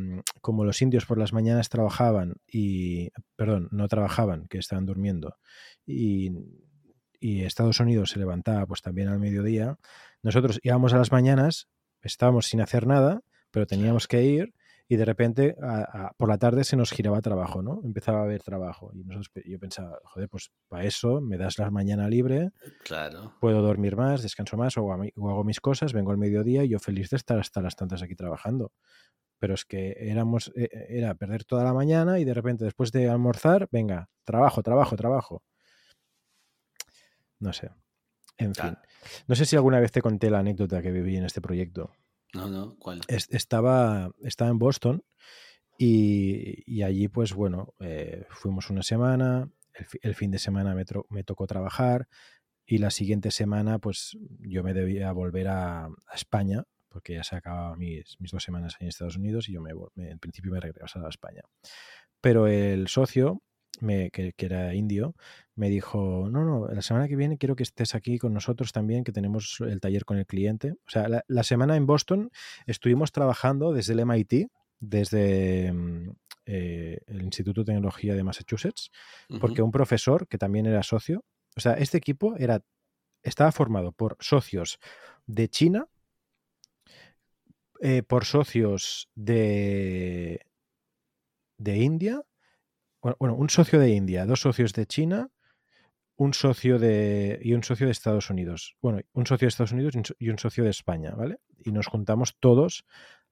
como 0.41 0.65
los 0.65 0.81
indios 0.81 1.05
por 1.05 1.19
las 1.19 1.31
mañanas 1.31 1.69
trabajaban 1.69 2.37
y, 2.47 3.11
perdón, 3.35 3.67
no 3.71 3.87
trabajaban, 3.87 4.47
que 4.47 4.57
estaban 4.57 4.87
durmiendo, 4.87 5.37
y, 5.85 6.31
y 7.19 7.43
Estados 7.43 7.79
Unidos 7.79 8.09
se 8.09 8.17
levantaba 8.17 8.65
pues 8.65 8.81
también 8.81 9.09
al 9.09 9.19
mediodía, 9.19 9.77
nosotros 10.21 10.59
íbamos 10.63 10.93
a 10.93 10.97
las 10.97 11.11
mañanas, 11.11 11.67
estábamos 12.01 12.47
sin 12.47 12.61
hacer 12.61 12.87
nada, 12.87 13.21
pero 13.51 13.65
teníamos 13.65 14.07
que 14.07 14.23
ir 14.23 14.53
y 14.91 14.95
de 14.95 15.05
repente 15.05 15.55
a, 15.61 16.07
a, 16.07 16.13
por 16.13 16.29
la 16.29 16.39
tarde 16.39 16.63
se 16.63 16.75
nos 16.75 16.89
giraba 16.89 17.21
trabajo, 17.21 17.61
¿no? 17.61 17.79
Empezaba 17.83 18.21
a 18.21 18.23
haber 18.23 18.41
trabajo 18.41 18.91
y 18.95 19.03
nosotros, 19.03 19.45
yo 19.45 19.59
pensaba, 19.59 19.99
joder, 20.03 20.27
pues 20.27 20.51
para 20.67 20.83
eso 20.83 21.21
me 21.21 21.37
das 21.37 21.59
la 21.59 21.69
mañana 21.69 22.09
libre, 22.09 22.49
claro. 22.83 23.35
puedo 23.39 23.61
dormir 23.61 23.95
más, 23.95 24.23
descanso 24.23 24.57
más 24.57 24.77
o, 24.77 24.85
o 24.85 25.29
hago 25.29 25.43
mis 25.43 25.61
cosas, 25.61 25.93
vengo 25.93 26.09
al 26.09 26.17
mediodía 26.17 26.63
y 26.63 26.69
yo 26.69 26.79
feliz 26.79 27.11
de 27.11 27.17
estar 27.17 27.37
hasta 27.37 27.61
las 27.61 27.75
tantas 27.75 28.01
aquí 28.01 28.15
trabajando. 28.15 28.71
Pero 29.37 29.53
es 29.53 29.63
que 29.63 29.95
éramos, 29.99 30.51
e, 30.55 30.67
era 30.89 31.13
perder 31.13 31.45
toda 31.45 31.63
la 31.63 31.73
mañana 31.73 32.17
y 32.17 32.25
de 32.25 32.33
repente 32.33 32.65
después 32.65 32.91
de 32.91 33.09
almorzar, 33.09 33.69
venga, 33.71 34.09
trabajo, 34.23 34.63
trabajo, 34.63 34.95
trabajo. 34.95 35.43
No 37.39 37.53
sé. 37.53 37.69
En 38.37 38.53
claro. 38.53 38.71
fin. 38.71 38.88
No 39.27 39.35
sé 39.35 39.45
si 39.45 39.55
alguna 39.55 39.79
vez 39.79 39.91
te 39.91 40.01
conté 40.01 40.29
la 40.29 40.39
anécdota 40.39 40.81
que 40.81 40.91
viví 40.91 41.15
en 41.15 41.25
este 41.25 41.41
proyecto. 41.41 41.91
No, 42.33 42.47
no, 42.47 42.75
¿cuál? 42.77 43.01
Estaba, 43.07 44.11
estaba 44.23 44.51
en 44.51 44.59
Boston 44.59 45.03
y, 45.77 46.63
y 46.65 46.83
allí, 46.83 47.07
pues 47.07 47.33
bueno, 47.33 47.73
eh, 47.79 48.25
fuimos 48.29 48.69
una 48.69 48.83
semana, 48.83 49.49
el, 49.73 49.85
el, 50.01 50.15
fin 50.15 50.29
de 50.29 50.37
semana 50.37 50.75
me, 50.75 50.83
me 51.09 51.23
tocó 51.23 51.47
trabajar 51.47 52.07
y 52.71 52.77
la 52.77 52.91
siguiente 52.91 53.31
semana, 53.31 53.79
pues 53.79 54.15
yo 54.41 54.63
me 54.63 54.75
debía 54.75 55.11
volver 55.11 55.47
a, 55.47 55.89
España, 56.13 56.65
porque 56.87 57.15
ya 57.15 57.23
se 57.23 57.35
acababan 57.35 57.79
mis, 57.79 58.15
mis 58.19 58.29
dos 58.29 58.43
semanas 58.43 58.75
en 58.79 58.87
Estados 58.87 59.17
Unidos 59.17 59.49
y 59.49 59.53
yo 59.53 59.61
me, 59.61 59.71
en 59.95 60.19
principio 60.19 60.51
me 60.51 60.59
regresaba 60.59 61.07
a 61.07 61.09
España. 61.09 61.41
Pero 62.21 62.45
el 62.45 62.87
socio, 62.87 63.41
me, 63.81 64.11
que, 64.11 64.33
era 64.37 64.73
indio, 64.73 65.15
me 65.55 65.69
dijo, 65.69 66.27
no, 66.29 66.43
no, 66.43 66.67
la 66.67 66.81
semana 66.81 67.07
que 67.07 67.15
viene 67.15 67.37
quiero 67.37 67.55
que 67.55 67.63
estés 67.63 67.95
aquí 67.95 68.17
con 68.17 68.33
nosotros 68.33 68.71
también, 68.71 69.03
que 69.03 69.11
tenemos 69.11 69.59
el 69.61 69.79
taller 69.79 70.05
con 70.05 70.17
el 70.17 70.25
cliente. 70.25 70.71
O 70.71 70.89
sea, 70.89 71.07
la, 71.27 71.43
semana 71.43 71.75
en 71.75 71.85
Boston 71.85 72.31
estuvimos 72.65 73.11
trabajando 73.11 73.73
desde 73.73 73.93
el 73.93 74.05
MIT, 74.05 74.47
desde 74.79 75.71
mm, 75.73 76.11
eh, 76.45 76.99
el 77.07 77.21
Instituto 77.23 77.61
de 77.61 77.65
Tecnología 77.65 78.15
de 78.15 78.23
Massachusetts, 78.23 78.91
porque 79.39 79.61
un 79.61 79.71
profesor 79.71 80.27
que 80.27 80.37
también 80.37 80.65
era 80.65 80.83
socio, 80.83 81.23
o 81.55 81.59
sea, 81.59 81.73
este 81.73 81.97
equipo 81.97 82.35
era, 82.37 82.63
estaba 83.21 83.51
formado 83.51 83.91
por 83.91 84.17
socios 84.19 84.79
de 85.25 85.49
China, 85.49 85.87
eh, 87.81 88.03
por 88.03 88.25
socios 88.25 89.09
de, 89.15 90.45
de 91.57 91.77
India, 91.77 92.21
bueno, 93.01 93.35
un 93.35 93.49
socio 93.49 93.79
de 93.79 93.89
India, 93.89 94.25
dos 94.25 94.41
socios 94.41 94.73
de 94.73 94.85
China, 94.85 95.29
un 96.15 96.33
socio 96.33 96.79
de 96.79 97.39
y 97.41 97.53
un 97.53 97.63
socio 97.63 97.85
de 97.85 97.93
Estados 97.93 98.29
Unidos. 98.29 98.75
Bueno, 98.81 98.99
un 99.13 99.25
socio 99.25 99.45
de 99.45 99.49
Estados 99.49 99.71
Unidos 99.71 99.93
y 100.17 100.29
un 100.29 100.37
socio 100.37 100.63
de 100.63 100.69
España, 100.69 101.11
¿vale? 101.15 101.39
Y 101.63 101.71
nos 101.71 101.87
juntamos 101.87 102.35
todos 102.39 102.85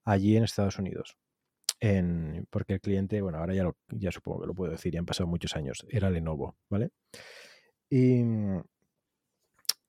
allí 0.06 0.38
en 0.38 0.44
Estados 0.44 0.80
Unidos. 0.80 1.18
En, 1.80 2.48
porque 2.50 2.74
el 2.74 2.82
cliente, 2.82 3.22
bueno, 3.22 3.38
ahora 3.40 3.54
ya, 3.54 3.70
ya 3.90 4.12
supongo 4.12 4.42
que 4.42 4.48
lo 4.48 4.56
puedo 4.56 4.72
decir, 4.72 4.94
ya 4.94 5.00
han 5.00 5.06
pasado 5.06 5.28
muchos 5.28 5.56
años, 5.56 5.86
era 5.90 6.10
Lenovo, 6.10 6.56
¿vale? 6.70 6.92
Y 7.90 8.24
mm, 8.24 8.62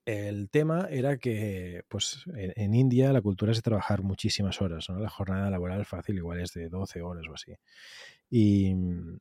el 0.05 0.51
tema 0.51 0.89
era 0.91 1.19
que, 1.19 1.83
pues, 1.87 2.25
en, 2.35 2.75
India 2.75 3.13
la 3.13 3.21
cultura 3.21 3.53
es 3.53 3.59
de 3.59 3.63
trabajar 3.63 4.03
muchísimas 4.03 4.61
horas, 4.61 4.89
¿no? 4.89 4.99
La 4.99 5.09
jornada 5.09 5.51
laboral 5.51 5.85
fácil 5.85 6.17
igual 6.17 6.41
es 6.41 6.53
de 6.53 6.69
12 6.69 7.03
horas 7.03 7.27
o 7.29 7.35
así. 7.35 7.53
Y 8.31 8.75
mm, 8.75 9.19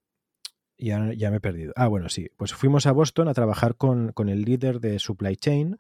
ya, 0.78 1.14
ya 1.14 1.32
me 1.32 1.38
he 1.38 1.42
perdido. 1.42 1.74
Ah, 1.76 1.88
bueno, 1.88 2.10
sí. 2.10 2.30
Pues 2.38 2.54
fuimos 2.54 2.86
a 2.86 2.92
Boston 2.92 3.28
a 3.28 3.34
trabajar 3.34 3.76
con, 3.76 4.12
con 4.12 4.30
el 4.30 4.44
líder 4.44 4.80
de 4.80 5.00
supply 5.00 5.36
chain, 5.36 5.80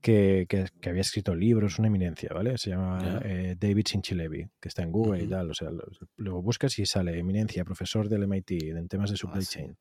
que, 0.00 0.46
había 0.86 1.00
escrito 1.00 1.34
libros, 1.34 1.78
una 1.78 1.88
eminencia, 1.88 2.30
¿vale? 2.32 2.56
Se 2.58 2.70
llama 2.70 3.20
eh, 3.24 3.56
David 3.58 3.86
Sinchilevi, 3.88 4.46
que 4.60 4.68
está 4.68 4.82
en 4.82 4.92
Google 4.92 5.24
y 5.24 5.26
tal. 5.26 5.50
O 5.50 5.54
sea, 5.54 5.70
luego 6.16 6.42
buscas 6.42 6.78
y 6.78 6.86
sale 6.86 7.18
eminencia, 7.18 7.64
profesor 7.64 8.08
del 8.08 8.26
MIT 8.26 8.50
en 8.62 8.88
temas 8.88 9.10
de 9.10 9.16
supply 9.16 9.42
ah, 9.42 9.48
chain. 9.48 9.78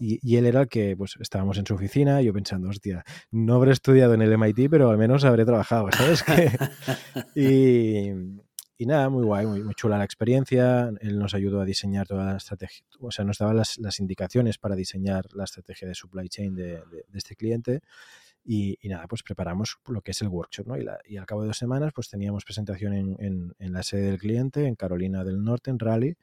Y, 0.00 0.36
él 0.36 0.46
era 0.46 0.62
el 0.62 0.68
que, 0.68 0.96
pues, 0.96 1.14
estábamos 1.20 1.58
en 1.58 1.66
su 1.66 1.74
oficina, 1.74 2.20
yo 2.22 2.32
pensando, 2.32 2.68
hostia, 2.68 3.04
no 3.30 3.54
habré 3.54 3.72
estudiado 3.72 4.14
en 4.14 4.22
el 4.22 4.36
MIT, 4.36 4.68
pero 4.70 4.90
al 4.90 4.98
menos 4.98 5.24
habré 5.24 5.44
trabajado, 5.44 5.88
¿sabes? 5.92 6.24
y, 7.36 8.10
y 8.78 8.86
nada, 8.86 9.08
muy 9.08 9.24
guay, 9.24 9.46
muy, 9.46 9.74
chula 9.74 9.98
la 9.98 10.04
experiencia. 10.04 10.90
Él 11.00 11.18
nos 11.18 11.34
ayudó 11.34 11.60
a 11.60 11.64
diseñar 11.64 12.06
toda 12.06 12.24
la 12.32 12.36
estrategia, 12.36 12.84
o 13.00 13.10
sea, 13.10 13.24
nos 13.24 13.38
daba 13.38 13.54
las, 13.54 14.00
indicaciones 14.00 14.58
para 14.58 14.76
diseñar 14.76 15.26
la 15.32 15.44
estrategia 15.44 15.88
de 15.88 15.94
supply 15.94 16.28
chain 16.28 16.54
de 16.54 16.82
este 17.14 17.36
cliente. 17.36 17.80
Y, 18.48 18.78
nada, 18.84 19.08
pues 19.08 19.24
preparamos 19.24 19.76
lo 19.88 20.00
que 20.02 20.12
es 20.12 20.22
el 20.22 20.28
workshop, 20.28 20.68
¿no? 20.68 20.78
Y, 20.78 20.86
y, 21.08 21.16
al 21.16 21.26
cabo 21.26 21.42
de 21.42 21.48
dos 21.48 21.58
semanas, 21.58 21.92
pues 21.92 22.08
teníamos 22.08 22.44
presentación 22.44 22.92
en, 22.92 23.54
en, 23.58 23.72
la 23.72 23.82
sede 23.82 24.02
del 24.02 24.18
cliente, 24.18 24.66
en 24.66 24.76
Carolina 24.76 25.24
del 25.24 25.42
Norte, 25.42 25.70
en 25.70 25.80
Raleigh, 25.80 26.16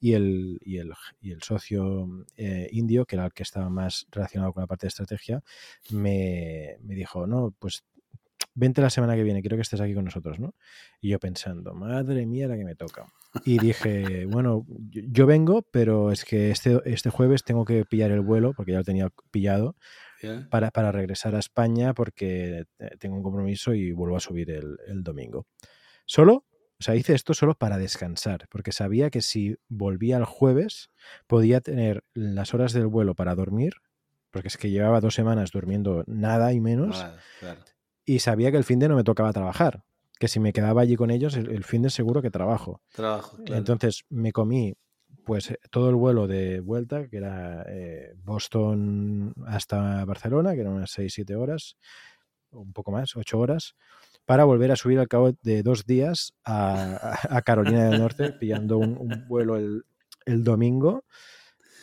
y 0.00 0.14
el, 0.14 0.58
y 0.64 0.78
el, 0.78 0.94
y 1.20 1.32
el 1.32 1.42
socio 1.42 2.24
eh, 2.38 2.68
indio, 2.72 3.04
que 3.04 3.16
era 3.16 3.26
el 3.26 3.32
que 3.34 3.42
estaba 3.42 3.68
más 3.68 4.06
relacionado 4.10 4.54
con 4.54 4.62
la 4.62 4.66
parte 4.66 4.86
de 4.86 4.88
estrategia, 4.88 5.42
me, 5.90 6.78
me 6.80 6.94
dijo, 6.94 7.26
no, 7.26 7.54
pues 7.58 7.84
vente 8.56 8.80
la 8.80 8.90
semana 8.90 9.14
que 9.14 9.22
viene, 9.22 9.42
quiero 9.42 9.56
que 9.56 9.62
estés 9.62 9.80
aquí 9.80 9.94
con 9.94 10.06
nosotros, 10.06 10.40
¿no? 10.40 10.54
Y 11.00 11.10
yo 11.10 11.20
pensando, 11.20 11.74
madre 11.74 12.26
mía, 12.26 12.48
la 12.48 12.56
que 12.56 12.64
me 12.64 12.74
toca. 12.74 13.06
Y 13.44 13.58
dije, 13.58 14.26
bueno, 14.26 14.66
yo 14.90 15.26
vengo, 15.26 15.62
pero 15.70 16.10
es 16.10 16.24
que 16.24 16.50
este, 16.50 16.80
este 16.86 17.10
jueves 17.10 17.44
tengo 17.44 17.64
que 17.64 17.84
pillar 17.84 18.10
el 18.10 18.22
vuelo, 18.22 18.54
porque 18.54 18.72
ya 18.72 18.78
lo 18.78 18.84
tenía 18.84 19.10
pillado, 19.30 19.76
para, 20.50 20.70
para, 20.70 20.90
regresar 20.90 21.36
a 21.36 21.38
España 21.38 21.94
porque 21.94 22.64
tengo 22.98 23.16
un 23.16 23.22
compromiso 23.22 23.74
y 23.74 23.92
vuelvo 23.92 24.16
a 24.16 24.20
subir 24.20 24.50
el, 24.50 24.78
el, 24.88 25.04
domingo. 25.04 25.46
Solo, 26.06 26.46
o 26.80 26.82
sea, 26.82 26.96
hice 26.96 27.14
esto 27.14 27.34
solo 27.34 27.54
para 27.54 27.78
descansar, 27.78 28.48
porque 28.50 28.72
sabía 28.72 29.10
que 29.10 29.20
si 29.20 29.56
volvía 29.68 30.16
el 30.16 30.24
jueves 30.24 30.90
podía 31.26 31.60
tener 31.60 32.02
las 32.14 32.54
horas 32.54 32.72
del 32.72 32.86
vuelo 32.86 33.14
para 33.14 33.34
dormir, 33.34 33.74
porque 34.30 34.48
es 34.48 34.56
que 34.56 34.70
llevaba 34.70 35.00
dos 35.00 35.14
semanas 35.14 35.50
durmiendo 35.50 36.02
nada 36.06 36.52
y 36.52 36.60
menos, 36.60 37.06
y 38.06 38.20
sabía 38.20 38.50
que 38.50 38.56
el 38.56 38.64
fin 38.64 38.78
de 38.78 38.88
no 38.88 38.96
me 38.96 39.04
tocaba 39.04 39.32
trabajar, 39.32 39.82
que 40.18 40.28
si 40.28 40.40
me 40.40 40.52
quedaba 40.52 40.80
allí 40.80 40.96
con 40.96 41.10
ellos, 41.10 41.36
el, 41.36 41.64
fin 41.64 41.82
de 41.82 41.90
seguro 41.90 42.22
que 42.22 42.30
trabajo. 42.30 42.80
Trabajo, 42.94 43.36
Entonces 43.46 44.04
me 44.08 44.32
comí 44.32 44.74
pues 45.24 45.52
todo 45.70 45.90
el 45.90 45.96
vuelo 45.96 46.28
de 46.28 46.60
vuelta, 46.60 47.08
que 47.08 47.16
era 47.16 47.64
eh, 47.68 48.14
Boston 48.22 49.34
hasta 49.44 50.04
Barcelona, 50.04 50.54
que 50.54 50.60
eran 50.60 50.74
unas 50.74 50.96
6-7 50.96 51.34
horas, 51.36 51.76
un 52.52 52.72
poco 52.72 52.92
más, 52.92 53.16
8 53.16 53.36
horas, 53.36 53.74
para 54.24 54.44
volver 54.44 54.70
a 54.70 54.76
subir 54.76 55.00
al 55.00 55.08
cabo 55.08 55.32
de 55.42 55.64
dos 55.64 55.84
días 55.84 56.32
a, 56.44 57.42
Carolina 57.44 57.90
del 57.90 58.00
Norte, 58.00 58.32
pillando 58.32 58.78
un, 58.78 59.26
vuelo 59.26 59.56
el, 59.56 59.84
el 60.26 60.44
domingo 60.44 61.04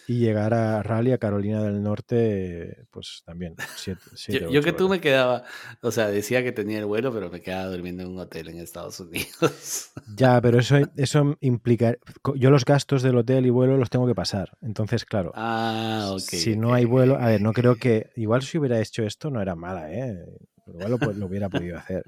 y 0.08 0.20
llegar 0.20 0.54
a 0.54 0.84
Raleigh, 0.84 1.14
a 1.14 1.18
Carolina 1.18 1.64
del 1.64 1.82
Norte, 1.82 2.88
pues 2.92 3.24
también. 3.26 3.56
Siete, 3.76 4.48
yo, 4.52 4.62
que 4.62 4.74
tú 4.74 4.90
me 4.90 5.00
quedaba, 5.00 5.44
o 5.82 5.92
sea, 5.92 6.08
decía 6.08 6.44
que 6.44 6.52
tenía 6.52 6.80
el 6.80 6.86
vuelo, 6.86 7.14
pero 7.14 7.30
me 7.30 7.42
quedaba 7.42 7.68
durmiendo 7.68 8.04
en 8.04 8.10
un 8.10 8.20
hotel 8.20 8.50
en 8.50 8.60
Estados 8.60 9.00
Unidos. 9.00 9.92
Ya, 10.16 10.42
pero 10.42 10.60
eso, 10.60 10.78
eso 10.98 11.38
implica. 11.42 11.98
Yo 12.36 12.50
los 12.50 12.66
gastos 12.66 13.02
del 13.02 13.18
hotel 13.18 13.46
y 13.46 13.50
vuelo 13.50 13.78
los 13.78 13.90
tengo 13.90 14.08
que 14.08 14.16
pasar. 14.16 14.58
Entonces, 14.62 15.06
claro. 15.06 15.32
Ah, 15.36 16.16
Si 16.20 16.56
no 16.56 16.74
hay 16.74 16.86
vuelo, 16.86 17.18
a 17.18 17.28
ver, 17.28 17.42
no 17.42 17.54
creo 17.54 17.76
que. 17.76 18.12
Igual 18.16 18.44
si 18.44 18.58
hubiera 18.58 18.80
hecho 18.80 19.04
esto 19.04 19.30
no 19.30 19.42
era 19.42 19.56
mala, 19.56 19.92
¿eh? 19.92 20.26
Igual 20.68 20.92
lo, 20.92 21.14
lo 21.14 21.26
hubiera 21.26 21.50
podido 21.50 21.78
hacer. 21.78 22.04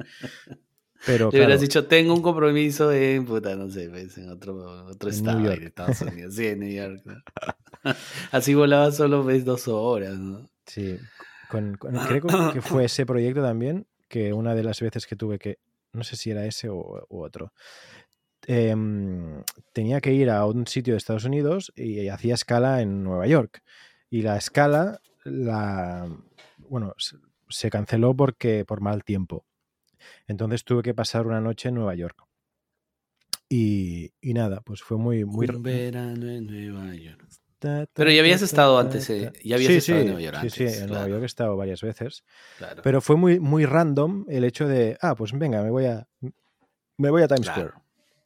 Pero, 1.06 1.30
Te 1.30 1.38
hubieras 1.38 1.62
dicho, 1.62 1.86
tengo 1.86 2.14
un 2.14 2.22
compromiso 2.22 2.92
en, 2.92 3.26
puta, 3.26 3.56
no 3.56 3.70
sé, 3.70 3.90
pues, 3.90 4.18
en 4.18 4.30
otro, 4.30 4.88
otro 4.88 5.10
estado 5.10 5.40
de 5.40 5.66
Estados 5.66 6.02
Unidos. 6.02 6.36
Sí, 6.36 6.48
en 6.48 6.60
New 6.60 6.70
York. 6.74 7.04
Así 8.32 8.54
volaba 8.54 8.92
solo 8.92 9.24
ves 9.24 9.46
dos 9.46 9.68
horas, 9.68 10.18
¿no? 10.18 10.50
Sí. 10.66 10.98
Con, 11.50 11.76
creo 11.76 12.54
que 12.54 12.62
fue 12.62 12.86
ese 12.86 13.06
proyecto 13.06 13.42
también, 13.42 13.88
que 14.08 14.34
una 14.34 14.56
de 14.56 14.64
las 14.64 14.82
veces 14.82 15.06
que 15.06 15.16
tuve 15.16 15.38
que, 15.38 15.60
no 15.94 16.04
sé 16.04 16.16
si 16.16 16.32
era 16.32 16.46
ese 16.46 16.70
o, 16.70 17.06
otro, 17.10 17.54
em, 18.48 19.44
tenía 19.72 20.02
que 20.02 20.14
ir 20.14 20.30
a 20.30 20.46
un 20.46 20.66
sitio 20.68 20.94
de 20.94 20.98
Estados 20.98 21.26
Unidos 21.26 21.72
y 21.76 22.08
hacía 22.08 22.34
escala 22.34 22.82
en 22.82 23.04
Nueva 23.04 23.28
York. 23.28 23.62
Y 24.10 24.22
la 24.24 24.38
escala, 24.38 25.00
la, 25.24 26.10
bueno, 26.58 26.94
se 27.50 27.70
canceló 27.70 28.16
porque 28.16 28.66
por 28.66 28.82
mal 28.82 29.04
tiempo. 29.04 29.46
Entonces 30.28 30.64
tuve 30.64 30.84
que 30.84 30.94
pasar 30.94 31.28
una 31.28 31.42
noche 31.42 31.70
en 31.70 31.76
Nueva 31.76 31.96
York. 31.96 32.26
Y, 33.48 34.12
nada, 34.22 34.62
pues 34.62 34.82
fue 34.82 34.98
muy... 34.98 35.24
muy... 35.24 35.48
verano 35.48 36.28
en 36.28 36.48
Nueva 36.48 36.94
York. 36.96 37.26
Pero 37.60 38.12
ya 38.12 38.22
habías 38.22 38.42
estado 38.42 38.78
antes, 38.78 39.10
eh, 39.10 39.32
ya 39.44 39.56
habías 39.56 39.72
estado 39.72 40.00
en 40.00 40.06
Nueva 40.08 40.22
York 40.22 40.38
Sí, 40.44 40.50
sí, 40.50 40.80
en 40.82 40.88
Nueva 40.88 41.08
York 41.08 41.24
he 41.24 41.26
estado 41.26 41.56
varias 41.58 41.82
veces. 41.82 42.24
Pero 42.84 43.02
fue 43.02 43.16
muy, 43.16 43.40
muy 43.40 43.66
random 43.66 44.26
el 44.30 44.44
hecho 44.44 44.68
de, 44.68 44.98
ah, 45.02 45.16
pues 45.16 45.32
venga, 45.32 45.64
me 45.64 45.70
voy 45.70 45.86
a, 45.86 46.08
me 46.98 47.10
voy 47.10 47.24
a 47.24 47.28
Times 47.28 47.48
Square. 47.48 47.72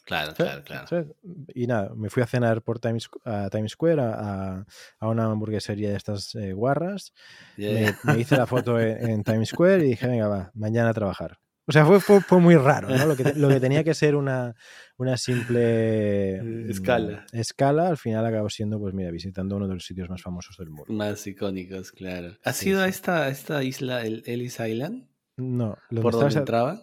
Claro, 0.09 0.34
claro, 0.34 0.63
claro. 0.63 1.15
Y 1.53 1.67
nada, 1.67 1.91
me 1.95 2.09
fui 2.09 2.23
a 2.23 2.25
cenar 2.25 2.63
por 2.63 2.80
Times, 2.80 3.07
a 3.25 3.47
Times 3.51 3.73
Square, 3.73 4.01
a, 4.01 4.65
a 4.99 5.07
una 5.07 5.25
hamburguesería 5.25 5.91
de 5.91 5.97
estas 5.97 6.34
eh, 6.34 6.51
guarras. 6.53 7.13
Me, 7.57 7.93
hice 8.17 8.36
la 8.36 8.47
foto 8.47 8.80
en, 8.80 9.23
Times 9.23 9.49
Square 9.49 9.86
y 9.86 9.89
dije, 9.89 10.07
venga, 10.07 10.27
va, 10.27 10.51
mañana 10.55 10.89
a 10.89 10.93
trabajar. 10.95 11.38
O 11.70 11.72
sea, 11.72 11.86
fue, 11.86 11.99
fue, 11.99 12.39
muy 12.39 12.55
raro, 12.55 12.89
¿no? 12.89 13.05
Lo 13.05 13.15
que, 13.15 13.32
lo 13.36 13.47
que, 13.47 13.59
tenía 13.59 13.84
que 13.84 13.93
ser 13.93 14.15
una, 14.15 14.55
una 14.97 15.17
simple 15.17 16.41
mm, 16.41 16.70
escala. 16.72 17.26
escala, 17.32 17.89
al 17.89 17.97
final 17.97 18.26
acabó 18.26 18.49
siendo, 18.49 18.80
pues 18.80 18.95
mira, 18.95 19.11
visitando 19.11 19.55
uno 19.55 19.67
de 19.67 19.76
los 19.76 19.86
sitios 19.86 20.09
más 20.09 20.20
famosos 20.20 20.57
del 20.57 20.72
mundo. 20.72 20.91
Más 20.91 21.28
icónicos, 21.28 21.91
claro. 21.91 22.36
¿Has 22.43 22.65
ido 22.65 22.82
a 22.82 22.88
esta, 22.88 23.30
esta 23.30 23.63
isla, 23.63 24.03
el 24.03 24.24
Ellis 24.26 24.59
Island? 24.59 25.09
No. 25.38 25.78
¿Por 26.01 26.13
dónde 26.13 26.39
entraba? 26.39 26.82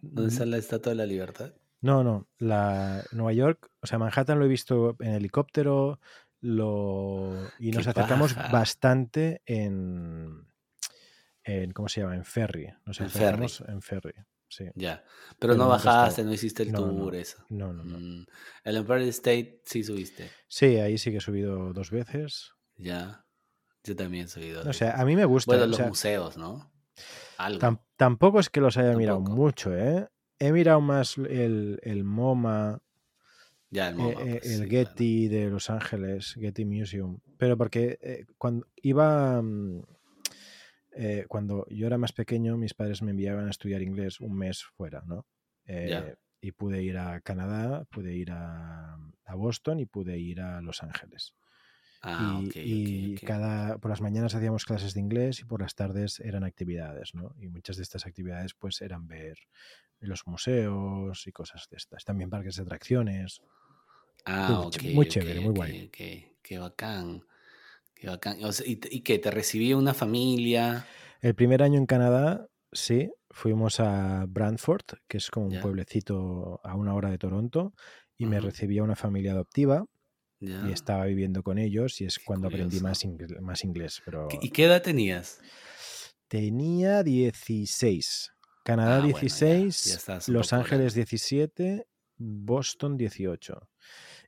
¿Dónde 0.00 0.32
está 0.32 0.44
la 0.44 0.58
Estatua 0.58 0.90
de 0.90 0.96
la 0.96 1.06
Libertad? 1.06 1.54
No, 1.80 2.04
no. 2.04 2.28
La, 2.36 3.02
Nueva 3.12 3.32
York, 3.32 3.70
o 3.80 3.86
sea, 3.86 3.98
Manhattan 3.98 4.38
lo 4.38 4.44
he 4.44 4.48
visto 4.48 4.96
en 5.00 5.14
helicóptero 5.14 5.98
lo, 6.42 7.32
y 7.58 7.70
nos 7.70 7.86
acercamos 7.86 8.36
bastante 8.52 9.40
en, 9.46 10.46
en, 11.48 11.72
¿cómo 11.72 11.88
se 11.88 12.00
llama? 12.02 12.14
En 12.14 12.24
ferry. 12.24 12.68
Nos 12.84 13.00
en 13.00 13.10
ferry. 13.10 13.46
en 13.66 13.80
ferry. 13.80 14.14
Sí. 14.48 14.64
Ya. 14.74 15.04
Pero, 15.38 15.54
no 15.54 15.68
bajaste, 15.68 16.24
no 16.24 16.32
hiciste 16.32 16.62
el 16.62 16.72
tour, 16.72 17.14
eso. 17.14 17.44
No, 17.48 17.72
no, 17.72 17.84
no. 17.84 17.98
Mm, 17.98 18.26
El 18.64 18.76
Empire 18.76 19.08
State 19.08 19.62
sí 19.64 19.82
subiste. 19.82 20.30
Sí, 20.46 20.78
ahí 20.78 20.98
sí 20.98 21.10
que 21.10 21.18
he 21.18 21.20
subido 21.20 21.72
dos 21.72 21.90
veces. 21.90 22.52
Ya. 22.76 23.24
Yo 23.84 23.96
también 23.96 24.28
soy 24.28 24.52
O 24.52 24.72
sea, 24.72 24.92
a 24.92 25.04
mí 25.04 25.16
me 25.16 25.24
gusta. 25.24 25.50
Bueno, 25.50 25.66
los 25.66 25.80
museos, 25.80 26.36
¿no? 26.36 26.70
Algo. 27.38 27.80
tampoco 27.96 28.40
es 28.40 28.50
que 28.50 28.60
los 28.60 28.76
haya 28.76 28.96
mirado 28.96 29.20
mucho, 29.20 29.74
¿eh? 29.74 30.08
He 30.38 30.52
mirado 30.52 30.80
más 30.80 31.16
el, 31.16 31.78
el 31.82 32.04
MoMA, 32.04 32.82
ya, 33.70 33.88
el, 33.88 33.94
eh, 33.94 33.98
MoMA, 33.98 34.20
eh, 34.22 34.38
pues 34.42 34.60
el 34.60 34.68
Getty 34.68 35.28
de 35.28 35.48
Los 35.48 35.70
Ángeles, 35.70 36.34
Getty 36.34 36.64
Museum. 36.64 37.20
Pero 37.38 37.56
porque 37.56 37.98
eh, 38.02 38.26
cuando 38.36 38.66
iba. 38.76 39.42
Mm, 40.98 41.26
cuando 41.28 41.66
yo 41.70 41.86
era 41.86 41.96
más 41.96 42.12
pequeño, 42.12 42.56
mis 42.56 42.74
padres 42.74 43.02
me 43.02 43.12
enviaban 43.12 43.46
a 43.46 43.50
estudiar 43.50 43.82
inglés 43.82 44.20
un 44.20 44.36
mes 44.36 44.64
fuera, 44.64 45.02
¿no? 45.06 45.26
y 46.40 46.52
pude 46.52 46.82
ir 46.82 46.96
a 46.96 47.20
Canadá, 47.20 47.84
pude 47.90 48.14
ir 48.14 48.30
a, 48.30 48.96
a, 49.24 49.34
Boston 49.34 49.80
y 49.80 49.86
pude 49.86 50.18
ir 50.18 50.40
a 50.40 50.62
Los 50.62 50.82
Ángeles. 50.82 51.34
Ah, 52.00 52.40
y, 52.54 53.16
cada 53.16 53.78
por 53.78 53.90
las 53.90 54.00
mañanas 54.00 54.34
hacíamos 54.34 54.64
clases 54.64 54.94
de 54.94 55.00
inglés 55.00 55.40
y 55.40 55.44
por 55.44 55.60
las 55.60 55.74
tardes 55.74 56.20
eran 56.20 56.44
actividades, 56.44 57.14
¿no? 57.14 57.34
Y 57.40 57.48
muchas 57.48 57.76
de 57.76 57.82
estas 57.82 58.06
actividades 58.06 58.54
pues 58.54 58.80
eran 58.82 59.08
ver 59.08 59.36
los 59.98 60.26
museos 60.26 61.26
y 61.26 61.32
cosas 61.32 61.66
de 61.70 61.76
estas. 61.76 62.04
También 62.04 62.30
parques 62.30 62.54
de 62.54 62.62
atracciones. 62.62 63.40
Ah, 64.24 64.70
muy, 64.94 65.08
chévere, 65.08 65.40
muy 65.40 65.52
guay. 65.52 65.88
Qué 65.88 66.58
bacán. 66.58 67.24
Qué 67.98 68.08
bacán. 68.08 68.38
¿y, 68.40 68.96
¿Y 68.96 69.00
qué? 69.00 69.18
¿Te 69.18 69.30
recibía 69.30 69.76
una 69.76 69.94
familia? 69.94 70.86
El 71.20 71.34
primer 71.34 71.62
año 71.62 71.78
en 71.78 71.86
Canadá, 71.86 72.46
sí. 72.72 73.10
Fuimos 73.30 73.80
a 73.80 74.24
Brantford, 74.26 74.84
que 75.06 75.18
es 75.18 75.30
como 75.30 75.46
un 75.46 75.60
pueblecito 75.60 76.60
a 76.64 76.74
una 76.74 76.94
hora 76.94 77.10
de 77.10 77.18
Toronto, 77.18 77.74
y 78.16 78.26
me 78.26 78.40
recibía 78.40 78.82
una 78.82 78.96
familia 78.96 79.32
adoptiva 79.32 79.84
y 80.40 80.72
estaba 80.72 81.04
viviendo 81.04 81.42
con 81.42 81.58
ellos 81.58 82.00
y 82.00 82.04
es 82.04 82.18
cuando 82.18 82.48
aprendí 82.48 82.80
más, 82.80 83.04
más 83.40 83.64
inglés. 83.64 84.00
Pero... 84.04 84.28
¿Y 84.40 84.50
qué 84.50 84.64
edad 84.64 84.82
tenías? 84.82 85.40
Tenía 86.28 87.02
16. 87.02 88.32
Canadá 88.64 89.00
16, 89.00 90.08
ah, 90.08 90.18
Los 90.26 90.52
Ángeles 90.52 90.94
17, 90.94 91.86
Boston 92.18 92.96
18. 92.96 93.68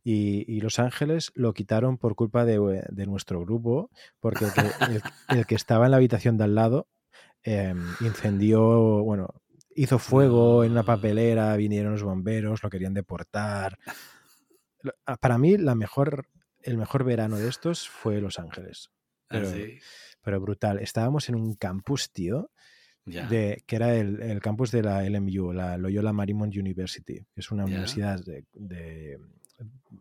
Y, 0.03 0.61
Los 0.61 0.79
Ángeles 0.79 1.31
lo 1.35 1.53
quitaron 1.53 1.99
por 1.99 2.15
culpa 2.15 2.45
de, 2.45 3.07
nuestro 3.07 3.41
grupo, 3.41 3.91
porque 4.19 4.47
el 5.29 5.47
que, 5.47 5.55
estaba 5.55 5.87
en 5.87 5.91
la 5.91 5.99
habitación 5.99 6.39
de 6.39 6.45
al 6.45 6.55
lado 6.55 6.89
em, 7.43 7.83
incendió, 8.01 9.03
bueno, 9.05 9.43
hizo 9.75 9.99
fuego 9.99 10.65
en 10.65 10.73
una 10.73 10.83
papelera, 10.83 11.55
vinieron 11.57 11.93
los 11.93 12.03
bomberos, 12.03 12.63
lo 12.63 12.71
querían 12.71 12.95
deportar. 12.95 13.79
Ah, 15.07 15.17
para 15.17 15.39
mí, 15.39 15.57
la 15.59 15.75
mejor, 15.75 16.27
el 16.63 16.77
mejor 16.77 17.05
verano 17.05 17.37
de 17.37 17.49
estos 17.49 17.89
fue 17.89 18.21
Los 18.21 18.39
Ángeles. 18.39 18.91
Ah, 19.29 19.43
pero, 20.23 20.41
brutal. 20.41 20.81
Estábamos 20.81 21.29
en 21.29 21.37
un 21.37 21.55
campus, 21.55 22.11
tío, 22.11 22.51
de, 23.05 23.63
que 23.67 23.77
era 23.77 23.95
el, 23.95 24.41
campus 24.41 24.71
de 24.71 24.83
la 24.83 25.09
LMU, 25.09 25.53
la 25.53 25.79
Loyola 25.79 26.13
Marymount 26.13 26.57
University, 26.57 27.27
que 27.33 27.41
es 27.41 27.51
una 27.51 27.65
universidad 27.65 28.21
de, 28.25 29.19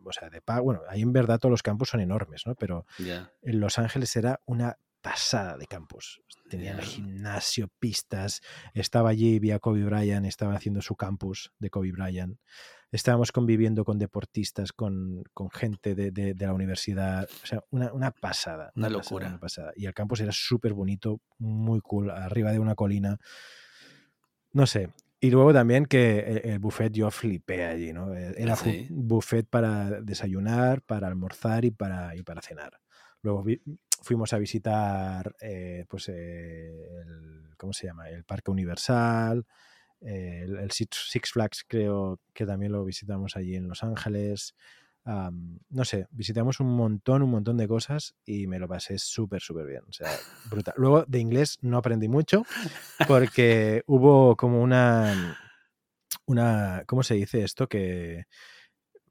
o 0.05 0.11
sea, 0.11 0.29
de 0.29 0.41
bueno, 0.61 0.81
ahí 0.89 1.01
en 1.01 1.13
verdad 1.13 1.39
todos 1.39 1.51
los 1.51 1.63
campus 1.63 1.89
son 1.89 2.01
enormes, 2.01 2.43
¿no? 2.45 2.55
Pero 2.55 2.85
en 2.97 3.59
Los 3.59 3.79
Ángeles 3.79 4.15
era 4.15 4.41
una 4.45 4.77
pasada 5.01 5.57
de 5.57 5.65
campus. 5.67 6.21
Tenía 6.49 6.77
gimnasio, 6.79 7.69
pistas. 7.79 8.41
Estaba 8.73 9.09
allí, 9.09 9.39
vía 9.39 9.59
Kobe 9.59 9.83
Bryant, 9.83 10.25
estaba 10.25 10.55
haciendo 10.55 10.81
su 10.81 10.95
campus 10.95 11.53
de 11.59 11.69
Kobe 11.69 11.91
Bryant 11.91 12.37
estábamos 12.91 13.31
conviviendo 13.31 13.85
con 13.85 13.99
deportistas, 13.99 14.71
con, 14.73 15.23
gente 15.53 15.95
de, 15.95 16.35
la 16.37 16.53
universidad, 16.53 17.27
o 17.43 17.45
sea, 17.45 17.63
una, 17.69 18.11
pasada. 18.11 18.71
Una, 18.75 18.89
locura. 18.89 19.37
pasada. 19.39 19.71
Y 19.75 19.85
el 19.85 19.93
campus 19.93 20.21
era 20.21 20.31
súper 20.31 20.73
bonito, 20.73 21.21
muy 21.37 21.81
cool, 21.81 22.09
arriba 22.09 22.51
de 22.51 22.59
una 22.59 22.75
colina. 22.75 23.19
No 24.51 24.65
sé. 24.65 24.89
Y 25.21 25.31
luego 25.31 25.53
también 25.53 25.85
que 25.85 26.41
el, 26.45 26.59
buffet 26.59 26.93
yo 26.93 27.11
flipé 27.11 27.65
allí, 27.65 27.91
¿no? 27.91 28.15
E, 28.15 28.41
era 28.41 28.55
un 28.55 29.07
buffet 29.07 29.45
para 29.47 30.01
desayunar, 30.01 30.81
para 30.81 31.07
almorzar 31.07 31.65
y 31.65 31.71
para, 31.71 32.15
y 32.15 32.23
para 32.23 32.41
cenar. 32.41 32.79
Luego 33.21 33.43
fuimos 34.01 34.31
a 34.31 34.37
visitar, 34.37 35.35
eh, 35.41 35.85
pues, 35.89 36.07
eh, 36.09 37.01
el, 37.01 37.55
¿cómo 37.57 37.73
se 37.73 37.87
llama? 37.87 38.09
El 38.09 38.23
Parque 38.23 38.51
Universal, 38.51 39.45
el, 40.01 40.71
Six 40.71 41.31
Flags 41.31 41.65
creo 41.67 42.19
que 42.33 42.45
también 42.45 42.71
lo 42.71 42.85
visitamos 42.85 43.35
allí 43.35 43.55
en 43.55 43.67
Los 43.67 43.83
Ángeles. 43.83 44.55
No 45.05 45.85
sé, 45.85 46.07
visitamos 46.11 46.59
un 46.59 46.75
montón, 46.75 47.23
un 47.23 47.31
montón 47.31 47.57
de 47.57 47.67
cosas 47.67 48.15
y 48.25 48.47
me 48.47 48.59
lo 48.59 48.67
pasé 48.67 48.99
súper, 48.99 49.41
súper 49.41 49.65
bien. 49.65 49.81
O 49.87 49.93
sea, 49.93 50.09
brutal. 50.49 50.73
Luego 50.77 51.05
de 51.07 51.19
inglés 51.19 51.57
no 51.61 51.77
aprendí 51.77 52.07
mucho 52.07 52.43
porque 53.07 53.83
hubo 53.87 54.35
como 54.35 54.61
una, 54.61 55.37
una, 56.25 56.83
¿cómo 56.85 57.03
se 57.03 57.15
dice 57.15 57.43
esto? 57.43 57.67
Que 57.67 58.25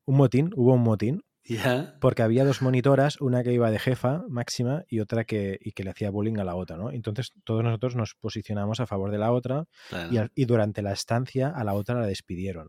un 0.04 0.16
motín, 0.16 0.50
hubo 0.54 0.74
un 0.74 0.82
motín 0.82 1.22
porque 2.00 2.22
había 2.22 2.44
dos 2.44 2.62
monitoras, 2.62 3.20
una 3.20 3.42
que 3.42 3.52
iba 3.52 3.70
de 3.70 3.78
jefa 3.78 4.24
máxima 4.28 4.84
y 4.88 5.00
otra 5.00 5.24
que, 5.24 5.58
y 5.60 5.72
que 5.72 5.82
le 5.82 5.90
hacía 5.90 6.10
bullying 6.10 6.38
a 6.38 6.44
la 6.44 6.54
otra, 6.54 6.76
¿no? 6.76 6.90
Entonces 6.90 7.32
todos 7.44 7.64
nosotros 7.64 7.96
nos 7.96 8.14
posicionamos 8.14 8.80
a 8.80 8.86
favor 8.86 9.10
de 9.10 9.18
la 9.18 9.32
otra 9.32 9.64
y, 10.34 10.44
durante 10.44 10.82
la 10.82 10.92
estancia 10.92 11.48
a 11.48 11.64
la 11.64 11.74
otra 11.74 12.00
la 12.00 12.06
despidieron. 12.06 12.68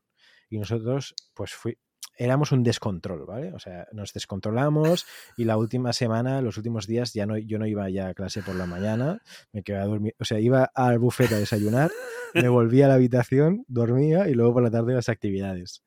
Y 0.49 0.57
nosotros, 0.57 1.13
pues 1.35 1.53
fui, 1.53 1.77
éramos 2.19 2.51
un 2.51 2.63
descontrol, 2.63 3.25
¿vale? 3.25 3.53
O 3.53 3.59
sea, 3.59 3.87
nos 3.93 4.13
descontrolamos 4.13 5.05
y 5.37 5.45
la 5.45 5.57
última 5.57 5.93
semana, 5.93 6.41
los 6.41 6.57
últimos 6.57 6.85
días, 6.85 7.13
ya 7.13 7.25
no, 7.25 7.37
yo 7.37 7.57
no 7.57 7.65
iba 7.65 7.89
ya 7.89 8.09
a 8.09 8.13
clase 8.13 8.43
por 8.43 8.55
la 8.55 8.65
mañana, 8.65 9.21
me 9.53 9.63
quedaba 9.63 9.85
a 9.85 9.87
dormir, 9.87 10.15
o 10.19 10.25
sea, 10.25 10.39
iba 10.39 10.69
al 10.75 10.99
bufete 10.99 11.35
a 11.35 11.39
desayunar, 11.39 11.89
me 12.33 12.49
volvía 12.49 12.85
a 12.85 12.87
la 12.89 12.95
habitación, 12.95 13.63
dormía 13.69 14.27
y 14.27 14.33
luego 14.33 14.53
por 14.53 14.63
la 14.63 14.69
tarde 14.69 14.93
las 14.93 15.07
actividades. 15.07 15.81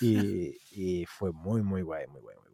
Y, 0.00 1.04
fue 1.06 1.32
muy, 1.32 1.62
muy 1.62 1.82
guay, 1.82 2.06
muy 2.08 2.20
guay, 2.20 2.36
muy 2.36 2.50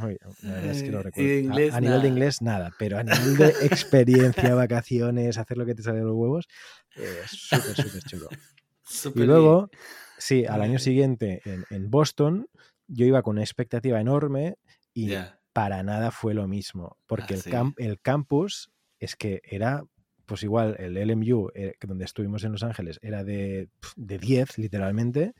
guay. 0.00 0.18
la 0.42 0.52
verdad 0.54 0.70
es 0.70 0.82
que 0.82 0.90
lo 0.90 1.02
recuerdo. 1.02 1.74
a, 1.74 1.80
nivel 1.80 2.02
de 2.02 2.08
inglés, 2.08 2.42
nada, 2.42 2.72
pero 2.76 2.98
a 2.98 3.04
nivel 3.04 3.36
de 3.36 3.48
experiencia, 3.66 4.54
vacaciones, 4.54 5.38
hacer 5.38 5.58
lo 5.58 5.64
que 5.64 5.76
te 5.76 5.82
sale 5.82 5.98
de 5.98 6.04
los 6.04 6.14
huevos, 6.14 6.48
es 6.96 7.30
súper, 7.30 7.76
súper 7.76 8.02
chulo. 8.02 8.28
y 9.14 9.22
luego, 9.26 9.70
sí, 10.18 10.44
al 10.44 10.62
año 10.62 10.78
siguiente 10.78 11.42
en, 11.44 11.90
Boston, 11.90 12.48
yo 12.86 13.06
iba 13.06 13.22
con 13.22 13.36
una 13.36 13.42
expectativa 13.42 14.00
enorme 14.00 14.56
y 14.92 15.14
para 15.52 15.82
nada 15.82 16.10
fue 16.10 16.34
lo 16.34 16.46
mismo, 16.46 16.98
porque 17.06 17.38
ah, 17.52 17.72
el, 17.76 17.86
el 17.86 18.00
campus 18.00 18.70
es 19.00 19.16
que 19.16 19.40
era 19.44 19.84
pues 20.28 20.42
igual 20.42 20.76
el 20.78 20.94
LMU, 20.94 21.48
eh, 21.54 21.72
donde 21.80 22.04
estuvimos 22.04 22.44
en 22.44 22.52
Los 22.52 22.62
Ángeles, 22.62 23.00
era 23.00 23.24
de, 23.24 23.70
de 23.96 24.18
10, 24.18 24.58
literalmente, 24.58 25.32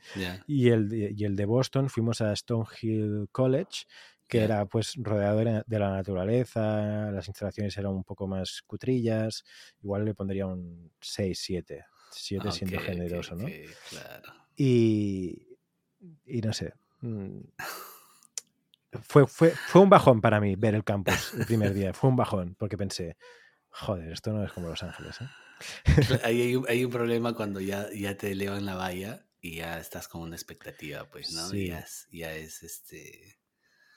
y, 0.47 0.69
el, 0.69 0.91
y 1.15 1.23
el 1.25 1.35
de 1.35 1.45
Boston 1.45 1.89
fuimos 1.89 2.21
a 2.21 2.35
Stonehill 2.35 3.27
College, 3.31 3.85
que 4.27 4.43
era 4.43 4.65
pues 4.65 4.95
rodeado 4.97 5.63
de 5.65 5.79
la 5.79 5.91
naturaleza, 5.91 7.11
las 7.11 7.27
instalaciones 7.27 7.77
eran 7.77 7.91
un 7.91 8.03
poco 8.03 8.27
más 8.27 8.63
cutrillas, 8.65 9.43
igual 9.83 10.05
le 10.05 10.15
pondría 10.15 10.47
un 10.47 10.91
6, 10.99 11.39
7, 11.39 11.85
7 12.11 12.51
siendo 12.51 12.79
generoso, 12.79 13.35
¿no? 13.35 13.45
claro. 13.89 14.33
Y, 14.59 15.57
y 16.25 16.41
no 16.41 16.51
sé. 16.51 16.73
Mm, 17.01 17.39
fue, 19.01 19.25
fue, 19.25 19.51
fue 19.51 19.81
un 19.81 19.89
bajón 19.89 20.19
para 20.19 20.41
mí 20.41 20.55
ver 20.55 20.75
el 20.75 20.83
campus 20.83 21.33
el 21.33 21.45
primer 21.45 21.73
día, 21.73 21.93
fue 21.93 22.09
un 22.09 22.15
bajón, 22.15 22.55
porque 22.59 22.77
pensé, 22.77 23.15
Joder, 23.71 24.11
esto 24.11 24.33
no 24.33 24.43
es 24.43 24.51
como 24.51 24.67
Los 24.67 24.83
Ángeles. 24.83 25.17
¿eh? 25.21 26.19
hay, 26.23 26.61
hay, 26.67 26.85
un 26.85 26.91
problema 26.91 27.33
cuando 27.33 27.59
ya, 27.59 27.87
ya 27.93 28.17
te 28.17 28.31
elevan 28.31 28.65
la 28.65 28.75
valla 28.75 29.25
y 29.41 29.57
ya 29.57 29.79
estás 29.79 30.07
con 30.07 30.21
una 30.21 30.35
expectativa, 30.35 31.09
pues, 31.09 31.31
¿no? 31.33 31.47
Sí. 31.47 31.71
Ya, 32.11 32.35
es, 32.35 32.63
este. 32.63 33.38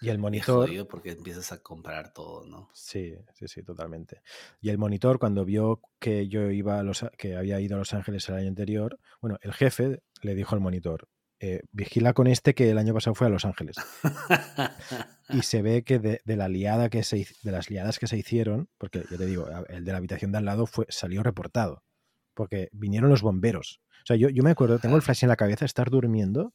Y 0.02 0.10
el 0.10 0.18
monitor. 0.18 0.68
porque 0.88 1.12
empiezas 1.12 1.52
a 1.52 1.62
comparar 1.62 2.12
todo, 2.12 2.44
¿no? 2.44 2.68
Sí, 2.74 3.14
sí, 3.34 3.48
sí, 3.48 3.62
totalmente. 3.62 4.22
Y 4.60 4.70
el 4.70 4.78
monitor, 4.78 5.18
cuando 5.18 5.44
vio 5.44 5.80
que 5.98 6.28
yo 6.28 6.50
iba 6.50 6.78
a 6.78 6.82
los, 6.82 7.06
que 7.16 7.36
había 7.36 7.60
ido 7.60 7.76
a 7.76 7.78
Los 7.78 7.94
Ángeles 7.94 8.28
el 8.28 8.34
año 8.34 8.48
anterior, 8.48 8.98
bueno, 9.20 9.38
el 9.42 9.52
jefe 9.52 10.02
le 10.22 10.34
dijo 10.34 10.54
al 10.54 10.60
monitor: 10.60 11.08
eh, 11.44 11.62
vigila 11.72 12.12
con 12.12 12.28
este 12.28 12.54
que 12.54 12.70
el 12.70 12.78
año 12.78 12.94
pasado 12.94 13.16
fue 13.16 13.26
a 13.26 13.30
Los 13.30 13.44
Ángeles. 13.44 13.74
y 15.28 15.42
se 15.42 15.60
ve 15.60 15.82
que 15.82 15.98
de, 15.98 16.20
la 16.24 16.48
liada 16.48 16.88
que 16.88 17.02
se 17.02 17.26
de 17.42 17.50
las 17.50 17.68
liadas 17.68 17.98
que 17.98 18.06
se 18.06 18.16
hicieron, 18.16 18.68
porque 18.78 19.04
yo 19.10 19.18
te 19.18 19.26
digo, 19.26 19.48
el 19.68 19.84
de 19.84 19.90
la 19.90 19.98
habitación 19.98 20.30
de 20.30 20.38
al 20.38 20.44
lado 20.44 20.66
fue, 20.66 20.86
salió 20.88 21.22
reportado. 21.24 21.82
Porque 22.34 22.68
vinieron 22.72 23.10
los 23.10 23.22
bomberos. 23.22 23.80
O 24.04 24.06
sea, 24.06 24.16
yo, 24.16 24.28
yo 24.28 24.44
me 24.44 24.52
acuerdo, 24.52 24.78
tengo 24.78 24.94
el 24.94 25.02
flash 25.02 25.24
en 25.24 25.30
la 25.30 25.36
cabeza, 25.36 25.64
estar 25.64 25.90
durmiendo. 25.90 26.54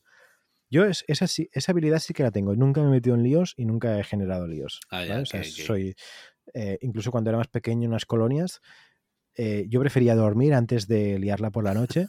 Yo 0.70 0.86
es, 0.86 1.06
esa, 1.08 1.26
esa 1.26 1.72
habilidad 1.72 2.00
sí 2.00 2.14
que 2.14 2.24
la 2.24 2.32
tengo. 2.32 2.56
Nunca 2.56 2.82
me 2.82 2.88
he 2.88 2.92
metido 2.92 3.16
en 3.16 3.24
líos 3.24 3.54
y 3.58 3.66
nunca 3.66 4.00
he 4.00 4.04
generado 4.04 4.48
líos. 4.48 4.82
Ah, 4.90 5.24
soy, 5.26 5.96
eh, 6.54 6.78
incluso 6.82 7.12
cuando 7.12 7.30
era 7.30 7.38
más 7.38 7.48
pequeño 7.48 7.84
en 7.84 7.90
unas 7.90 8.06
colonias, 8.06 8.62
eh, 9.40 9.68
yo 9.70 9.80
prefería 9.80 10.16
dormir 10.16 10.56
antes 10.56 10.88
de 10.88 11.20
liarla 11.20 11.52
por 11.52 11.64
la 11.64 11.76
noche 11.76 12.08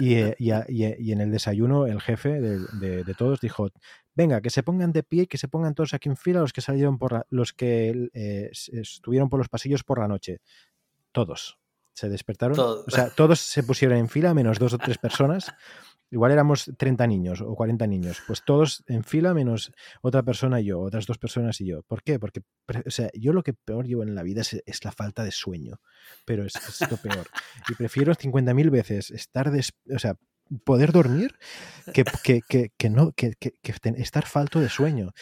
y, 0.00 0.16
eh, 0.16 0.36
y, 0.38 1.12
en 1.12 1.20
el 1.22 1.30
desayuno 1.30 1.86
el 1.86 1.98
jefe 2.02 2.42
de, 2.42 3.14
todos 3.16 3.40
dijo, 3.40 3.70
venga, 4.14 4.42
que 4.42 4.50
se 4.50 4.62
pongan 4.62 4.92
de 4.92 5.02
pie 5.02 5.22
y 5.22 5.26
que 5.26 5.38
se 5.38 5.48
pongan 5.48 5.74
todos 5.74 5.94
aquí 5.94 6.10
en 6.10 6.18
fila 6.18 6.40
los 6.40 6.52
que 6.52 6.60
salieron 6.60 6.98
por 6.98 7.26
los 7.30 7.54
que 7.54 8.10
eh, 8.12 8.50
estuvieron 8.52 9.30
por 9.30 9.38
los 9.38 9.48
pasillos 9.48 9.82
por 9.82 9.98
la 9.98 10.08
noche. 10.08 10.42
Todos. 11.10 11.58
Se 11.94 12.10
despertaron. 12.10 12.58
O 12.60 12.90
sea, 12.90 13.08
todos 13.08 13.40
se 13.40 13.62
pusieron 13.62 13.96
en 13.96 14.10
fila, 14.10 14.34
menos 14.34 14.58
dos 14.58 14.74
o 14.74 14.78
tres 14.78 14.98
personas. 14.98 15.50
Igual 16.10 16.32
éramos 16.32 16.70
30 16.76 17.06
niños 17.06 17.40
o 17.40 17.54
40 17.54 17.86
niños, 17.86 18.22
pues 18.26 18.42
todos 18.44 18.82
en 18.86 19.04
fila 19.04 19.34
menos 19.34 19.72
otra 20.00 20.22
persona 20.22 20.60
y 20.60 20.66
yo, 20.66 20.80
otras 20.80 21.06
dos 21.06 21.18
personas 21.18 21.60
y 21.60 21.66
yo. 21.66 21.82
¿Por 21.82 22.02
qué? 22.02 22.18
Porque, 22.18 22.40
o 22.86 22.90
sea, 22.90 23.10
yo 23.14 23.32
lo 23.32 23.42
que 23.42 23.52
peor 23.52 23.86
llevo 23.86 24.02
en 24.02 24.14
la 24.14 24.22
vida 24.22 24.40
es, 24.40 24.84
la 24.84 24.92
falta 24.92 25.24
de 25.24 25.32
sueño, 25.32 25.80
pero 26.24 26.44
es, 26.44 26.54
es 26.56 26.90
lo 26.90 26.96
peor. 26.96 27.26
Y 27.68 27.74
prefiero 27.74 28.14
50.000 28.14 28.70
veces 28.70 29.10
estar, 29.10 29.50
des, 29.50 29.72
o 29.94 29.98
sea, 29.98 30.16
poder 30.64 30.92
dormir 30.92 31.34
que, 31.92 32.04
que, 32.22 32.72
que, 32.76 32.90
no, 32.90 33.12
que, 33.12 33.34
estar 33.96 34.26
falto 34.26 34.60
de 34.60 34.68
sueño. 34.68 35.12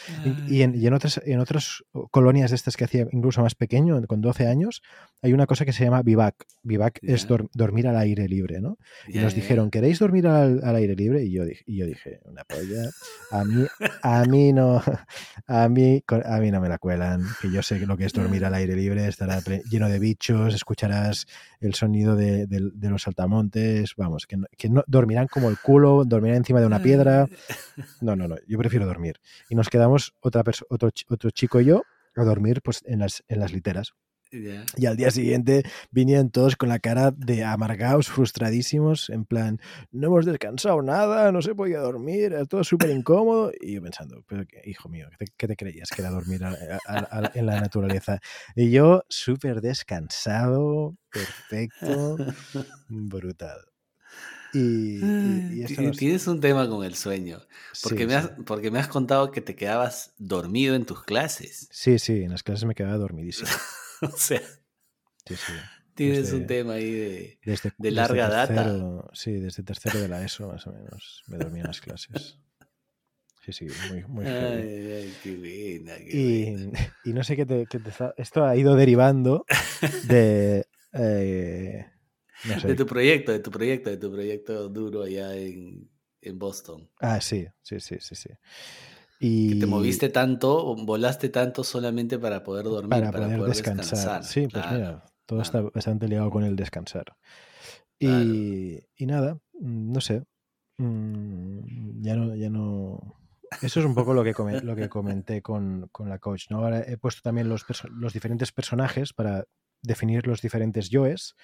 Y, 0.47 0.61
en, 0.61 0.75
y, 0.75 0.87
en, 0.87 0.93
otras, 0.93 1.21
en 1.25 1.39
otras 1.39 1.83
colonias 2.11 2.51
de 2.51 2.55
estas 2.55 2.75
que 2.77 2.85
hacía 2.85 3.07
incluso 3.11 3.41
más 3.41 3.55
pequeño, 3.55 4.01
con 4.07 4.21
12 4.21 4.47
años, 4.47 4.81
hay 5.21 5.33
una 5.33 5.45
cosa 5.45 5.65
que 5.65 5.73
se 5.73 5.83
llama 5.83 6.01
vivac. 6.01 6.35
Vivac 6.63 6.99
es 7.01 7.27
dormir 7.53 7.87
al 7.87 7.97
aire 7.97 8.27
libre, 8.27 8.61
¿no? 8.61 8.77
y 9.07 9.19
nos 9.19 9.33
dijeron, 9.33 9.69
¿queréis 9.69 9.99
dormir 9.99 10.27
al, 10.27 10.75
aire 10.75 10.95
libre? 10.95 11.23
Y 11.23 11.31
yo, 11.31 11.45
dije, 11.45 11.63
y 11.65 11.77
yo 11.77 11.85
dije, 11.85 12.19
una 12.25 12.43
polla, 12.43 12.89
a 13.31 13.43
mí, 13.43 13.65
a 14.01 14.25
mí 14.25 14.53
no, 14.53 14.81
a 15.47 15.69
mí, 15.69 16.03
a 16.25 16.39
mí 16.39 16.51
no 16.51 16.61
me 16.61 16.69
la 16.69 16.77
cuelan, 16.77 17.23
que 17.41 17.51
yo 17.51 17.61
sé 17.61 17.79
lo 17.85 17.97
que 17.97 18.05
es 18.05 18.13
dormir 18.13 18.45
al 18.45 18.53
aire 18.53 18.75
libre, 18.75 19.07
estará 19.07 19.41
lleno 19.69 19.89
de 19.89 19.99
bichos, 19.99 20.53
escucharás 20.53 21.25
el 21.59 21.73
sonido 21.73 22.15
de, 22.15 22.47
de, 22.47 22.89
los 22.89 23.03
saltamontes, 23.03 23.93
vamos, 23.97 24.25
que, 24.27 24.37
que 24.57 24.69
no, 24.69 24.83
dormirán 25.17 25.27
como 25.27 25.49
el 25.49 25.57
culo, 25.57 26.03
dormirán 26.05 26.37
encima 26.37 26.59
de 26.59 26.67
una 26.67 26.81
piedra. 26.81 27.27
No, 28.01 28.15
no, 28.15 28.27
no, 28.27 28.35
yo 28.47 28.57
prefiero 28.57 28.85
dormir. 28.85 29.19
Y 29.49 29.55
nos 29.55 29.69
quedamos 29.69 30.13
otra 30.21 30.43
otro, 30.69 30.89
otro 31.09 31.31
chico 31.31 31.59
y 31.61 31.65
yo 31.65 31.83
a 32.15 32.23
dormir 32.23 32.61
pues, 32.61 32.83
en, 32.85 32.99
las, 32.99 33.23
en 33.27 33.39
las 33.39 33.51
literas. 33.51 33.93
Y 34.29 34.85
al 34.85 34.97
día 34.97 35.09
siguiente 35.09 35.63
vinieron 35.89 36.31
todos 36.31 36.57
con 36.57 36.67
la 36.67 36.79
cara 36.79 37.11
de 37.11 37.45
amargados, 37.45 38.09
frustradísimos, 38.09 39.09
en 39.09 39.23
plan, 39.23 39.61
no 39.91 40.07
hemos 40.07 40.25
descansado 40.25 40.81
nada, 40.81 41.31
no 41.31 41.41
se 41.41 41.55
podía 41.55 41.79
dormir, 41.79 42.33
era 42.33 42.45
todo 42.45 42.63
súper 42.65 42.89
incómodo. 42.89 43.53
Y 43.61 43.75
yo 43.75 43.81
pensando, 43.81 44.23
pero 44.27 44.43
hijo 44.65 44.89
mío, 44.89 45.07
¿qué 45.37 45.47
te, 45.47 45.55
creías 45.55 45.89
que 45.91 46.01
era 46.01 46.11
dormir 46.11 46.41
en 47.35 47.45
la 47.45 47.61
naturaleza? 47.61 48.19
Y 48.53 48.69
yo 48.69 49.03
súper 49.07 49.61
descansado, 49.61 50.97
perfecto, 51.09 52.17
brutal. 52.89 53.59
Y, 54.53 55.65
Tienes 55.97 56.27
un 56.27 56.39
tema 56.39 56.67
con 56.69 56.85
el 56.85 56.95
sueño, 56.95 57.41
porque, 57.83 58.07
me 58.07 58.15
has, 58.15 58.31
porque 58.45 58.71
me 58.71 58.79
has 58.79 58.87
contado 58.87 59.31
que 59.31 59.41
te 59.41 59.55
quedabas 59.55 60.13
dormido 60.17 60.75
en 60.75 60.85
tus 60.85 61.03
clases. 61.03 61.67
Sí, 61.71 61.99
sí, 61.99 62.23
en 62.23 62.31
las 62.31 62.43
clases 62.43 62.65
me 62.65 62.75
quedaba 62.75 62.97
dormidísimo. 62.97 63.49
o 64.01 64.17
sea, 64.17 64.41
tienes 65.93 66.31
un 66.31 66.47
tema 66.47 66.73
ahí 66.73 66.91
de, 66.91 67.39
de 67.77 67.91
larga 67.91 68.29
data. 68.29 69.09
Sí, 69.13 69.33
desde 69.33 69.63
tercero 69.63 69.99
de 69.99 70.07
la 70.07 70.23
ESO 70.23 70.47
más 70.47 70.65
o 70.67 70.71
menos 70.71 71.23
me 71.27 71.37
dormía 71.37 71.61
en 71.61 71.67
las 71.67 71.81
clases. 71.81 72.39
Sí, 73.41 73.53
sí, 73.53 73.67
muy, 73.89 74.03
muy 74.03 74.25
ay, 74.25 75.13
qué 75.23 75.37
buena, 75.37 75.97
y, 75.99 76.69
y, 77.05 77.13
no 77.13 77.23
sé 77.23 77.37
qué 77.37 77.45
te, 77.45 77.65
qué 77.65 77.79
te, 77.79 77.91
Esto 78.17 78.43
ha 78.43 78.55
ido 78.57 78.75
derivando 78.75 79.45
de... 80.03 80.67
Eh, 80.91 81.85
de 82.43 82.75
tu 82.75 82.85
proyecto, 82.85 83.31
de 83.31 83.39
tu 83.39 83.51
proyecto, 83.51 83.89
de 83.89 83.97
tu 83.97 84.11
proyecto 84.11 84.69
duro 84.69 85.03
allá 85.03 85.35
en, 85.35 85.89
en 86.21 86.39
Boston. 86.39 86.89
Ah, 86.99 87.21
sí, 87.21 87.47
sí, 87.61 87.79
sí, 87.79 87.97
sí, 87.99 88.15
sí. 88.15 88.29
Y... 89.19 89.53
Que 89.53 89.59
te 89.61 89.65
moviste 89.65 90.09
tanto, 90.09 90.75
volaste 90.75 91.29
tanto 91.29 91.63
solamente 91.63 92.19
para 92.19 92.43
poder 92.43 92.65
dormir, 92.65 92.89
para, 92.89 93.11
poder, 93.11 93.41
descansar. 93.41 94.23
Sí, 94.23 94.47
pues 94.47 94.63
mira, 94.71 95.03
todo 95.25 95.41
está 95.41 95.61
bastante 95.61 96.07
ligado 96.07 96.29
con 96.29 96.43
el 96.43 96.55
descansar. 96.55 97.15
Y, 97.99 98.79
y 98.95 99.05
nada, 99.07 99.39
mm, 99.59 99.91
no 99.91 100.01
sé. 100.01 100.23
Mm, 100.77 102.01
ya 102.01 102.15
no, 102.15 102.35
ya 102.35 102.49
no. 102.49 103.19
Eso 103.61 103.79
es 103.79 103.85
un 103.85 103.95
poco 103.95 104.13
lo 104.13 104.23
que, 104.23 104.33
lo 104.61 104.75
que 104.75 104.89
comenté 104.89 105.41
con, 105.41 105.89
con, 105.91 106.09
la 106.09 106.19
coach. 106.19 106.51
¿no? 106.51 106.59
Ahora 106.59 106.81
he 106.81 106.97
puesto 106.97 107.21
también 107.23 107.49
los, 107.49 107.65
los 107.89 108.13
diferentes 108.13 108.51
personajes 108.51 109.13
para 109.13 109.45
definir 109.81 110.27
los 110.27 110.41
diferentes 110.41 110.89
yoes 110.89 111.35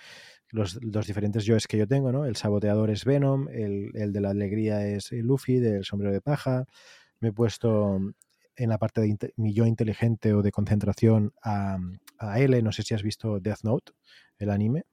los, 0.53 0.79
diferentes 1.07 1.45
yoes 1.45 1.67
que 1.67 1.77
yo 1.77 1.87
tengo, 1.87 2.11
¿no? 2.11 2.25
El 2.25 2.35
saboteador 2.35 2.91
es 2.91 3.05
Venom, 3.05 3.47
el, 3.49 3.91
de 3.91 4.21
la 4.21 4.29
alegría 4.29 4.85
es 4.85 5.11
Luffy, 5.11 5.59
del 5.59 5.83
sombrero 5.83 6.13
de 6.13 6.21
paja. 6.21 6.65
Me 7.19 7.29
he 7.29 7.33
puesto 7.33 7.99
en 8.55 8.69
la 8.69 8.77
parte 8.77 9.01
de 9.01 9.33
mi 9.35 9.53
yo 9.53 9.65
inteligente 9.65 10.31
o 10.33 10.43
de 10.43 10.51
concentración 10.51 11.33
a, 11.41 11.79
a, 12.19 12.39
L. 12.39 12.61
No 12.61 12.71
sé 12.71 12.83
si 12.83 12.93
has 12.93 13.01
visto 13.01 13.39
Death 13.39 13.63
Note, 13.63 13.93
el 14.37 14.51
anime. 14.51 14.85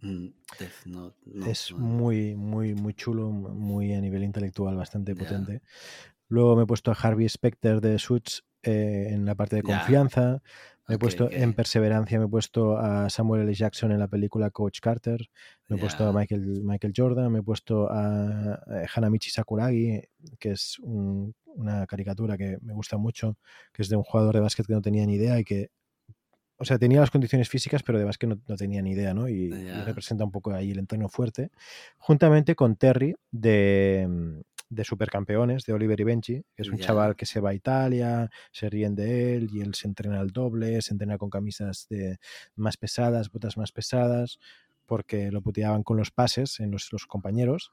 Mm, 0.00 0.30
Death 0.58 0.86
Note, 0.86 1.16
es 1.48 1.72
muy, 1.72 2.34
muy, 2.34 2.74
muy 2.74 2.94
chulo, 2.94 3.30
muy 3.30 3.94
a 3.94 4.00
nivel 4.00 4.24
intelectual, 4.24 4.74
bastante 4.74 5.14
potente. 5.14 5.62
Luego 6.28 6.56
me 6.56 6.64
he 6.64 6.66
puesto 6.66 6.90
a 6.90 6.94
Harvey 6.94 7.28
Specter 7.28 7.80
de 7.80 8.00
Suits 8.00 8.44
eh, 8.66 9.08
en 9.10 9.24
la 9.24 9.34
parte 9.34 9.56
de 9.56 9.62
confianza. 9.62 10.42
Me 10.88 10.94
he 10.96 10.98
puesto 10.98 11.28
en 11.30 11.52
Perseverancia, 11.52 12.18
me 12.18 12.26
he 12.26 12.28
puesto 12.28 12.78
a 12.78 13.10
Samuel 13.10 13.42
L. 13.42 13.54
Jackson 13.54 13.90
en 13.90 13.98
la 13.98 14.06
película 14.06 14.50
Coach 14.50 14.78
Carter, 14.80 15.28
me 15.66 15.76
he 15.76 15.80
puesto 15.80 16.06
a 16.06 16.12
Michael, 16.12 16.62
Michael 16.62 16.92
Jordan, 16.96 17.32
me 17.32 17.40
he 17.40 17.42
puesto 17.42 17.88
a, 17.90 18.60
Hanamichi 18.94 19.30
Sakuragi, 19.30 20.00
que 20.38 20.52
es 20.52 20.78
una 20.78 21.86
caricatura 21.86 22.36
que 22.36 22.58
me 22.62 22.72
gusta 22.72 22.98
mucho, 22.98 23.36
que 23.72 23.82
es 23.82 23.88
de 23.88 23.96
un 23.96 24.04
jugador 24.04 24.34
de 24.34 24.40
básquet 24.40 24.64
que 24.64 24.74
no 24.74 24.82
tenía 24.82 25.04
ni 25.06 25.14
idea 25.14 25.40
y 25.40 25.44
que, 25.44 25.70
o 26.56 26.64
sea, 26.64 26.78
tenía 26.78 27.00
las 27.00 27.10
condiciones 27.10 27.48
físicas, 27.48 27.82
pero 27.82 27.98
de 27.98 28.04
básquet 28.04 28.28
no, 28.28 28.38
no 28.46 28.56
tenía 28.56 28.80
ni 28.80 28.92
idea, 28.92 29.12
¿no? 29.12 29.28
Y, 29.28 29.50
representa 29.84 30.24
un 30.24 30.30
poco 30.30 30.52
ahí 30.52 30.70
el 30.70 30.78
entorno 30.78 31.08
fuerte, 31.08 31.50
juntamente 31.98 32.54
con 32.54 32.76
Terry 32.76 33.16
de 33.32 34.44
de 34.68 34.84
supercampeones 34.84 35.64
de 35.64 35.72
Oliver 35.72 36.00
y 36.00 36.04
Benji, 36.04 36.42
que 36.54 36.62
es 36.62 36.68
un 36.68 36.78
chaval 36.78 37.16
que 37.16 37.26
se 37.26 37.40
va 37.40 37.50
a 37.50 37.54
Italia, 37.54 38.30
se 38.52 38.68
ríen 38.68 38.94
de 38.94 39.36
él 39.36 39.48
y 39.52 39.60
él 39.60 39.74
se 39.74 39.86
entrena 39.86 40.20
al 40.20 40.30
doble, 40.30 40.82
se 40.82 40.92
entrena 40.92 41.18
con 41.18 41.30
camisas 41.30 41.86
de 41.88 42.18
más 42.54 42.76
pesadas, 42.76 43.30
botas 43.30 43.56
más 43.56 43.72
pesadas, 43.72 44.38
porque 44.86 45.30
lo 45.30 45.42
puteaban 45.42 45.82
con 45.82 45.96
los 45.96 46.10
pases 46.10 46.60
en 46.60 46.70
los, 46.70 46.88
compañeros. 47.06 47.72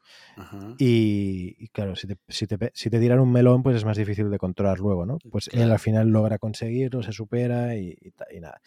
Y, 0.78 1.68
claro, 1.70 1.96
si 1.96 2.08
te, 2.08 2.18
si, 2.28 2.48
te, 2.48 3.00
tiran 3.00 3.20
un 3.20 3.32
melón, 3.32 3.64
pues 3.64 3.78
es 3.78 3.86
más 3.86 3.98
difícil 3.98 4.30
de 4.30 4.38
controlar 4.38 4.80
luego, 4.80 5.06
¿no? 5.06 5.20
Pues 5.32 5.50
él 5.54 5.72
al 5.72 5.80
final 5.80 6.10
logra 6.10 6.40
conseguirlo, 6.40 7.04
se 7.04 7.12
supera 7.12 7.78
y, 7.78 7.96
y, 8.02 8.40
nada. 8.40 8.62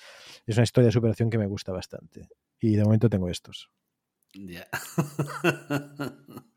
Es 0.46 0.56
una 0.56 0.64
historia 0.64 0.86
de 0.86 0.92
superación 0.92 1.28
que 1.28 1.38
me 1.38 1.46
gusta 1.46 1.72
bastante. 1.72 2.28
Y 2.60 2.76
de 2.76 2.84
momento 2.84 3.10
tengo 3.10 3.28
estos. 3.28 3.70
Ya. 4.32 4.68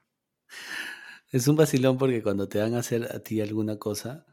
Es 1.32 1.48
un 1.48 1.56
vacilón 1.56 1.98
porque 1.98 2.24
cuando 2.24 2.48
te 2.50 2.60
van 2.60 2.74
a 2.74 2.80
hacer 2.80 3.04
a 3.16 3.20
ti 3.20 3.42
alguna 3.42 3.78
cosa, 3.78 4.26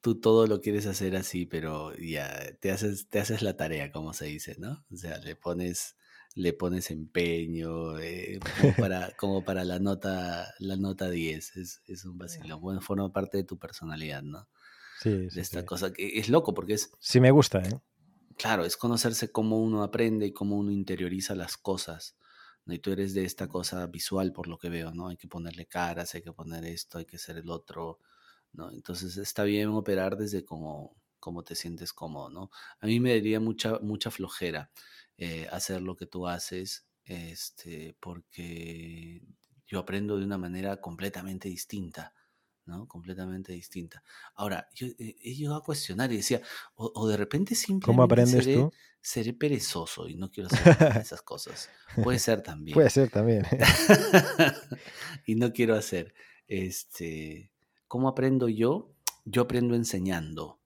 tú 0.00 0.20
todo 0.20 0.46
lo 0.46 0.60
quieres 0.60 0.86
hacer 0.86 1.16
así, 1.16 1.46
pero 1.46 1.94
ya 1.96 2.56
te 2.60 2.70
haces, 2.70 3.08
te 3.08 3.20
haces 3.20 3.42
la 3.42 3.56
tarea, 3.56 3.92
como 3.92 4.12
se 4.12 4.26
dice, 4.26 4.56
¿no? 4.58 4.84
O 4.90 4.96
sea, 4.96 5.18
le 5.18 5.36
pones, 5.36 5.96
le 6.34 6.52
pones 6.52 6.90
empeño, 6.90 7.98
eh, 7.98 8.40
como, 8.60 8.74
para, 8.88 9.10
como 9.16 9.44
para 9.44 9.64
la 9.64 9.78
nota, 9.78 10.54
la 10.58 10.76
nota 10.76 11.10
10. 11.10 11.56
Es, 11.56 11.82
es 11.86 12.04
un 12.04 12.16
vacilón. 12.16 12.60
Bueno, 12.60 12.80
forma 12.80 13.12
parte 13.12 13.38
de 13.38 13.44
tu 13.44 13.58
personalidad, 13.58 14.22
¿no? 14.22 14.48
Sí, 15.00 15.10
de 15.10 15.40
esta 15.40 15.64
cosa 15.64 15.92
que 15.92 16.18
es 16.18 16.28
loco 16.28 16.52
porque 16.54 16.74
es. 16.74 16.90
Sí, 17.00 17.20
me 17.20 17.30
gusta, 17.30 17.60
¿eh? 17.60 17.80
Claro, 18.36 18.64
es 18.64 18.76
conocerse 18.76 19.30
cómo 19.30 19.60
uno 19.60 19.82
aprende 19.82 20.26
y 20.26 20.32
cómo 20.32 20.56
uno 20.56 20.72
interioriza 20.72 21.34
las 21.34 21.56
cosas. 21.58 22.16
Y 22.72 22.78
tú 22.78 22.92
eres 22.92 23.14
de 23.14 23.24
esta 23.24 23.48
cosa 23.48 23.86
visual 23.86 24.32
por 24.32 24.48
lo 24.48 24.58
que 24.58 24.68
veo, 24.70 24.92
¿no? 24.92 25.08
Hay 25.08 25.16
que 25.16 25.28
ponerle 25.28 25.66
caras, 25.66 26.14
hay 26.14 26.22
que 26.22 26.32
poner 26.32 26.64
esto, 26.64 26.98
hay 26.98 27.06
que 27.06 27.16
hacer 27.16 27.36
el 27.38 27.50
otro, 27.50 28.00
¿no? 28.52 28.70
Entonces 28.72 29.16
está 29.16 29.44
bien 29.44 29.68
operar 29.70 30.16
desde 30.16 30.44
como, 30.44 30.96
como 31.18 31.42
te 31.44 31.54
sientes 31.54 31.92
cómodo, 31.92 32.30
¿no? 32.30 32.50
A 32.80 32.86
mí 32.86 33.00
me 33.00 33.14
daría 33.14 33.40
mucha, 33.40 33.78
mucha 33.80 34.10
flojera 34.10 34.70
eh, 35.18 35.48
hacer 35.52 35.82
lo 35.82 35.96
que 35.96 36.06
tú 36.06 36.26
haces, 36.26 36.86
este, 37.04 37.96
porque 38.00 39.22
yo 39.66 39.78
aprendo 39.78 40.18
de 40.18 40.24
una 40.24 40.38
manera 40.38 40.80
completamente 40.80 41.48
distinta. 41.48 42.14
¿No? 42.70 42.86
Completamente 42.86 43.52
distinta. 43.52 44.02
Ahora, 44.34 44.68
yo 44.74 44.86
eh, 44.86 45.16
he 45.22 45.34
llegado 45.34 45.56
a 45.56 45.62
cuestionar 45.62 46.12
y 46.12 46.16
decía, 46.16 46.40
o, 46.76 47.08
de 47.08 47.16
repente 47.16 47.54
simplemente 47.54 47.86
¿Cómo 47.86 48.02
aprendes 48.04 48.44
tú? 48.44 48.72
seré 49.02 49.32
perezoso 49.32 50.08
y 50.08 50.14
no 50.14 50.30
quiero 50.30 50.48
hacer 50.52 50.98
esas 51.00 51.22
cosas. 51.22 51.68
Puede 52.02 52.18
ser 52.18 52.42
también. 52.42 52.74
Puede 52.74 52.90
ser 52.90 53.10
también. 53.10 53.46
y 55.26 55.34
no 55.34 55.52
quiero 55.52 55.74
hacer. 55.74 56.14
Este, 56.46 57.50
¿Cómo 57.88 58.08
aprendo 58.08 58.48
yo? 58.48 58.94
Yo 59.24 59.42
aprendo 59.42 59.74
enseñando. 59.74 60.60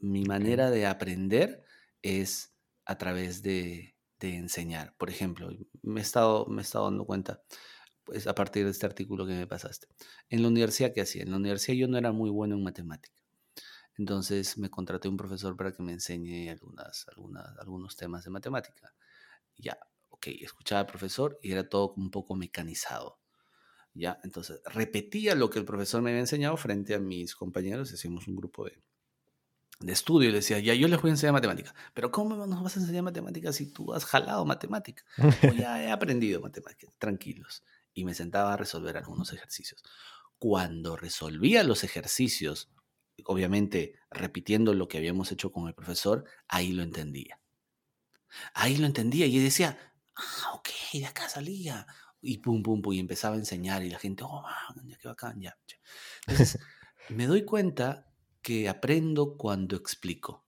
Mi 0.00 0.24
manera 0.24 0.70
de 0.70 0.86
aprender 0.86 1.64
es 2.02 2.54
a 2.84 2.98
través 2.98 3.42
de, 3.42 3.96
de, 4.20 4.36
enseñar. 4.36 4.94
Por 4.98 5.08
ejemplo, 5.08 5.50
me 5.82 6.00
he, 6.00 6.02
estado, 6.02 6.46
me 6.46 6.60
he 6.60 6.64
estado 6.64 6.84
dando 6.84 7.06
cuenta, 7.06 7.42
pues 8.04 8.26
a 8.26 8.34
partir 8.34 8.64
de 8.64 8.70
este 8.70 8.86
artículo 8.86 9.26
que 9.26 9.34
me 9.34 9.46
pasaste. 9.46 9.88
En 10.28 10.42
la 10.42 10.48
universidad, 10.48 10.92
¿qué 10.92 11.00
hacía? 11.00 11.22
En 11.22 11.30
la 11.30 11.36
universidad 11.36 11.76
yo 11.76 11.88
no 11.88 11.98
era 11.98 12.12
muy 12.12 12.30
bueno 12.30 12.54
en 12.54 12.62
matemática. 12.62 13.14
Entonces 13.96 14.58
me 14.58 14.70
contraté 14.70 15.08
un 15.08 15.16
profesor 15.16 15.56
para 15.56 15.72
que 15.72 15.82
me 15.82 15.92
enseñe 15.92 16.50
algunas, 16.50 17.06
algunas, 17.08 17.58
algunos 17.58 17.96
temas 17.96 18.24
de 18.24 18.30
matemática. 18.30 18.92
Ya, 19.56 19.78
ok, 20.10 20.26
escuchaba 20.40 20.80
al 20.80 20.86
profesor 20.86 21.38
y 21.42 21.52
era 21.52 21.68
todo 21.68 21.94
un 21.96 22.10
poco 22.10 22.34
mecanizado. 22.34 23.18
Ya, 23.94 24.18
entonces 24.24 24.60
repetía 24.64 25.36
lo 25.36 25.50
que 25.50 25.60
el 25.60 25.64
profesor 25.64 26.02
me 26.02 26.10
había 26.10 26.20
enseñado 26.20 26.56
frente 26.56 26.94
a 26.94 26.98
mis 26.98 27.36
compañeros, 27.36 27.92
hacíamos 27.92 28.26
un 28.26 28.34
grupo 28.34 28.64
de, 28.64 28.82
de 29.78 29.92
estudio 29.92 30.30
y 30.30 30.32
decía, 30.32 30.58
ya 30.58 30.74
yo 30.74 30.88
les 30.88 31.00
voy 31.00 31.10
a 31.10 31.12
enseñar 31.12 31.32
matemática. 31.32 31.74
Pero 31.94 32.10
¿cómo 32.10 32.46
nos 32.46 32.62
vas 32.62 32.76
a 32.76 32.80
enseñar 32.80 33.04
matemática 33.04 33.52
si 33.52 33.72
tú 33.72 33.92
has 33.92 34.04
jalado 34.04 34.44
matemática? 34.44 35.04
Pues 35.40 35.56
ya 35.56 35.82
he 35.82 35.92
aprendido 35.92 36.40
matemática, 36.40 36.92
tranquilos. 36.98 37.62
Y 37.94 38.04
me 38.04 38.14
sentaba 38.14 38.52
a 38.52 38.56
resolver 38.56 38.96
algunos 38.96 39.32
ejercicios. 39.32 39.82
Cuando 40.38 40.96
resolvía 40.96 41.62
los 41.62 41.84
ejercicios 41.84 42.70
obviamente 43.24 43.94
repitiendo 44.10 44.74
lo 44.74 44.88
que 44.88 44.98
habíamos 44.98 45.30
hecho 45.32 45.52
con 45.52 45.68
el 45.68 45.74
profesor, 45.74 46.24
ahí 46.48 46.72
lo 46.72 46.82
entendía. 46.82 47.40
Ahí 48.54 48.76
lo 48.76 48.86
entendía 48.86 49.26
y 49.26 49.38
decía, 49.38 49.78
ah, 50.16 50.52
ok, 50.54 50.68
de 50.94 51.06
acá 51.06 51.28
salía. 51.28 51.86
Y 52.20 52.38
pum, 52.38 52.62
pum, 52.62 52.82
pum, 52.82 52.92
y 52.92 52.98
empezaba 52.98 53.36
a 53.36 53.38
enseñar 53.38 53.84
y 53.84 53.90
la 53.90 53.98
gente, 53.98 54.24
oh, 54.26 54.44
ya 54.84 54.96
qué 54.96 55.08
bacán, 55.08 55.40
ya. 55.40 55.56
Entonces, 56.26 56.58
me 57.10 57.26
doy 57.26 57.44
cuenta 57.44 58.10
que 58.42 58.68
aprendo 58.68 59.36
cuando 59.36 59.76
explico. 59.76 60.44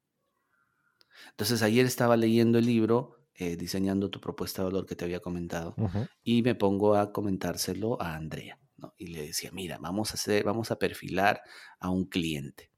Entonces, 1.31 1.63
ayer 1.63 1.87
estaba 1.87 2.17
leyendo 2.17 2.59
el 2.59 2.67
libro, 2.67 3.26
eh, 3.39 3.57
diseñando 3.57 4.11
tu 4.11 4.21
propuesta 4.21 4.63
de 4.63 4.67
valor 4.67 4.87
que 4.87 4.97
te 4.97 5.05
había 5.05 5.21
comentado, 5.21 5.75
y 6.23 6.43
me 6.43 6.55
pongo 6.55 6.95
a 6.97 7.13
comentárselo 7.13 8.01
a 8.01 8.15
Andrea. 8.15 8.59
Y 8.99 9.09
le 9.09 9.27
decía, 9.27 9.51
mira, 9.53 9.79
vamos 9.79 10.11
a 10.11 10.15
hacer, 10.15 10.45
vamos 10.45 10.71
a 10.71 10.79
perfilar 10.79 11.41
a 11.81 11.91
un 11.91 12.05
cliente, 12.07 12.71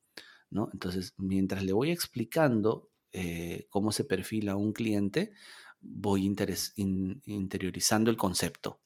¿no? 0.50 0.70
Entonces, 0.72 1.14
mientras 1.16 1.64
le 1.64 1.72
voy 1.72 1.90
explicando 1.90 2.90
eh, 3.12 3.66
cómo 3.70 3.92
se 3.92 4.04
perfila 4.04 4.56
un 4.56 4.72
cliente, 4.72 5.32
voy 5.80 6.24
interiorizando 6.24 8.10
el 8.10 8.16
concepto. 8.16 8.80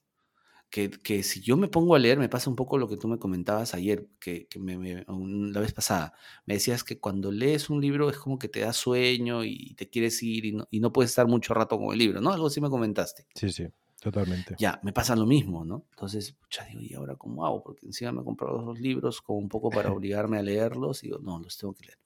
Que, 0.73 1.23
si 1.23 1.43
yo 1.43 1.59
me 1.59 1.69
pongo 1.69 1.95
a 1.95 1.99
leer, 1.99 2.19
me 2.19 2.31
pasa 2.31 2.49
un 2.49 2.57
poco 2.57 2.79
lo 2.79 2.89
que 2.89 2.97
tú 2.97 3.07
me 3.07 3.19
comentabas 3.19 3.75
ayer, 3.75 4.09
que, 4.19 4.49
la 4.57 5.61
vez 5.61 5.73
pasada. 5.75 6.15
Me 6.47 6.55
decías 6.55 6.83
que 6.83 6.99
cuando 6.99 7.31
lees 7.31 7.69
un 7.69 7.83
libro 7.83 8.09
es 8.09 8.17
como 8.17 8.39
que 8.39 8.49
te 8.49 8.61
da 8.61 8.73
sueño 8.73 9.45
y 9.45 9.75
te 9.75 9.91
quieres 9.91 10.23
ir 10.23 10.47
y 10.47 10.53
no, 10.53 10.67
y 10.71 10.81
no 10.81 10.91
puedes 10.91 11.11
estar 11.11 11.27
mucho 11.27 11.53
rato 11.53 11.79
con 11.79 11.93
el 11.93 11.99
libro, 11.99 12.23
¿no? 12.23 12.33
Algo 12.33 12.47
así 12.47 12.63
me 12.63 12.71
comentaste. 12.71 13.27
Sí, 13.35 13.51
sí. 13.51 13.69
Totalmente. 14.01 14.57
Ya, 14.59 14.81
me 14.83 14.93
pasa 14.93 15.15
lo 15.15 15.27
mismo, 15.27 15.65
¿no? 15.65 15.85
Entonces, 15.91 16.33
pucha, 16.33 16.65
digo, 16.65 16.81
¿y 16.81 16.95
ahora 16.95 17.17
cómo 17.17 17.47
hago? 17.47 17.63
Porque 17.63 17.87
encima 17.87 18.11
me 18.11 18.23
he 18.23 18.25
comprado 18.25 18.63
dos 18.63 18.81
libros 18.81 19.21
como 19.21 19.39
un 19.39 19.49
poco 19.49 19.71
para 19.71 19.93
obligarme 19.93 20.39
a 20.39 20.43
leerlos 20.43 21.05
y 21.05 21.09
digo, 21.09 21.19
no, 21.21 21.39
los 21.39 21.57
tengo 21.57 21.75
que 21.75 21.85
leer. 21.85 21.99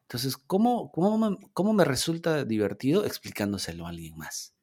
Entonces, 0.00 0.36
¿cómo, 0.38 0.92
cómo, 0.92 1.18
me, 1.18 1.36
cómo 1.52 1.72
me 1.74 1.84
resulta 1.84 2.44
divertido 2.44 3.04
explicándoselo 3.04 3.84
a 3.84 3.90
alguien 3.90 4.16
más? 4.16 4.55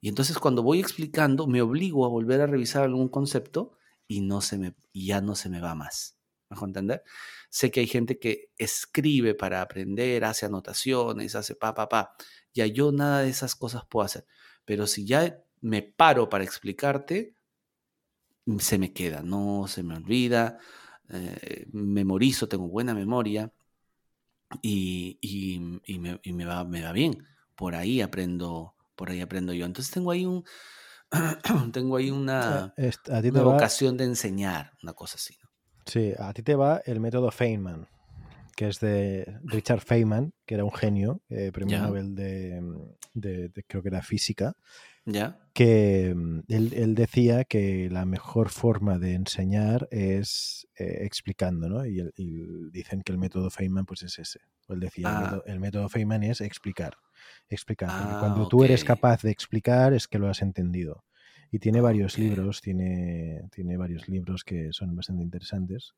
Y 0.00 0.08
entonces 0.08 0.38
cuando 0.38 0.62
voy 0.62 0.80
explicando, 0.80 1.46
me 1.46 1.62
obligo 1.62 2.04
a 2.04 2.08
volver 2.08 2.40
a 2.40 2.46
revisar 2.46 2.84
algún 2.84 3.08
concepto 3.08 3.72
y, 4.06 4.20
no 4.20 4.40
se 4.40 4.58
me, 4.58 4.74
y 4.92 5.06
ya 5.06 5.20
no 5.20 5.34
se 5.34 5.48
me 5.48 5.60
va 5.60 5.74
más. 5.74 6.18
¿Me 6.48 6.56
entender? 6.60 7.02
Sé 7.50 7.70
que 7.70 7.80
hay 7.80 7.86
gente 7.86 8.18
que 8.18 8.50
escribe 8.56 9.34
para 9.34 9.62
aprender, 9.62 10.24
hace 10.24 10.46
anotaciones, 10.46 11.34
hace 11.34 11.56
pa, 11.56 11.74
pa, 11.74 11.88
pa. 11.88 12.14
Ya 12.54 12.66
yo 12.66 12.92
nada 12.92 13.22
de 13.22 13.30
esas 13.30 13.56
cosas 13.56 13.84
puedo 13.88 14.04
hacer. 14.06 14.26
Pero 14.64 14.86
si 14.86 15.04
ya 15.04 15.42
me 15.60 15.82
paro 15.82 16.28
para 16.28 16.44
explicarte, 16.44 17.34
mm, 18.46 18.58
se 18.58 18.78
me 18.78 18.92
queda, 18.92 19.22
no 19.22 19.66
se 19.68 19.82
me 19.82 19.96
olvida, 19.96 20.58
eh, 21.10 21.66
memorizo, 21.72 22.48
tengo 22.48 22.68
buena 22.68 22.94
memoria 22.94 23.52
y, 24.62 25.58
me, 25.60 26.44
va, 26.44 26.64
me, 26.64 26.82
va, 26.82 26.92
bien. 26.92 27.26
Por 27.54 27.74
ahí 27.74 28.00
aprendo, 28.00 28.75
por 28.96 29.10
ahí 29.10 29.20
aprendo 29.20 29.52
yo. 29.52 29.66
Entonces 29.66 29.92
tengo 29.92 30.10
ahí 30.10 30.26
un 30.26 30.44
tengo 31.72 31.96
ahí 31.96 32.10
una, 32.10 32.74
vocación 33.32 33.96
de 33.96 34.04
enseñar, 34.04 34.72
una 34.82 34.92
cosa 34.92 35.16
así. 35.16 35.36
Sí, 35.84 36.12
a 36.18 36.32
ti 36.32 36.42
te 36.42 36.56
va 36.56 36.82
el 36.84 36.98
método 36.98 37.30
Feynman, 37.30 37.88
que 38.56 38.68
es 38.68 38.80
de 38.80 39.38
Richard 39.44 39.80
Feynman, 39.80 40.32
que 40.44 40.54
era 40.54 40.64
un 40.64 40.72
genio, 40.72 41.22
eh, 41.28 41.52
premio 41.52 41.80
Nobel 41.80 42.14
de, 42.16 42.60
de, 43.14 43.64
creo 43.68 43.82
que 43.82 43.88
era 43.88 44.02
física, 44.02 44.54
que 45.54 46.12
mm, 46.14 46.40
él, 46.48 46.94
decía 46.94 47.44
que 47.44 47.88
la 47.90 48.04
mejor 48.04 48.50
forma 48.50 48.98
de 48.98 49.14
enseñar 49.14 49.88
es 49.90 50.66
eh, 50.78 50.98
explicando, 51.02 51.68
¿no? 51.68 51.86
Y, 51.86 52.02
dicen 52.72 53.02
que 53.02 53.12
el 53.12 53.18
método 53.18 53.50
Feynman 53.50 53.86
pues 53.86 54.02
es 54.02 54.18
ese. 54.18 54.40
Él 54.68 54.80
decía, 54.80 55.40
el, 55.46 55.60
método, 55.60 55.84
ah. 55.84 55.88
Feynman 55.88 56.24
es 56.24 56.40
explicar, 56.40 56.96
explicar. 57.48 57.88
Ah, 57.92 58.18
cuando 58.20 58.48
tú 58.48 58.64
eres 58.64 58.84
capaz 58.84 59.22
de 59.22 59.30
explicar 59.30 59.92
es 59.92 60.08
que 60.08 60.18
lo 60.18 60.28
has 60.28 60.42
entendido. 60.42 61.04
Y 61.52 61.60
tiene 61.60 61.80
varios 61.80 62.18
libros, 62.18 62.60
tiene, 62.60 63.48
tiene 63.52 63.76
varios 63.76 64.08
libros 64.08 64.42
que 64.42 64.72
son 64.72 64.96
bastante 64.96 65.22
interesantes. 65.22 65.94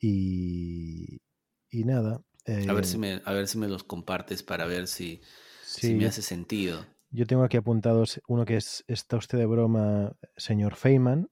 Y, 0.00 1.20
y 1.68 1.84
nada. 1.84 2.22
a, 2.46 2.72
ver 2.72 2.86
si 2.86 2.94
eh 2.94 2.98
me, 2.98 3.22
a 3.24 3.32
ver 3.32 3.48
si 3.48 3.58
me 3.58 3.66
los 3.66 3.82
compartes 3.82 4.44
para 4.44 4.64
ver 4.66 4.86
si, 4.86 5.20
si 5.64 5.94
me 5.94 6.06
hace 6.06 6.22
sentido. 6.22 6.86
Yo 7.14 7.26
tengo 7.26 7.44
aquí 7.44 7.58
apuntados 7.58 8.22
uno 8.26 8.46
que 8.46 8.56
es 8.56 8.84
Está 8.88 9.18
usted 9.18 9.36
de 9.36 9.44
broma, 9.44 10.16
señor 10.38 10.76
Feynman. 10.76 11.28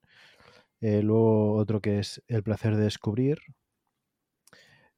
Eh, 0.82 1.02
luego 1.02 1.54
otro 1.54 1.80
que 1.80 1.98
es 1.98 2.22
El 2.28 2.42
placer 2.42 2.76
de 2.76 2.84
descubrir. 2.84 3.38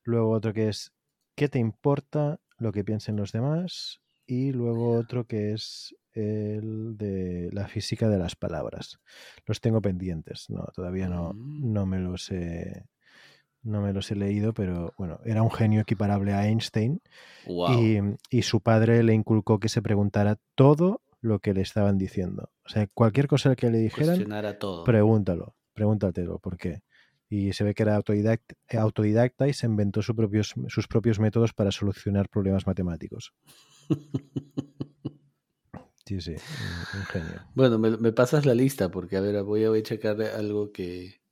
Luego 0.03 0.31
otro 0.31 0.53
que 0.53 0.69
es 0.69 0.93
¿Qué 1.37 1.49
te 1.49 1.61
importa 1.61 2.41
lo 2.59 2.73
que 2.73 2.83
piensen 2.83 3.15
los 3.15 3.31
demás? 3.31 4.01
Y 4.27 4.51
luego 4.51 4.99
otro 4.99 5.25
que 5.25 5.53
es 5.53 5.95
el 6.15 6.97
de 6.97 7.49
la 7.53 7.69
física 7.69 8.09
de 8.09 8.19
las 8.19 8.35
palabras. 8.35 8.99
Los 9.47 9.61
tengo 9.61 9.81
pendientes, 9.81 10.51
no, 10.51 10.65
todavía 10.75 11.09
no, 11.09 11.33
mm. 11.33 11.73
no 11.73 11.87
me 11.87 12.01
los 12.01 12.31
he, 12.33 12.87
no 13.63 13.81
me 13.81 13.93
los 13.93 14.11
he 14.11 14.17
leído, 14.17 14.53
pero 14.53 14.93
bueno, 14.99 15.21
era 15.25 15.43
un 15.43 15.51
genio 15.51 15.81
equiparable 15.81 16.33
a 16.33 16.47
Einstein. 16.49 17.01
Y, 18.31 18.43
su 18.43 18.61
padre 18.61 19.03
le 19.03 19.15
inculcó 19.15 19.59
que 19.61 19.69
se 19.69 19.83
preguntara 19.83 20.39
todo 20.55 21.03
lo 21.21 21.39
que 21.39 21.55
le 21.55 21.61
estaban 21.61 21.99
diciendo. 21.99 22.51
O 22.65 22.69
sea, 22.69 22.87
cualquier 22.93 23.29
cosa 23.29 23.55
que 23.55 23.71
le 23.71 23.79
dijeran, 23.79 24.27
pregúntalo, 24.85 25.55
pregúntatelo, 25.73 26.39
¿por 26.39 26.57
qué? 26.57 26.83
Y 27.29 27.53
se 27.55 27.65
ve 27.65 27.75
que 27.75 27.85
era 27.85 27.97
autodidacta, 27.97 28.55
autodidacta 28.79 29.49
y 29.49 29.55
se 29.55 29.67
inventó 29.67 30.03
sus 30.03 30.15
propios, 30.15 30.55
sus 30.69 30.87
propios 30.87 31.19
métodos 31.19 31.55
para 31.55 31.73
solucionar 31.73 32.29
problemas 32.29 32.67
matemáticos. 32.67 33.33
Sí, 36.05 36.21
sí, 36.21 36.33
un, 36.33 37.05
genio. 37.05 37.47
Bueno, 37.55 37.79
me, 37.79 38.13
pasas 38.13 38.45
la 38.45 38.55
lista 38.55 38.91
porque, 38.91 39.17
a 39.17 39.21
ver, 39.21 39.41
voy 39.45 39.65
a, 39.65 39.69
voy 39.69 39.79
a 39.79 39.83
checar 39.85 40.21
algo 40.21 40.73
que, 40.73 41.23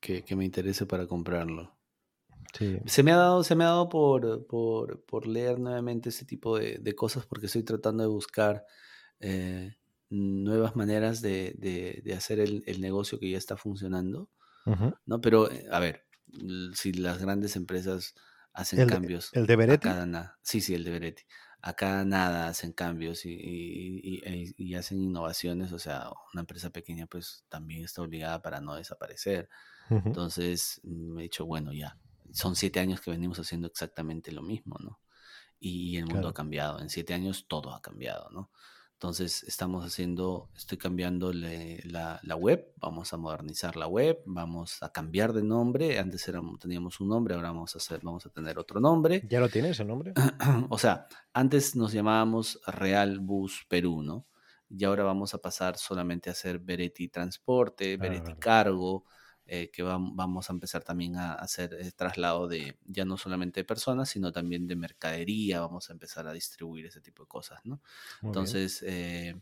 que, 0.00 0.22
que 0.22 0.36
me 0.36 0.44
interese 0.44 0.84
para 0.84 1.06
comprarlo. 1.06 1.77
Se 2.86 3.02
me 3.02 3.12
ha 3.12 3.16
dado, 3.16 3.44
se 3.44 3.54
me 3.54 3.64
ha 3.64 3.68
dado 3.68 3.88
por, 3.88 4.46
por, 4.46 5.26
leer 5.26 5.58
nuevamente 5.58 6.08
ese 6.08 6.24
tipo 6.24 6.58
de, 6.58 6.94
cosas 6.94 7.26
porque 7.26 7.46
estoy 7.46 7.62
tratando 7.62 8.02
de 8.02 8.08
buscar 8.08 8.64
eh, 9.20 9.76
nuevas 10.10 10.74
maneras 10.74 11.20
de, 11.20 12.02
hacer 12.16 12.40
el, 12.40 12.80
negocio 12.80 13.18
que 13.18 13.30
ya 13.30 13.38
está 13.38 13.56
funcionando. 13.56 14.30
¿no? 15.06 15.20
Pero, 15.20 15.50
eh, 15.50 15.66
a 15.70 15.78
ver, 15.80 16.06
si 16.74 16.92
las 16.92 17.18
grandes 17.18 17.56
empresas 17.56 18.14
hacen 18.52 18.86
cambios. 18.86 19.30
¿El 19.32 19.46
de 19.46 19.56
Beretti? 19.56 19.88
Sí, 20.42 20.60
sí, 20.60 20.74
el 20.74 20.84
de 20.84 20.90
Beretti. 20.90 21.22
Acá 21.60 22.04
nada 22.04 22.48
hacen 22.48 22.72
cambios 22.72 23.24
y, 23.24 24.22
y, 24.56 24.74
hacen 24.74 25.00
innovaciones. 25.00 25.72
O 25.72 25.78
sea, 25.78 26.10
una 26.32 26.40
empresa 26.40 26.70
pequeña 26.70 27.06
pues 27.06 27.44
también 27.48 27.84
está 27.84 28.02
obligada 28.02 28.42
para 28.42 28.60
no 28.60 28.74
desaparecer. 28.74 29.48
Entonces 29.90 30.80
me 30.84 31.22
he 31.22 31.24
dicho, 31.24 31.46
bueno, 31.46 31.72
ya, 31.72 31.96
son 32.32 32.56
siete 32.56 32.80
años 32.80 33.00
que 33.00 33.10
venimos 33.10 33.38
haciendo 33.38 33.66
exactamente 33.66 34.32
lo 34.32 34.42
mismo, 34.42 34.76
¿no? 34.80 35.00
Y 35.60 35.96
el 35.96 36.06
mundo 36.06 36.28
ha 36.28 36.34
cambiado. 36.34 36.80
En 36.80 36.88
siete 36.88 37.14
años 37.14 37.46
todo 37.48 37.74
ha 37.74 37.82
cambiado, 37.82 38.30
¿no? 38.30 38.50
Entonces 38.98 39.44
estamos 39.44 39.84
haciendo, 39.84 40.50
estoy 40.56 40.76
cambiando 40.76 41.32
la, 41.32 42.18
la, 42.20 42.34
web, 42.34 42.72
vamos 42.78 43.12
a 43.12 43.16
modernizar 43.16 43.76
la 43.76 43.86
web, 43.86 44.20
vamos 44.26 44.82
a 44.82 44.90
cambiar 44.90 45.32
de 45.32 45.44
nombre. 45.44 46.00
Antes 46.00 46.26
éramos, 46.26 46.58
teníamos 46.58 46.98
un 46.98 47.08
nombre, 47.08 47.36
ahora 47.36 47.50
vamos 47.50 47.76
a 47.76 47.78
hacer, 47.78 48.00
vamos 48.02 48.26
a 48.26 48.30
tener 48.30 48.58
otro 48.58 48.80
nombre. 48.80 49.22
¿Ya 49.28 49.38
lo 49.38 49.48
tienes 49.48 49.78
el 49.78 49.86
nombre? 49.86 50.14
o 50.68 50.78
sea, 50.78 51.06
antes 51.32 51.76
nos 51.76 51.92
llamábamos 51.92 52.60
Real 52.66 53.20
Bus 53.20 53.66
Perú, 53.68 54.02
¿no? 54.02 54.26
Y 54.68 54.82
ahora 54.82 55.04
vamos 55.04 55.32
a 55.32 55.38
pasar 55.38 55.78
solamente 55.78 56.28
a 56.28 56.32
hacer 56.32 56.58
Beretti 56.58 57.06
Transporte, 57.06 57.94
ah, 57.94 58.02
Beretti 58.02 58.34
Cargo, 58.34 59.04
eh, 59.48 59.70
que 59.72 59.82
vamos 59.82 60.48
a 60.48 60.52
empezar 60.52 60.84
también 60.84 61.16
a 61.16 61.32
hacer 61.32 61.74
el 61.74 61.94
traslado 61.94 62.46
de 62.46 62.78
ya 62.84 63.04
no 63.04 63.16
solamente 63.16 63.60
de 63.60 63.64
personas, 63.64 64.10
sino 64.10 64.30
también 64.30 64.66
de 64.66 64.76
mercadería, 64.76 65.60
vamos 65.60 65.90
a 65.90 65.94
empezar 65.94 66.28
a 66.28 66.32
distribuir 66.32 66.86
ese 66.86 67.00
tipo 67.00 67.24
de 67.24 67.28
cosas, 67.28 67.60
¿no? 67.64 67.80
Entonces, 68.22 68.84
eh, 68.86 69.34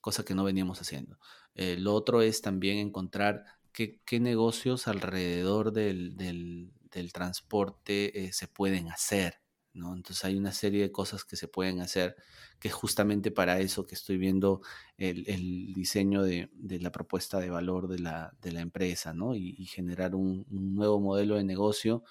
cosa 0.00 0.24
que 0.24 0.34
no 0.34 0.44
veníamos 0.44 0.80
haciendo. 0.80 1.18
Eh, 1.54 1.76
lo 1.76 1.92
otro 1.94 2.22
es 2.22 2.40
también 2.40 2.78
encontrar 2.78 3.44
qué, 3.72 4.20
negocios 4.20 4.88
alrededor 4.88 5.72
del, 5.72 6.72
transporte 7.12 8.24
eh, 8.24 8.32
se 8.32 8.48
pueden 8.48 8.90
hacer. 8.90 9.40
¿No? 9.74 9.94
Entonces 9.94 10.24
hay 10.24 10.36
una 10.36 10.52
serie 10.52 10.82
de 10.82 10.92
cosas 10.92 11.24
que 11.24 11.36
se 11.36 11.48
pueden 11.48 11.80
hacer, 11.80 12.16
que 12.58 12.68
es 12.68 12.74
justamente 12.74 13.30
para 13.30 13.60
eso 13.60 13.86
que 13.86 13.94
estoy 13.94 14.18
viendo 14.18 14.60
el, 14.96 15.72
diseño 15.74 16.22
de, 16.22 16.50
la 16.80 16.92
propuesta 16.92 17.38
de 17.38 17.50
valor 17.50 17.88
de 17.88 17.98
la, 18.00 18.32
empresa, 18.60 19.12
¿no? 19.14 19.34
Y, 19.34 19.64
generar 19.66 20.14
un, 20.14 20.46
nuevo 20.50 21.00
modelo 21.00 21.36
de 21.36 21.44
negocio 21.44 22.04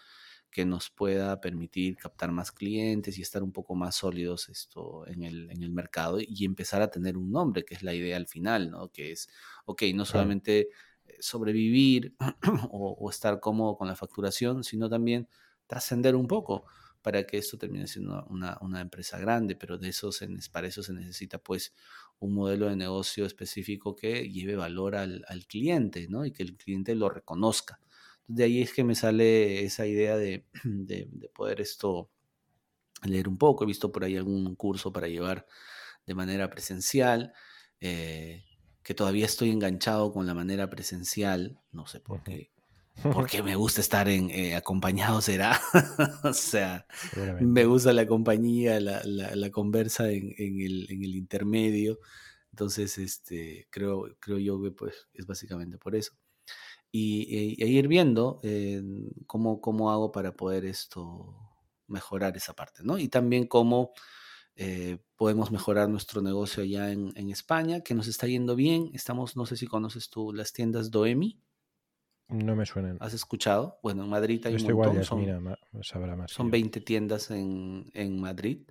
que 0.49 0.65
nos 0.65 0.89
pueda 0.89 1.39
permitir 1.41 1.97
captar 1.97 2.31
más 2.31 2.51
clientes 2.51 3.17
y 3.17 3.21
estar 3.21 3.43
un 3.43 3.51
poco 3.51 3.75
más 3.75 3.95
sólidos 3.95 4.49
esto 4.49 5.05
en 5.07 5.23
el, 5.23 5.51
en 5.51 5.61
el 5.61 5.71
mercado 5.71 6.19
y 6.19 6.45
empezar 6.45 6.81
a 6.81 6.89
tener 6.89 7.17
un 7.17 7.31
nombre, 7.31 7.65
que 7.65 7.75
es 7.75 7.83
la 7.83 7.93
idea 7.93 8.17
al 8.17 8.27
final, 8.27 8.71
¿no? 8.71 8.89
Que 8.89 9.11
es, 9.11 9.29
ok, 9.65 9.83
no 9.93 10.05
solamente 10.05 10.69
eh, 11.07 11.17
sobrevivir 11.19 12.15
o, 12.71 13.09
estar 13.09 13.39
cómodo 13.39 13.77
con 13.77 13.87
la 13.87 13.95
facturación, 13.95 14.63
sino 14.63 14.89
también 14.89 15.27
trascender 15.67 16.15
un 16.15 16.27
poco 16.27 16.65
para 17.07 17.25
que 17.25 17.37
esto 17.37 17.57
termine 17.57 17.87
siendo 17.87 18.25
una, 18.29 18.57
una, 18.61 18.81
empresa 18.81 19.17
grande, 19.17 19.55
pero 19.55 19.77
de 19.77 19.89
eso 19.89 20.11
se, 20.11 20.27
para 20.51 20.67
eso 20.67 20.83
se 20.83 20.93
necesita 20.93 21.37
pues 21.37 21.73
un 22.19 22.33
modelo 22.33 22.67
de 22.67 22.75
negocio 22.75 23.25
específico 23.25 23.95
que 23.95 24.29
lleve 24.29 24.55
valor 24.55 24.95
al, 24.95 25.23
al 25.29 25.47
cliente, 25.47 26.07
¿no? 26.09 26.25
Y 26.25 26.31
que 26.31 26.43
el 26.43 26.57
cliente 26.57 26.95
lo 26.95 27.09
reconozca 27.09 27.79
de 28.27 28.43
ahí 28.43 28.61
es 28.61 28.73
que 28.73 28.83
me 28.83 28.95
sale 28.95 29.63
esa 29.63 29.85
idea 29.87 30.17
de, 30.17 30.45
poder 31.33 31.61
esto 31.61 32.11
leer 33.03 33.27
un 33.27 33.37
poco. 33.37 33.63
He 33.63 33.67
visto 33.67 33.91
por 33.91 34.03
ahí 34.03 34.17
algún 34.17 34.55
curso 34.55 34.91
para 34.91 35.07
llevar 35.07 35.47
de 36.05 36.13
manera 36.13 36.49
presencial, 36.49 37.33
eh, 37.79 38.43
que 38.83 38.93
todavía 38.93 39.25
estoy 39.25 39.49
enganchado 39.49 40.11
con 40.11 40.25
la 40.25 40.33
manera 40.33 40.69
presencial, 40.69 41.59
no 41.71 41.87
sé 41.87 41.99
por 41.99 42.23
qué. 42.23 42.51
Porque 43.01 43.43
me 43.43 43.55
gusta 43.55 43.81
estar 43.81 44.07
en, 44.09 44.29
eh, 44.29 44.55
acompañado, 44.55 45.21
será. 45.21 45.59
o 46.23 46.33
sea, 46.33 46.85
me 47.39 47.65
gusta 47.65 47.93
la 47.93 48.07
compañía, 48.07 48.79
la, 48.79 49.01
la, 49.03 49.49
conversa 49.51 50.11
en, 50.11 50.33
el, 50.37 50.87
en, 50.89 51.03
el, 51.03 51.15
intermedio. 51.15 51.99
Entonces, 52.51 52.97
este, 52.97 53.67
creo, 53.69 54.15
creo 54.19 54.39
yo 54.39 54.61
que 54.61 54.71
pues, 54.71 55.07
es 55.13 55.25
básicamente 55.25 55.77
por 55.77 55.95
eso 55.95 56.13
y, 56.91 57.55
e, 57.63 57.67
ir 57.67 57.87
viendo 57.87 58.39
eh, 58.43 58.81
cómo, 59.25 59.61
cómo 59.61 59.91
hago 59.91 60.11
para 60.11 60.35
poder 60.35 60.65
esto 60.65 61.35
mejorar 61.87 62.35
esa 62.37 62.53
parte, 62.53 62.83
¿no? 62.83 62.97
Y 62.97 63.07
también 63.07 63.47
cómo 63.47 63.91
eh, 64.55 64.99
podemos 65.15 65.51
mejorar 65.51 65.89
nuestro 65.89 66.21
negocio 66.21 66.63
allá 66.63 66.91
en, 66.91 67.29
España, 67.29 67.81
que 67.81 67.93
nos 67.93 68.07
está 68.07 68.27
yendo 68.27 68.55
bien. 68.55 68.89
Estamos, 68.93 69.37
no 69.37 69.45
sé 69.45 69.57
si 69.57 69.67
conoces 69.67 70.09
tú 70.09 70.33
las 70.33 70.53
tiendas 70.53 70.91
Doemi. 70.91 71.39
No 72.29 72.55
me 72.55 72.65
suenan. 72.65 72.97
¿Has 72.99 73.13
escuchado? 73.13 73.79
Bueno, 73.81 74.03
en 74.03 74.09
Madrid 74.09 74.45
hay 74.45 74.55
un 74.55 74.63
montón. 74.63 75.03
son, 75.03 75.57
son 76.27 76.51
20 76.51 76.81
tiendas 76.81 77.31
en, 77.31 78.19
Madrid 78.19 78.63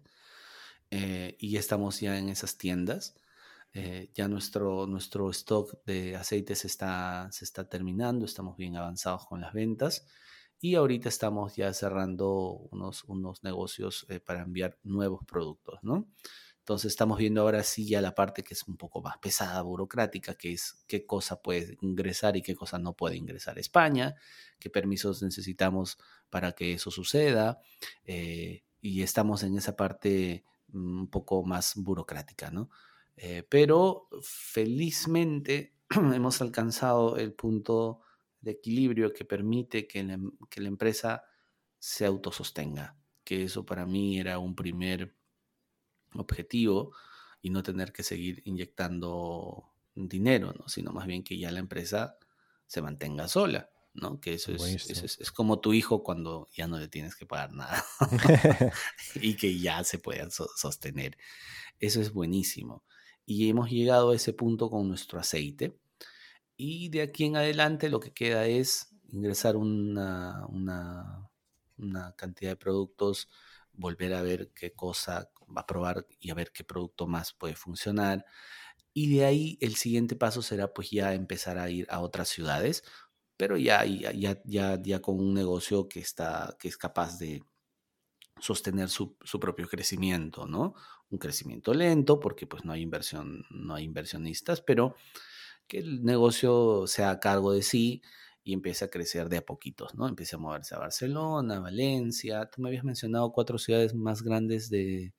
eh, 0.90 1.36
y 1.38 1.56
estamos 1.56 2.00
ya 2.00 2.18
en 2.18 2.28
esas 2.28 2.58
tiendas. 2.58 3.14
Eh, 3.72 4.10
ya 4.14 4.28
nuestro, 4.28 4.86
nuestro 4.86 5.30
stock 5.30 5.84
de 5.84 6.16
aceites 6.16 6.64
está, 6.64 7.28
se 7.30 7.44
está 7.44 7.68
terminando, 7.68 8.24
estamos 8.24 8.56
bien 8.56 8.76
avanzados 8.76 9.26
con 9.26 9.40
las 9.40 9.52
ventas 9.52 10.06
y 10.60 10.74
ahorita 10.74 11.08
estamos 11.08 11.56
ya 11.56 11.72
cerrando 11.72 12.68
unos, 12.70 13.04
unos 13.04 13.44
negocios 13.44 14.06
eh, 14.08 14.20
para 14.20 14.42
enviar 14.42 14.78
nuevos 14.82 15.24
productos, 15.26 15.78
¿no? 15.82 16.08
Entonces 16.66 16.90
estamos 16.90 17.18
viendo 17.18 17.42
ahora 17.42 17.62
sí 17.62 17.86
ya 17.86 18.00
la 18.00 18.16
parte 18.16 18.42
que 18.42 18.54
es 18.54 18.66
un 18.66 18.76
poco 18.76 19.00
más 19.00 19.18
pesada, 19.18 19.62
burocrática, 19.62 20.34
que 20.34 20.52
es 20.52 20.84
qué 20.88 21.06
cosa 21.06 21.40
puede 21.40 21.78
ingresar 21.80 22.36
y 22.36 22.42
qué 22.42 22.56
cosa 22.56 22.76
no 22.80 22.92
puede 22.92 23.14
ingresar 23.14 23.56
a 23.56 23.60
España, 23.60 24.16
qué 24.58 24.68
permisos 24.68 25.22
necesitamos 25.22 25.96
para 26.28 26.56
que 26.56 26.72
eso 26.72 26.90
suceda. 26.90 27.60
Eh, 28.04 28.64
y 28.80 29.02
estamos 29.02 29.44
en 29.44 29.56
esa 29.56 29.76
parte 29.76 30.42
mm, 30.72 31.02
un 31.02 31.08
poco 31.08 31.44
más 31.44 31.74
burocrática, 31.76 32.50
¿no? 32.50 32.68
Eh, 33.16 33.46
pero 33.48 34.08
felizmente 34.20 35.76
hemos 35.94 36.40
alcanzado 36.40 37.16
el 37.16 37.32
punto 37.32 38.00
de 38.40 38.50
equilibrio 38.50 39.12
que 39.12 39.24
permite 39.24 39.86
que 39.86 40.02
la, 40.02 40.18
que 40.50 40.60
la 40.60 40.66
empresa 40.66 41.22
se 41.78 42.06
autosostenga, 42.06 42.96
que 43.22 43.44
eso 43.44 43.64
para 43.64 43.86
mí 43.86 44.18
era 44.18 44.40
un 44.40 44.56
primer 44.56 45.14
objetivo 46.20 46.92
y 47.42 47.50
no 47.50 47.62
tener 47.62 47.92
que 47.92 48.02
seguir 48.02 48.42
inyectando 48.44 49.64
dinero, 49.94 50.52
¿no? 50.58 50.68
sino 50.68 50.92
más 50.92 51.06
bien 51.06 51.22
que 51.22 51.38
ya 51.38 51.50
la 51.52 51.60
empresa 51.60 52.16
se 52.66 52.82
mantenga 52.82 53.28
sola. 53.28 53.70
¿no? 53.94 54.20
Que 54.20 54.34
eso 54.34 54.52
es, 54.52 54.90
es, 55.18 55.32
como 55.32 55.58
tu 55.58 55.72
hijo 55.72 56.02
cuando 56.02 56.48
ya 56.54 56.68
no 56.68 56.78
le 56.78 56.86
tienes 56.86 57.16
que 57.16 57.24
pagar 57.24 57.54
nada 57.54 57.82
y 59.14 59.36
que 59.36 59.58
ya 59.58 59.82
se 59.84 59.98
pueda 59.98 60.28
sostener. 60.28 61.16
Eso 61.80 62.02
es 62.02 62.12
buenísimo 62.12 62.84
y 63.26 63.50
hemos 63.50 63.70
llegado 63.70 64.10
a 64.10 64.14
ese 64.14 64.32
punto 64.32 64.70
con 64.70 64.88
nuestro 64.88 65.18
aceite. 65.18 65.76
Y 66.56 66.88
de 66.88 67.02
aquí 67.02 67.24
en 67.24 67.36
adelante 67.36 67.90
lo 67.90 68.00
que 68.00 68.12
queda 68.12 68.46
es 68.46 68.94
ingresar 69.08 69.56
una, 69.56 70.46
una, 70.48 71.28
una 71.76 72.12
cantidad 72.12 72.52
de 72.52 72.56
productos, 72.56 73.28
volver 73.72 74.14
a 74.14 74.22
ver 74.22 74.52
qué 74.54 74.72
cosa 74.72 75.30
va 75.54 75.62
a 75.62 75.66
probar 75.66 76.06
y 76.20 76.30
a 76.30 76.34
ver 76.34 76.52
qué 76.52 76.64
producto 76.64 77.06
más 77.06 77.32
puede 77.32 77.56
funcionar. 77.56 78.24
Y 78.92 79.14
de 79.14 79.24
ahí 79.24 79.58
el 79.60 79.76
siguiente 79.76 80.16
paso 80.16 80.42
será 80.42 80.72
pues 80.72 80.90
ya 80.90 81.14
empezar 81.14 81.58
a 81.58 81.70
ir 81.70 81.86
a 81.90 82.00
otras 82.00 82.28
ciudades, 82.28 82.84
pero 83.36 83.56
ya, 83.56 83.84
ya, 83.84 84.12
ya, 84.44 84.80
ya 84.82 85.02
con 85.02 85.20
un 85.20 85.34
negocio 85.34 85.88
que, 85.88 86.00
está, 86.00 86.56
que 86.58 86.68
es 86.68 86.76
capaz 86.78 87.18
de, 87.18 87.42
sostener 88.40 88.88
su, 88.88 89.16
propio 89.40 89.68
crecimiento, 89.68 90.46
¿no? 90.46 90.74
Un 91.10 91.18
crecimiento 91.18 91.72
lento 91.74 92.20
porque 92.20 92.46
pues 92.46 92.64
no 92.64 92.72
hay 92.72 92.82
inversión, 92.82 93.44
no 93.50 93.74
hay 93.74 93.84
inversionistas, 93.84 94.60
pero 94.60 94.96
que 95.66 95.78
el 95.78 96.04
negocio 96.04 96.86
sea 96.86 97.10
a 97.10 97.20
cargo 97.20 97.52
de 97.52 97.62
sí 97.62 98.02
y 98.44 98.52
empiece 98.52 98.84
a 98.84 98.90
crecer 98.90 99.28
de 99.28 99.38
a 99.38 99.44
poquitos, 99.44 99.94
¿no? 99.94 100.08
Empiece 100.08 100.36
a 100.36 100.38
moverse 100.38 100.74
a 100.74 100.78
Barcelona, 100.78 101.60
Valencia. 101.60 102.48
Tú 102.50 102.62
me 102.62 102.68
habías 102.68 102.84
mencionado 102.84 103.32
cuatro 103.32 103.58
ciudades 103.58 103.94
más 103.94 104.22
grandes 104.22 104.70
de, 104.70 105.14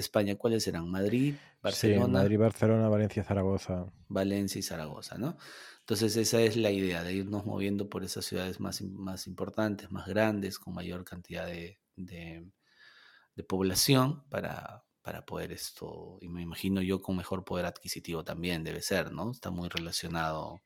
España. 0.00 0.36
¿Cuáles 0.36 0.66
eran? 0.66 0.88
Madrid, 0.90 1.34
Barcelona. 1.62 2.06
Sí, 2.06 2.10
Madrid, 2.10 2.38
Barcelona, 2.38 2.88
Valencia, 2.88 3.24
Zaragoza. 3.24 3.86
Valencia 4.08 4.58
y 4.58 4.62
Zaragoza, 4.62 5.18
¿no? 5.18 5.36
Entonces 5.80 6.16
esa 6.16 6.40
es 6.40 6.56
la 6.56 6.72
idea, 6.72 7.04
de 7.04 7.14
irnos 7.14 7.46
moviendo 7.46 7.88
por 7.88 8.02
esas 8.02 8.24
ciudades 8.24 8.58
más, 8.58 8.82
más 8.82 9.28
importantes, 9.28 9.92
más 9.92 10.08
grandes, 10.08 10.58
con 10.58 10.74
mayor 10.74 11.04
cantidad 11.04 11.46
de, 11.46 11.78
de, 11.94 13.44
población 13.44 14.24
para, 14.28 14.84
para 15.00 15.24
poder 15.24 15.52
esto, 15.52 16.18
y 16.20 16.28
me 16.28 16.42
imagino 16.42 16.82
yo 16.82 17.02
con 17.02 17.16
mejor 17.16 17.44
poder 17.44 17.66
adquisitivo 17.66 18.24
también 18.24 18.64
debe 18.64 18.82
ser, 18.82 19.12
¿no? 19.12 19.30
Está 19.30 19.52
muy 19.52 19.68
relacionado 19.68 20.60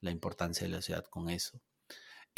la 0.00 0.12
importancia 0.12 0.64
de 0.66 0.72
la 0.74 0.80
ciudad 0.82 1.04
con 1.06 1.28
eso. 1.28 1.60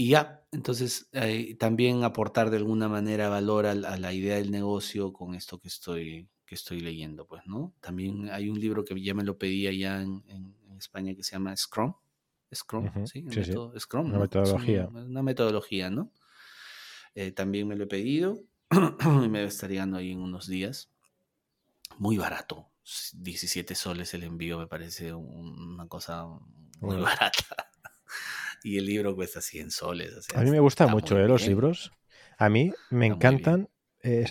Y 0.01 0.11
ya, 0.11 0.45
entonces 0.53 1.09
eh, 1.11 1.57
también 1.57 2.05
aportar 2.05 2.51
de 2.51 2.59
alguna 2.59 2.89
manera 2.89 3.29
valor 3.29 3.67
a, 3.67 3.75
la 3.75 4.13
idea 4.13 4.37
del 4.37 4.53
negocio 4.53 5.13
con 5.13 5.35
esto 5.35 5.59
que 5.59 5.67
estoy, 5.67 6.29
que 6.47 6.55
estoy 6.55 6.79
leyendo, 6.79 7.27
pues, 7.27 7.45
¿no? 7.47 7.75
También 7.81 8.31
hay 8.31 8.49
un 8.49 8.61
libro 8.61 8.85
que 8.85 9.03
ya 9.03 9.13
me 9.13 9.25
lo 9.25 9.39
pedí 9.39 9.67
allá 9.67 10.01
en, 10.01 10.23
España 10.79 11.17
que 11.17 11.25
se 11.25 11.33
llama 11.33 11.57
Scrum. 11.57 11.93
Scrum, 12.55 13.07
¿sí? 13.07 13.27
Scrum, 13.77 14.07
una 14.07 14.21
metodología. 14.21 14.87
una 14.87 15.23
metodología, 15.25 15.91
¿no? 15.91 16.13
Eh, 17.17 17.33
también 17.33 17.67
me 17.67 17.75
lo 17.75 17.83
he 17.83 17.89
pedido 17.89 18.41
y 19.25 19.29
me 19.29 19.43
estar 19.43 19.69
llegando 19.69 19.97
ahí 19.97 20.13
en 20.13 20.21
unos 20.21 20.47
días. 20.47 20.93
Muy 21.97 22.17
barato. 22.17 22.71
17 23.15 23.75
soles 23.75 24.15
el 24.15 24.23
envío 24.23 24.61
me 24.61 24.69
parece 24.69 25.13
una 25.13 25.89
cosa 25.89 26.25
muy 26.79 26.97
barata. 26.99 27.73
Y 28.63 28.79
el 28.79 28.87
libro 28.87 29.15
cuesta 29.15 29.41
100 29.41 29.71
soles. 29.71 30.27
a 30.35 30.43
mí 30.43 30.51
me 30.51 30.61
gusta 30.61 30.87
mucho 30.87 31.19
¿eh? 31.19 31.27
los 31.29 31.47
libros. 31.47 31.93
A 32.39 32.49
mí 32.49 32.73
me 32.91 33.07
encantan. 33.07 33.69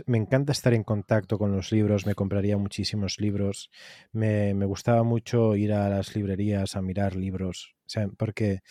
me 0.05 0.17
encanta 0.17 0.51
estar 0.51 0.73
en 0.73 0.83
contacto 0.83 1.37
con 1.37 1.51
los 1.51 1.71
libros, 1.71 2.05
me 2.05 2.15
compraría 2.15 2.57
muchísimos 2.57 3.19
libros, 3.19 3.69
me, 4.11 4.53
me, 4.53 4.65
gustaba 4.65 5.03
mucho 5.03 5.55
ir 5.55 5.73
a 5.73 5.89
las 5.89 6.15
librerías 6.15 6.75
a 6.75 6.81
mirar 6.81 7.15
libros, 7.15 7.75
o 7.85 7.89
sea, 7.89 8.07
porque 8.17 8.61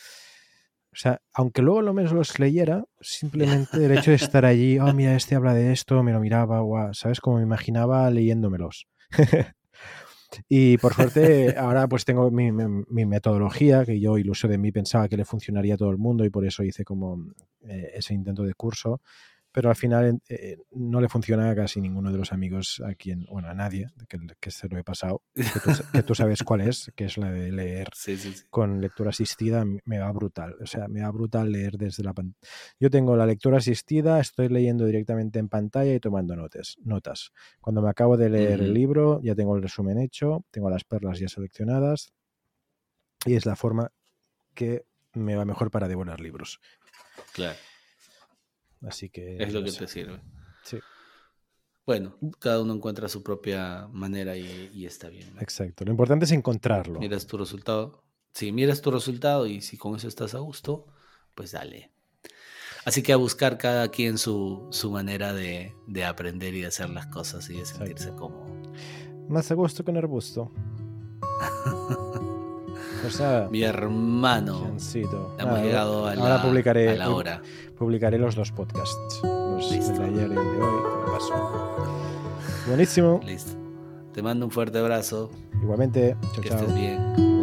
o 0.97 0.99
sea, 0.99 1.21
aunque 1.35 1.61
luego 1.61 1.83
lo 1.83 1.93
menos 1.93 2.13
los 2.13 2.39
leyera, 2.39 2.87
simplemente 3.03 3.85
el 3.85 3.93
hecho 3.93 4.13
de 4.13 4.17
estar 4.17 4.47
allí, 4.47 4.79
oh, 4.79 4.95
mira, 4.95 5.15
este 5.15 5.35
habla 5.35 5.53
de 5.53 5.71
esto, 5.71 6.03
me 6.03 6.13
lo 6.13 6.21
miraba, 6.21 6.61
guau, 6.61 6.95
¿sabes? 6.95 7.21
Como 7.21 7.37
me 7.37 7.43
imaginaba 7.43 8.11
leyéndomelos. 8.11 8.89
y 10.49 10.79
por 10.79 10.95
suerte, 10.95 11.57
ahora 11.59 11.89
pues 11.89 12.05
tengo 12.05 12.31
mi, 12.31 12.51
metodología, 13.07 13.85
que 13.85 13.99
yo 14.01 14.19
iluso 14.19 14.49
de 14.49 14.59
mí 14.59 14.73
pensaba 14.73 15.09
que 15.09 15.17
le 15.17 15.25
funcionaría 15.25 15.75
a 15.75 15.77
todo 15.77 15.91
el 15.91 15.99
mundo 15.99 16.25
y 16.25 16.31
por 16.31 16.47
eso 16.47 16.63
hice 16.63 16.85
como 16.85 17.33
eh, 17.67 17.93
ese 17.95 18.15
intento 18.15 18.43
de 18.43 18.55
curso. 18.55 19.01
Pero 19.57 19.71
al 19.71 19.75
final 19.75 20.21
eh, 20.29 20.59
no 20.73 21.01
le 21.01 21.09
funciona 21.09 21.49
a 21.49 21.57
casi 21.57 21.81
ninguno 21.81 22.13
de 22.13 22.19
los 22.19 22.31
amigos 22.31 22.83
a 22.85 22.95
quien, 22.95 23.25
bueno, 23.25 23.49
a 23.49 23.55
nadie 23.55 23.87
que, 24.07 24.19
que 24.39 24.51
se 24.51 24.69
lo 24.69 24.77
he 24.77 24.85
pasado, 24.85 25.23
que 25.95 26.03
tú, 26.03 26.15
sabes 26.15 26.43
cuál 26.43 26.61
es, 26.61 26.93
que 26.95 27.07
es 27.07 27.17
la 27.17 27.33
de 27.33 27.51
leer 27.51 27.89
con 28.51 28.83
lectura 28.83 29.09
asistida, 29.09 29.65
me 29.65 29.99
va 29.99 30.13
brutal. 30.13 30.57
O 30.61 30.67
sea, 30.67 30.89
me 30.89 31.01
va 31.01 31.11
brutal 31.11 31.51
leer 31.51 31.79
desde 31.79 32.03
la 32.03 32.13
pantalla. 32.13 32.37
Yo 32.79 32.91
tengo 32.91 33.17
la 33.17 33.25
lectura 33.25 33.57
asistida, 33.57 34.21
estoy 34.21 34.51
leyendo 34.51 34.85
directamente 34.85 35.39
en 35.39 35.49
pantalla 35.49 35.95
y 35.95 36.01
tomando 36.01 36.37
notas. 36.37 36.77
notas. 36.85 37.33
Cuando 37.63 37.81
me 37.81 37.89
acabo 37.89 38.19
de 38.19 38.29
leer 38.29 38.61
el 38.61 38.75
libro, 38.75 39.23
ya 39.23 39.35
tengo 39.35 39.57
el 39.57 39.63
resumen 39.63 39.99
hecho, 39.99 40.45
tengo 40.51 40.69
las 40.69 40.85
perlas 40.85 41.19
ya 41.19 41.29
seleccionadas 41.29 42.13
y 43.25 43.37
es 43.37 43.47
la 43.47 43.57
forma 43.57 43.91
que 44.53 44.85
me 45.15 45.35
va 45.35 45.47
mejor 45.47 45.71
para 45.71 45.89
devorar 45.89 46.21
libros. 46.21 46.61
Claro. 47.33 47.57
Así 48.87 49.11
que. 49.11 49.37
Es 49.43 49.53
lo 49.53 49.63
que 49.63 49.73
te 49.73 49.87
sirve. 49.87 50.21
Sí. 50.63 50.79
Bueno, 51.85 52.17
cada 52.39 52.61
uno 52.61 52.75
encuentra 52.75 53.09
su 53.09 53.23
propia 53.23 53.89
manera 53.93 54.37
y, 54.37 54.85
está 54.87 55.09
bien. 55.09 55.37
Exacto. 55.41 55.85
Lo 55.85 55.91
importante 55.91 56.25
es 56.25 56.33
encontrarlo. 56.33 56.99
Miras 56.99 57.27
tu 57.27 57.39
resultado. 57.39 58.03
Si 58.33 58.53
miras 58.53 58.83
tu 58.83 58.91
resultado 58.91 59.47
y 59.47 59.61
si 59.61 59.77
con 59.77 59.97
eso 59.97 60.09
estás 60.09 60.35
a 60.35 60.39
gusto, 60.39 60.87
pues 61.35 61.53
dale. 61.53 61.93
Así 62.85 63.03
que 63.03 63.13
a 63.13 63.17
buscar 63.17 63.57
cada 63.57 63.89
quien 63.89 64.19
su, 64.19 64.69
manera 64.91 65.33
de, 65.33 65.73
aprender 66.05 66.55
y 66.55 66.61
de 66.61 66.67
hacer 66.67 66.91
las 66.91 67.07
cosas 67.07 67.49
y 67.51 67.59
de 67.59 67.65
sentirse 67.65 68.11
cómodo. 68.15 68.47
Más 69.29 69.51
a 69.51 69.55
gusto 69.55 69.85
que 69.85 69.91
en 69.91 69.97
arbusto. 69.97 70.53
Mi 73.51 73.63
hermano. 73.63 74.73
Hemos 75.39 75.61
llegado 75.63 76.07
a 76.07 76.15
la, 76.15 76.23
ahora 76.23 76.43
publicaré, 76.43 76.97
la 76.97 77.11
hora. 77.11 77.43
Publicaré 77.79 78.19
los 78.19 78.35
dos 78.35 78.53
podcasts. 78.53 79.21
Los 79.23 79.71
de 79.71 79.77
ayer 79.77 80.17
y 80.17 80.23
el 80.23 80.35
de 80.35 80.39
hoy. 80.39 80.81
Buenísimo. 82.67 83.21
Listo. 83.25 83.53
Te 84.13 84.23
mando 84.23 84.47
un 84.47 84.51
fuerte 84.51 84.79
abrazo. 84.79 85.31
Igualmente. 85.63 86.17
que 86.41 86.49
estés 86.49 86.75
bien. 86.75 87.36